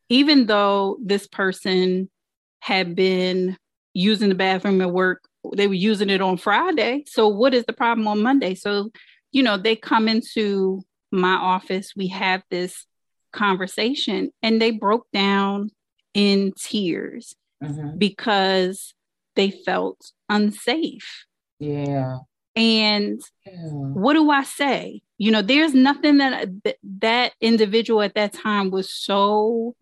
Even 0.10 0.46
though 0.46 0.98
this 1.04 1.28
person 1.28 2.10
had 2.62 2.96
been 2.96 3.58
using 3.94 4.30
the 4.30 4.36
bathroom 4.36 4.82
at 4.82 4.92
work 4.92 5.29
they 5.56 5.68
were 5.68 5.74
using 5.74 6.10
it 6.10 6.22
on 6.22 6.38
Friday. 6.38 7.04
So 7.08 7.28
what 7.28 7.54
is 7.54 7.66
the 7.66 7.74
problem 7.74 8.08
on 8.08 8.22
Monday? 8.22 8.56
So, 8.56 8.92
you 9.32 9.44
know, 9.44 9.58
they 9.58 9.76
come 9.76 10.08
into 10.08 10.82
my 11.12 11.34
office, 11.34 11.94
we 11.96 12.08
have 12.08 12.44
this 12.50 12.86
conversation 13.32 14.32
and 14.42 14.62
they 14.62 14.72
broke 14.72 15.08
down 15.14 15.72
in 16.14 16.54
tears 16.58 17.36
mm-hmm. 17.64 17.98
because 17.98 18.94
they 19.36 19.52
felt 19.52 20.12
unsafe. 20.28 21.26
Yeah. 21.60 22.18
And 22.56 23.22
yeah. 23.46 23.54
what 23.54 24.14
do 24.14 24.30
I 24.30 24.44
say? 24.44 25.02
You 25.18 25.32
know, 25.32 25.42
there's 25.42 25.74
nothing 25.74 26.18
that 26.18 26.50
that 27.00 27.34
individual 27.40 28.02
at 28.02 28.16
that 28.16 28.34
time 28.34 28.72
was 28.72 28.94
so 28.94 29.76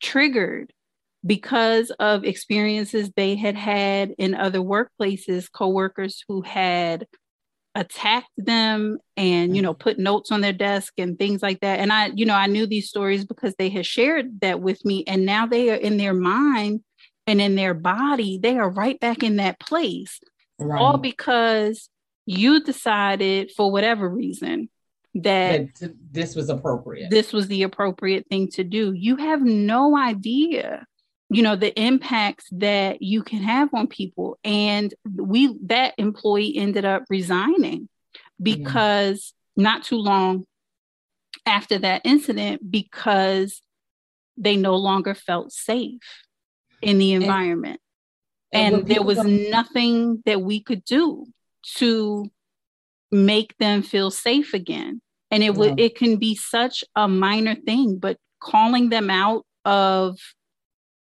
triggered 0.00 0.72
because 1.28 1.90
of 2.00 2.24
experiences 2.24 3.10
they 3.14 3.36
had 3.36 3.54
had 3.54 4.14
in 4.18 4.34
other 4.34 4.60
workplaces, 4.60 5.52
coworkers 5.52 6.24
who 6.26 6.40
had 6.40 7.06
attacked 7.74 8.26
them 8.38 8.98
and 9.16 9.54
you 9.54 9.62
know 9.62 9.74
mm-hmm. 9.74 9.82
put 9.82 9.98
notes 9.98 10.32
on 10.32 10.40
their 10.40 10.54
desk 10.54 10.94
and 10.98 11.18
things 11.18 11.42
like 11.42 11.60
that. 11.60 11.78
And 11.78 11.92
i 11.92 12.06
you 12.06 12.26
know 12.26 12.34
i 12.34 12.46
knew 12.46 12.66
these 12.66 12.88
stories 12.88 13.24
because 13.24 13.54
they 13.56 13.68
had 13.68 13.86
shared 13.86 14.40
that 14.40 14.60
with 14.60 14.84
me 14.84 15.04
and 15.06 15.24
now 15.24 15.46
they 15.46 15.70
are 15.70 15.76
in 15.76 15.96
their 15.98 16.14
mind 16.14 16.80
and 17.26 17.40
in 17.40 17.54
their 17.54 17.74
body 17.74 18.38
they 18.42 18.58
are 18.58 18.70
right 18.70 18.98
back 18.98 19.22
in 19.22 19.36
that 19.36 19.60
place 19.60 20.18
right. 20.58 20.80
all 20.80 20.96
because 20.96 21.88
you 22.26 22.64
decided 22.64 23.52
for 23.56 23.70
whatever 23.70 24.08
reason 24.08 24.68
that, 25.14 25.74
that 25.76 25.94
this 26.10 26.34
was 26.34 26.48
appropriate. 26.48 27.10
this 27.10 27.32
was 27.32 27.48
the 27.48 27.62
appropriate 27.62 28.26
thing 28.28 28.48
to 28.52 28.64
do. 28.64 28.92
You 28.92 29.16
have 29.16 29.42
no 29.42 29.96
idea 29.96 30.86
you 31.30 31.42
know 31.42 31.56
the 31.56 31.78
impacts 31.78 32.46
that 32.52 33.02
you 33.02 33.22
can 33.22 33.42
have 33.42 33.72
on 33.74 33.86
people. 33.86 34.38
And 34.44 34.92
we 35.04 35.56
that 35.64 35.94
employee 35.98 36.56
ended 36.56 36.84
up 36.84 37.04
resigning 37.10 37.88
because 38.42 39.34
mm-hmm. 39.56 39.62
not 39.62 39.84
too 39.84 39.98
long 39.98 40.46
after 41.44 41.78
that 41.78 42.02
incident 42.04 42.70
because 42.70 43.60
they 44.36 44.56
no 44.56 44.76
longer 44.76 45.14
felt 45.14 45.52
safe 45.52 46.00
in 46.80 46.98
the 46.98 47.12
environment. 47.12 47.80
and, 48.52 48.74
and, 48.74 48.82
and 48.82 48.90
there 48.90 49.02
was 49.02 49.18
nothing 49.24 50.22
that 50.24 50.40
we 50.40 50.60
could 50.60 50.84
do 50.84 51.26
to 51.76 52.30
make 53.10 53.56
them 53.58 53.82
feel 53.82 54.10
safe 54.10 54.54
again. 54.54 55.00
And 55.30 55.42
it 55.42 55.54
would 55.54 55.78
it 55.78 55.94
can 55.96 56.16
be 56.16 56.34
such 56.34 56.84
a 56.96 57.06
minor 57.06 57.54
thing 57.54 57.98
but 57.98 58.16
calling 58.40 58.88
them 58.88 59.10
out 59.10 59.44
of 59.66 60.18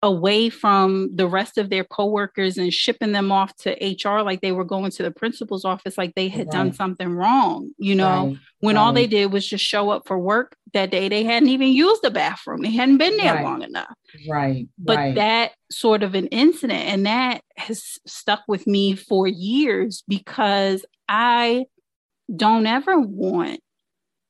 away 0.06 0.50
from 0.50 1.10
the 1.16 1.28
rest 1.28 1.58
of 1.58 1.72
their 1.72 1.84
coworkers 1.84 2.60
and 2.60 2.72
shipping 2.72 3.12
them 3.12 3.32
off 3.32 3.56
to 3.56 3.72
HR 3.72 4.22
like 4.22 4.40
they 4.40 4.52
were 4.52 4.64
going 4.64 4.92
to 4.92 5.02
the 5.02 5.10
principal's 5.10 5.66
office 5.66 5.98
like 5.98 6.14
they 6.14 6.28
had 6.28 6.46
right. 6.46 6.52
done 6.52 6.74
something 6.74 7.10
wrong, 7.10 7.72
you 7.80 7.96
know, 7.96 8.28
right. 8.28 8.38
when 8.60 8.76
right. 8.76 8.82
all 8.84 8.94
they 8.94 9.08
did 9.08 9.34
was 9.34 9.48
just 9.48 9.66
show 9.66 9.90
up 9.90 10.08
for 10.08 10.20
work 10.20 10.56
that 10.74 10.92
day. 10.92 11.10
They 11.10 11.24
hadn't 11.24 11.50
even 11.50 11.70
used 11.70 12.04
the 12.04 12.12
bathroom. 12.12 12.62
They 12.62 12.70
hadn't 12.70 13.00
been 13.00 13.18
there 13.18 13.42
long 13.42 13.64
enough. 13.64 13.96
Right. 14.30 14.68
But 14.78 15.16
that 15.16 15.54
sort 15.72 16.04
of 16.04 16.14
an 16.14 16.28
incident 16.28 16.84
and 16.84 17.08
that 17.08 17.42
has 17.58 17.98
stuck 18.06 18.44
with 18.48 18.68
me 18.68 18.96
for 18.96 19.28
years 19.28 20.04
because 20.08 20.86
I 21.10 21.66
don't 22.34 22.68
ever 22.68 23.00
want 23.00 23.60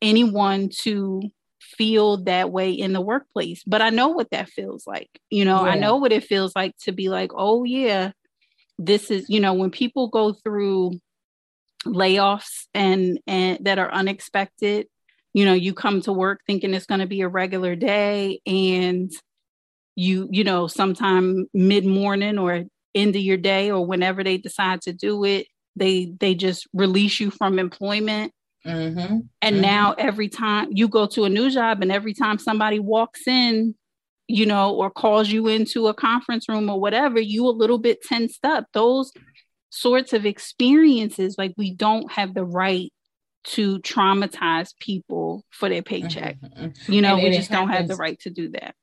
anyone 0.02 0.70
to 0.84 1.22
feel 1.78 2.18
that 2.26 2.52
way 2.52 2.72
in 2.72 2.94
the 2.94 3.02
workplace. 3.02 3.64
But 3.66 3.82
I 3.82 3.90
know 3.90 4.10
what 4.10 4.30
that 4.32 4.50
feels 4.50 4.86
like. 4.88 5.10
You 5.30 5.46
know, 5.46 5.64
yeah. 5.64 5.72
I 5.72 5.80
know 5.80 5.98
what 5.98 6.12
it 6.12 6.24
feels 6.24 6.56
like 6.56 6.76
to 6.84 6.92
be 6.92 7.10
like, 7.10 7.32
oh, 7.34 7.64
yeah, 7.64 8.12
this 8.78 9.12
is, 9.12 9.30
you 9.30 9.40
know, 9.40 9.54
when 9.54 9.72
people 9.72 10.10
go 10.10 10.34
through 10.34 10.94
layoffs 11.86 12.66
and 12.74 13.20
and 13.28 13.60
that 13.64 13.78
are 13.78 13.94
unexpected 13.94 14.88
you 15.34 15.46
know 15.46 15.54
you 15.54 15.72
come 15.72 16.02
to 16.02 16.12
work 16.12 16.40
thinking 16.48 16.74
it's 16.74 16.88
going 16.88 17.00
to 17.00 17.06
be 17.06 17.22
a 17.22 17.28
regular 17.28 17.76
day 17.76 18.40
and 18.48 19.12
you 19.96 20.28
you 20.32 20.44
know 20.44 20.66
sometime 20.66 21.46
mid 21.54 21.86
morning 21.86 22.40
or 22.40 22.64
end 22.96 23.16
of 23.16 23.22
your 23.22 23.38
day 23.38 23.70
or 23.70 23.86
whenever 23.86 24.24
they 24.24 24.38
decide 24.38 24.82
to 24.82 24.94
do 24.94 25.24
it, 25.26 25.48
they 25.76 26.14
they 26.20 26.34
just 26.34 26.68
release 26.74 27.20
you 27.20 27.30
from 27.30 27.60
employment. 27.60 28.32
Mm-hmm. 28.66 29.20
And 29.42 29.56
mm-hmm. 29.56 29.62
now 29.62 29.94
every 29.98 30.30
time 30.30 30.70
you 30.72 30.88
go 30.88 31.06
to 31.08 31.26
a 31.26 31.30
new 31.30 31.50
job, 31.50 31.82
and 31.82 31.92
every 31.92 32.14
time 32.14 32.40
somebody 32.40 32.80
walks 32.80 33.28
in, 33.28 33.76
you 34.28 34.46
know, 34.46 34.74
or 34.74 34.90
calls 34.90 35.30
you 35.30 35.48
into 35.48 35.88
a 35.88 35.94
conference 35.94 36.50
room 36.50 36.70
or 36.70 36.80
whatever, 36.80 37.20
you 37.20 37.48
a 37.48 37.50
little 37.50 37.78
bit 37.78 38.02
tensed 38.02 38.44
up. 38.44 38.66
Those 38.74 39.12
sorts 39.70 40.14
of 40.14 40.26
experiences, 40.26 41.36
like 41.38 41.54
we 41.58 41.74
don't 41.74 42.12
have 42.12 42.34
the 42.34 42.46
right 42.46 42.92
to 43.46 43.80
traumatize 43.80 44.74
people 44.80 45.44
for 45.52 45.70
their 45.70 45.84
paycheck. 45.84 46.38
Mm-hmm. 46.40 46.66
mm-hmm. 46.66 46.92
You 46.92 47.02
know, 47.02 47.14
and, 47.14 47.22
we 47.22 47.26
and 47.28 47.36
just 47.36 47.52
don't 47.52 47.70
have 47.70 47.88
the 47.88 47.96
right 47.96 48.20
to 48.22 48.30
do 48.30 48.50
that. 48.52 48.74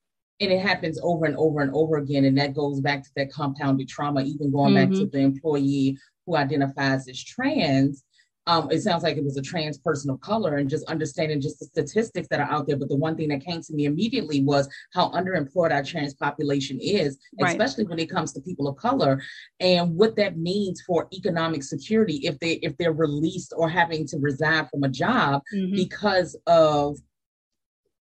And 0.40 0.52
it 0.52 0.60
happens 0.60 0.98
over 1.02 1.24
and 1.24 1.36
over 1.36 1.60
and 1.60 1.72
over 1.74 1.96
again. 1.96 2.24
And 2.24 2.38
that 2.38 2.54
goes 2.54 2.80
back 2.80 3.02
to 3.02 3.10
that 3.16 3.32
compounded 3.32 3.88
trauma, 3.88 4.22
even 4.22 4.50
going 4.52 4.74
mm-hmm. 4.74 4.90
back 4.90 4.98
to 4.98 5.06
mm-hmm. 5.06 5.16
the 5.16 5.22
employee 5.24 5.98
who 6.26 6.36
identifies 6.36 7.08
as 7.08 7.22
trans 7.22 8.04
um, 8.46 8.70
it 8.70 8.80
sounds 8.80 9.02
like 9.02 9.16
it 9.16 9.24
was 9.24 9.36
a 9.36 9.42
trans 9.42 9.78
person 9.78 10.10
of 10.10 10.20
color 10.20 10.56
and 10.56 10.68
just 10.68 10.88
understanding 10.90 11.40
just 11.40 11.60
the 11.60 11.66
statistics 11.66 12.28
that 12.28 12.40
are 12.40 12.50
out 12.50 12.66
there. 12.66 12.76
But 12.76 12.88
the 12.88 12.96
one 12.96 13.16
thing 13.16 13.28
that 13.28 13.44
came 13.44 13.60
to 13.62 13.72
me 13.72 13.84
immediately 13.84 14.42
was 14.42 14.68
how 14.92 15.10
underemployed 15.10 15.72
our 15.72 15.84
trans 15.84 16.14
population 16.14 16.78
is, 16.80 17.18
right. 17.40 17.50
especially 17.50 17.84
when 17.84 17.98
it 17.98 18.10
comes 18.10 18.32
to 18.32 18.40
people 18.40 18.66
of 18.66 18.76
color, 18.76 19.22
and 19.60 19.94
what 19.94 20.16
that 20.16 20.36
means 20.36 20.82
for 20.82 21.08
economic 21.12 21.62
security 21.62 22.20
if 22.24 22.38
they 22.40 22.54
if 22.62 22.76
they're 22.78 22.92
released 22.92 23.52
or 23.56 23.68
having 23.68 24.06
to 24.08 24.18
resign 24.18 24.66
from 24.66 24.82
a 24.82 24.88
job 24.88 25.42
mm-hmm. 25.54 25.76
because 25.76 26.36
of 26.46 26.98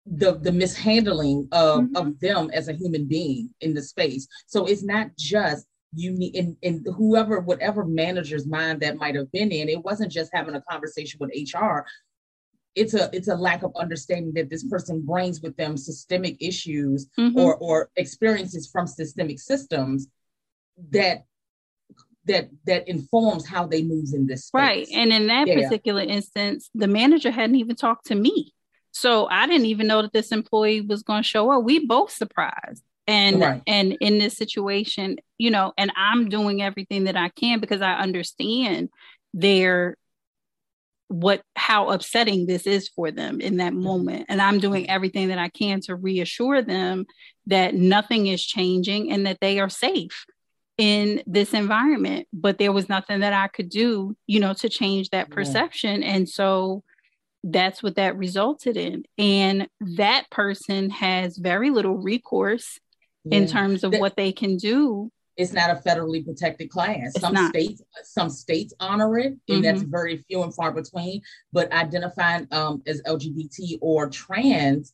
the 0.08 0.40
the 0.40 0.52
mishandling 0.52 1.48
of, 1.52 1.82
mm-hmm. 1.82 1.96
of 1.96 2.20
them 2.20 2.50
as 2.52 2.68
a 2.68 2.74
human 2.74 3.08
being 3.08 3.50
in 3.62 3.74
the 3.74 3.82
space. 3.82 4.28
So 4.48 4.66
it's 4.66 4.84
not 4.84 5.12
just 5.18 5.68
you 5.94 6.12
need 6.12 6.36
in, 6.36 6.56
in 6.62 6.84
whoever 6.96 7.40
whatever 7.40 7.84
manager's 7.84 8.48
mind 8.48 8.80
that 8.80 8.98
might 8.98 9.16
have 9.16 9.32
been 9.32 9.52
in 9.52 9.68
it 9.70 9.84
wasn't 9.84 10.12
just 10.12 10.32
having 10.34 10.56
a 10.56 10.62
conversation 10.62 11.18
with 11.20 11.32
hr 11.54 11.80
it's 12.76 12.94
a 12.94 13.10
it's 13.14 13.28
a 13.28 13.36
lack 13.36 13.64
of 13.64 13.72
understanding 13.76 14.34
that 14.34 14.50
this 14.50 14.64
person 14.64 15.02
brings 15.06 15.42
with 15.42 15.56
them 15.58 15.76
systemic 15.76 16.38
issues 16.42 17.10
mm-hmm. 17.20 17.38
or 17.38 17.56
or 17.58 17.90
experiences 17.98 18.70
from 18.72 18.88
systemic 18.88 19.40
systems 19.40 20.08
that 20.92 21.24
that 22.26 22.50
that 22.66 22.88
informs 22.88 23.46
how 23.46 23.66
they 23.66 23.82
move 23.82 24.08
in 24.14 24.28
this 24.28 24.46
space. 24.46 24.60
right 24.60 24.88
and 24.94 25.12
in 25.12 25.28
that 25.28 25.48
yeah. 25.48 25.56
particular 25.56 26.02
instance 26.02 26.70
the 26.74 26.88
manager 26.88 27.32
hadn't 27.32 27.56
even 27.56 27.76
talked 27.76 28.06
to 28.06 28.16
me 28.16 28.54
so 28.92 29.28
i 29.28 29.46
didn't 29.46 29.66
even 29.66 29.88
know 29.88 30.02
that 30.02 30.14
this 30.14 30.32
employee 30.32 30.82
was 30.82 31.04
going 31.04 31.22
to 31.22 31.28
show 31.28 31.52
up 31.52 31.64
we 31.64 31.86
both 31.86 32.12
surprised 32.12 32.84
and 33.08 33.42
right. 33.42 33.62
and 33.68 33.98
in 34.00 34.20
this 34.20 34.36
situation 34.36 35.18
you 35.38 35.50
know 35.50 35.74
and 35.78 35.92
i'm 35.96 36.30
doing 36.30 36.62
everything 36.62 37.06
that 37.06 37.18
i 37.18 37.30
can 37.30 37.60
because 37.60 37.82
i 37.82 37.94
understand 37.94 38.90
their 39.34 39.96
what 41.12 41.42
how 41.58 41.90
upsetting 41.90 42.46
this 42.46 42.66
is 42.66 42.88
for 42.88 43.12
them 43.12 43.42
in 43.42 43.58
that 43.58 43.74
mm-hmm. 43.74 43.84
moment. 43.84 44.26
And 44.30 44.42
i'm 44.42 44.60
doing 44.60 44.90
everything 44.90 45.28
that 45.28 45.38
i 45.38 45.50
can 45.50 45.82
to 45.82 45.96
reassure 45.96 46.62
them 46.62 47.06
that 47.48 47.76
nothing 47.76 48.28
is 48.28 48.44
changing 48.44 49.12
and 49.12 49.26
that 49.26 49.40
they 49.42 49.60
are 49.60 49.70
safe 49.70 50.26
in 50.78 51.22
this 51.28 51.54
environment. 51.54 52.28
But 52.32 52.58
there 52.58 52.72
was 52.72 52.88
nothing 52.88 53.20
that 53.20 53.34
i 53.34 53.50
could 53.50 53.70
do 53.70 54.16
you 54.26 54.40
know 54.40 54.54
to 54.54 54.70
change 54.70 55.10
that 55.10 55.30
perception. 55.30 56.02
And 56.02 56.30
so 56.30 56.84
that's 57.44 57.84
what 57.84 57.96
that 57.96 58.18
resulted 58.18 58.78
in. 58.78 59.04
And 59.18 59.68
that 59.82 60.30
person 60.30 60.92
has 60.92 61.38
very 61.38 61.72
little 61.72 61.98
recourse 61.98 62.80
yeah. 63.24 63.38
in 63.38 63.48
terms 63.48 63.84
of 63.84 63.94
what 63.94 64.16
they 64.16 64.32
can 64.32 64.58
do. 64.58 65.12
It's 65.38 65.54
not 65.54 65.70
a 65.70 65.76
federally 65.76 66.24
protected 66.26 66.70
class. 66.70 67.14
It's 67.16 67.22
some 67.22 67.34
not. 67.34 67.50
states, 67.50 67.82
some 68.04 68.30
states 68.30 68.74
honor 68.80 69.18
it, 69.18 69.28
and 69.28 69.40
mm-hmm. 69.48 69.62
that's 69.62 69.82
very 69.82 70.24
few 70.28 70.44
and 70.44 70.54
far 70.54 70.72
between. 70.72 71.22
But 71.54 71.72
identifying 71.72 72.48
um, 72.52 72.84
as 72.86 73.02
LGBT 73.04 73.78
or 73.82 74.10
trans 74.10 74.94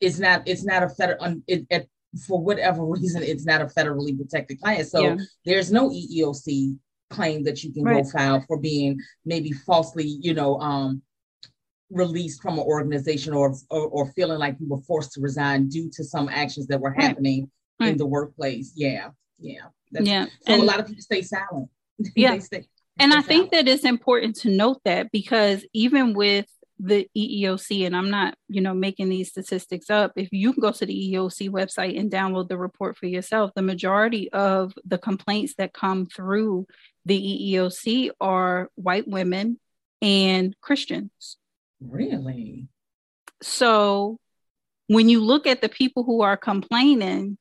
is 0.00 0.18
not. 0.18 0.42
It's 0.46 0.64
not 0.64 0.82
a 0.82 0.88
federal. 0.88 1.40
It, 1.46 1.66
it, 1.70 1.88
for 2.26 2.42
whatever 2.42 2.84
reason, 2.86 3.22
it's 3.22 3.46
not 3.46 3.62
a 3.62 3.66
federally 3.66 4.16
protected 4.16 4.60
class. 4.60 4.90
So 4.90 5.00
yeah. 5.00 5.16
there's 5.44 5.70
no 5.70 5.90
EEOC 5.90 6.76
claim 7.10 7.44
that 7.44 7.62
you 7.62 7.72
can 7.72 7.84
right. 7.84 8.02
go 8.02 8.10
file 8.10 8.44
for 8.46 8.58
being 8.58 8.98
maybe 9.24 9.52
falsely, 9.52 10.18
you 10.20 10.34
know, 10.34 10.58
um, 10.60 11.02
released 11.90 12.42
from 12.42 12.58
an 12.58 12.64
organization 12.64 13.32
or, 13.32 13.54
or, 13.70 13.86
or 13.86 14.12
feeling 14.12 14.38
like 14.38 14.56
you 14.60 14.68
were 14.68 14.82
forced 14.82 15.12
to 15.12 15.20
resign 15.20 15.68
due 15.68 15.90
to 15.90 16.04
some 16.04 16.28
actions 16.28 16.66
that 16.66 16.80
were 16.80 16.92
happening 16.92 17.50
right. 17.80 17.88
in 17.88 17.94
hmm. 17.94 17.98
the 17.98 18.06
workplace. 18.06 18.72
Yeah, 18.74 19.10
yeah, 19.38 19.66
That's, 19.92 20.06
yeah. 20.06 20.26
So 20.26 20.54
and, 20.54 20.62
a 20.62 20.64
lot 20.64 20.80
of 20.80 20.86
people 20.86 21.02
stay 21.02 21.22
silent. 21.22 21.70
Yeah, 22.14 22.38
stay, 22.38 22.64
and 23.00 23.12
I 23.12 23.22
think 23.22 23.50
that 23.50 23.66
it's 23.66 23.84
important 23.84 24.36
to 24.36 24.50
note 24.50 24.80
that 24.84 25.10
because 25.10 25.64
even 25.72 26.14
with 26.14 26.46
the 26.80 27.08
EEOC, 27.16 27.86
and 27.86 27.96
I'm 27.96 28.10
not, 28.10 28.34
you 28.48 28.60
know, 28.60 28.74
making 28.74 29.08
these 29.08 29.30
statistics 29.30 29.90
up. 29.90 30.12
If 30.16 30.28
you 30.30 30.52
can 30.52 30.60
go 30.60 30.70
to 30.70 30.86
the 30.86 31.12
EEOC 31.12 31.50
website 31.50 31.98
and 31.98 32.10
download 32.10 32.48
the 32.48 32.58
report 32.58 32.96
for 32.96 33.06
yourself, 33.06 33.50
the 33.54 33.62
majority 33.62 34.32
of 34.32 34.72
the 34.84 34.98
complaints 34.98 35.54
that 35.58 35.72
come 35.72 36.06
through 36.06 36.66
the 37.04 37.52
EEOC 37.52 38.10
are 38.20 38.70
white 38.76 39.08
women 39.08 39.58
and 40.00 40.54
Christians. 40.60 41.38
Really? 41.80 42.68
So 43.42 44.18
when 44.86 45.08
you 45.08 45.20
look 45.20 45.46
at 45.46 45.60
the 45.60 45.68
people 45.68 46.04
who 46.04 46.22
are 46.22 46.36
complaining, 46.36 47.38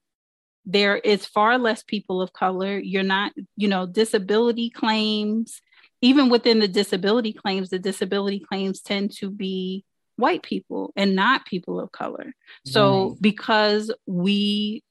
there 0.68 0.98
is 0.98 1.26
far 1.26 1.58
less 1.58 1.82
people 1.82 2.22
of 2.22 2.34
color. 2.34 2.78
You're 2.78 3.02
not, 3.02 3.32
you 3.56 3.70
know, 3.70 3.86
disability 3.86 4.70
claims, 4.70 5.62
even 6.02 6.30
within 6.30 6.60
the 6.60 6.68
disability 6.68 7.32
claims, 7.32 7.70
the 7.70 7.80
disability 7.80 8.40
claims 8.40 8.82
tend 8.82 9.12
to 9.18 9.32
be 9.32 9.86
white 10.18 10.44
people 10.44 10.92
and 10.98 11.16
not 11.16 11.46
people 11.46 11.80
of 11.80 11.92
color. 11.94 12.34
So 12.66 13.16
because 13.22 13.94
we 14.06 14.84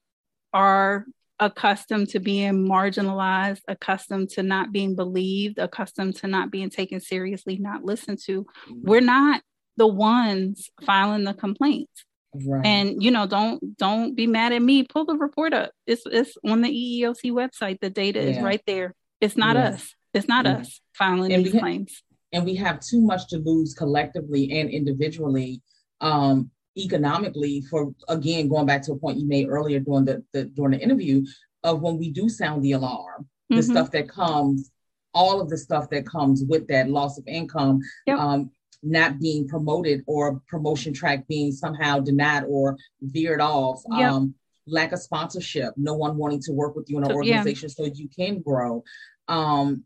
are 0.51 1.05
accustomed 1.39 2.09
to 2.09 2.19
being 2.19 2.67
marginalized, 2.67 3.61
accustomed 3.67 4.29
to 4.31 4.41
not 4.41 4.71
being 4.71 4.95
believed, 4.95 5.59
accustomed 5.59 6.15
to 6.17 6.27
not 6.27 6.49
being 6.49 6.71
taken 6.71 6.99
seriously, 6.99 7.57
not 7.57 7.83
listened 7.83 8.19
to, 8.25 8.43
mm-hmm. 8.43 8.81
we're 8.81 9.01
not 9.01 9.43
the 9.75 9.85
ones 9.85 10.71
filing 10.83 11.23
the 11.23 11.35
complaints. 11.35 12.03
Right. 12.45 12.65
And 12.65 13.01
you 13.03 13.11
know, 13.11 13.25
don't 13.25 13.77
don't 13.77 14.15
be 14.15 14.27
mad 14.27 14.53
at 14.53 14.61
me. 14.61 14.83
Pull 14.83 15.05
the 15.05 15.15
report 15.15 15.53
up. 15.53 15.71
It's 15.85 16.03
it's 16.05 16.37
on 16.45 16.61
the 16.61 16.69
EEOC 16.69 17.31
website. 17.31 17.79
The 17.79 17.89
data 17.89 18.21
yeah. 18.21 18.29
is 18.29 18.39
right 18.39 18.61
there. 18.67 18.93
It's 19.21 19.37
not 19.37 19.55
yes. 19.55 19.73
us. 19.73 19.95
It's 20.13 20.27
not 20.27 20.45
yeah. 20.45 20.57
us 20.57 20.81
filing 20.93 21.31
and 21.33 21.45
these 21.45 21.53
ha- 21.53 21.59
claims. 21.59 22.03
And 22.33 22.45
we 22.45 22.55
have 22.55 22.79
too 22.79 23.01
much 23.01 23.27
to 23.29 23.37
lose 23.37 23.73
collectively 23.73 24.59
and 24.59 24.69
individually, 24.69 25.61
um, 26.01 26.51
economically. 26.77 27.61
For 27.69 27.93
again, 28.09 28.47
going 28.49 28.65
back 28.65 28.81
to 28.83 28.93
a 28.93 28.97
point 28.97 29.19
you 29.19 29.27
made 29.27 29.47
earlier 29.47 29.79
during 29.79 30.05
the, 30.05 30.23
the 30.33 30.45
during 30.45 30.71
the 30.71 30.83
interview 30.83 31.23
of 31.63 31.81
when 31.81 31.97
we 31.97 32.11
do 32.11 32.29
sound 32.29 32.63
the 32.63 32.73
alarm, 32.73 33.23
mm-hmm. 33.23 33.57
the 33.57 33.63
stuff 33.63 33.91
that 33.91 34.09
comes, 34.09 34.71
all 35.13 35.41
of 35.41 35.49
the 35.49 35.57
stuff 35.57 35.89
that 35.89 36.05
comes 36.05 36.43
with 36.47 36.67
that 36.67 36.89
loss 36.89 37.17
of 37.17 37.27
income. 37.27 37.79
Yep. 38.05 38.19
Um, 38.19 38.51
not 38.83 39.19
being 39.19 39.47
promoted 39.47 40.03
or 40.07 40.41
promotion 40.47 40.93
track 40.93 41.27
being 41.27 41.51
somehow 41.51 41.99
denied 41.99 42.43
or 42.47 42.77
veered 43.01 43.41
off. 43.41 43.81
Yep. 43.91 44.11
Um, 44.11 44.35
lack 44.67 44.91
of 44.91 44.99
sponsorship, 44.99 45.73
no 45.77 45.93
one 45.93 46.17
wanting 46.17 46.41
to 46.41 46.51
work 46.51 46.75
with 46.75 46.89
you 46.89 46.97
in 46.97 47.03
an 47.03 47.09
so, 47.09 47.15
organization 47.15 47.69
yeah. 47.69 47.85
so 47.85 47.91
you 47.93 48.09
can 48.09 48.41
grow. 48.41 48.83
Um, 49.27 49.83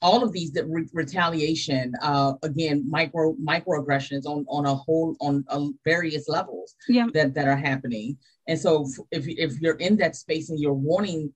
all 0.00 0.22
of 0.22 0.32
these 0.32 0.52
that 0.52 0.66
re- 0.66 0.88
retaliation, 0.92 1.92
uh, 2.00 2.34
again, 2.42 2.84
micro 2.88 3.34
microaggressions 3.34 4.26
on 4.26 4.46
on 4.48 4.66
a 4.66 4.74
whole 4.74 5.16
on 5.20 5.44
various 5.84 6.28
levels 6.28 6.74
yeah. 6.88 7.06
that 7.14 7.34
that 7.34 7.48
are 7.48 7.56
happening. 7.56 8.16
And 8.46 8.58
so, 8.58 8.86
if 9.10 9.26
if 9.26 9.60
you're 9.60 9.76
in 9.76 9.96
that 9.96 10.16
space 10.16 10.50
and 10.50 10.58
you're 10.58 10.72
wanting 10.72 11.32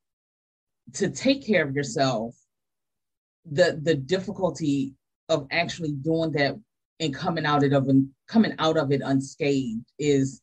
to 0.94 1.10
take 1.10 1.46
care 1.46 1.66
of 1.66 1.74
yourself, 1.74 2.36
the 3.50 3.80
the 3.82 3.94
difficulty 3.94 4.94
of 5.28 5.46
actually 5.50 5.92
doing 5.92 6.32
that 6.32 6.56
and 7.02 7.12
coming 7.12 7.44
out 7.44 7.64
of 7.64 7.88
it 7.88 8.04
coming 8.28 8.54
out 8.58 8.78
of 8.78 8.92
it 8.92 9.02
unscathed 9.04 9.84
is 9.98 10.40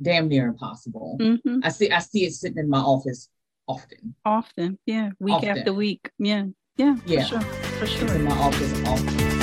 damn 0.00 0.28
near 0.28 0.46
impossible. 0.46 1.18
Mm-hmm. 1.20 1.58
I 1.64 1.68
see 1.70 1.90
I 1.90 1.98
see 1.98 2.24
it 2.24 2.32
sitting 2.32 2.58
in 2.58 2.70
my 2.70 2.78
office 2.78 3.28
often. 3.66 4.14
Often, 4.24 4.78
yeah, 4.86 5.10
week 5.18 5.34
often. 5.34 5.48
after 5.50 5.72
week, 5.72 6.10
yeah, 6.18 6.44
yeah, 6.76 6.96
yeah, 7.04 7.22
for 7.24 7.28
sure, 7.28 7.40
for 7.40 7.86
sure. 7.86 8.04
It's 8.04 8.14
in 8.14 8.24
my 8.24 8.36
office 8.36 8.80
often. 8.86 9.37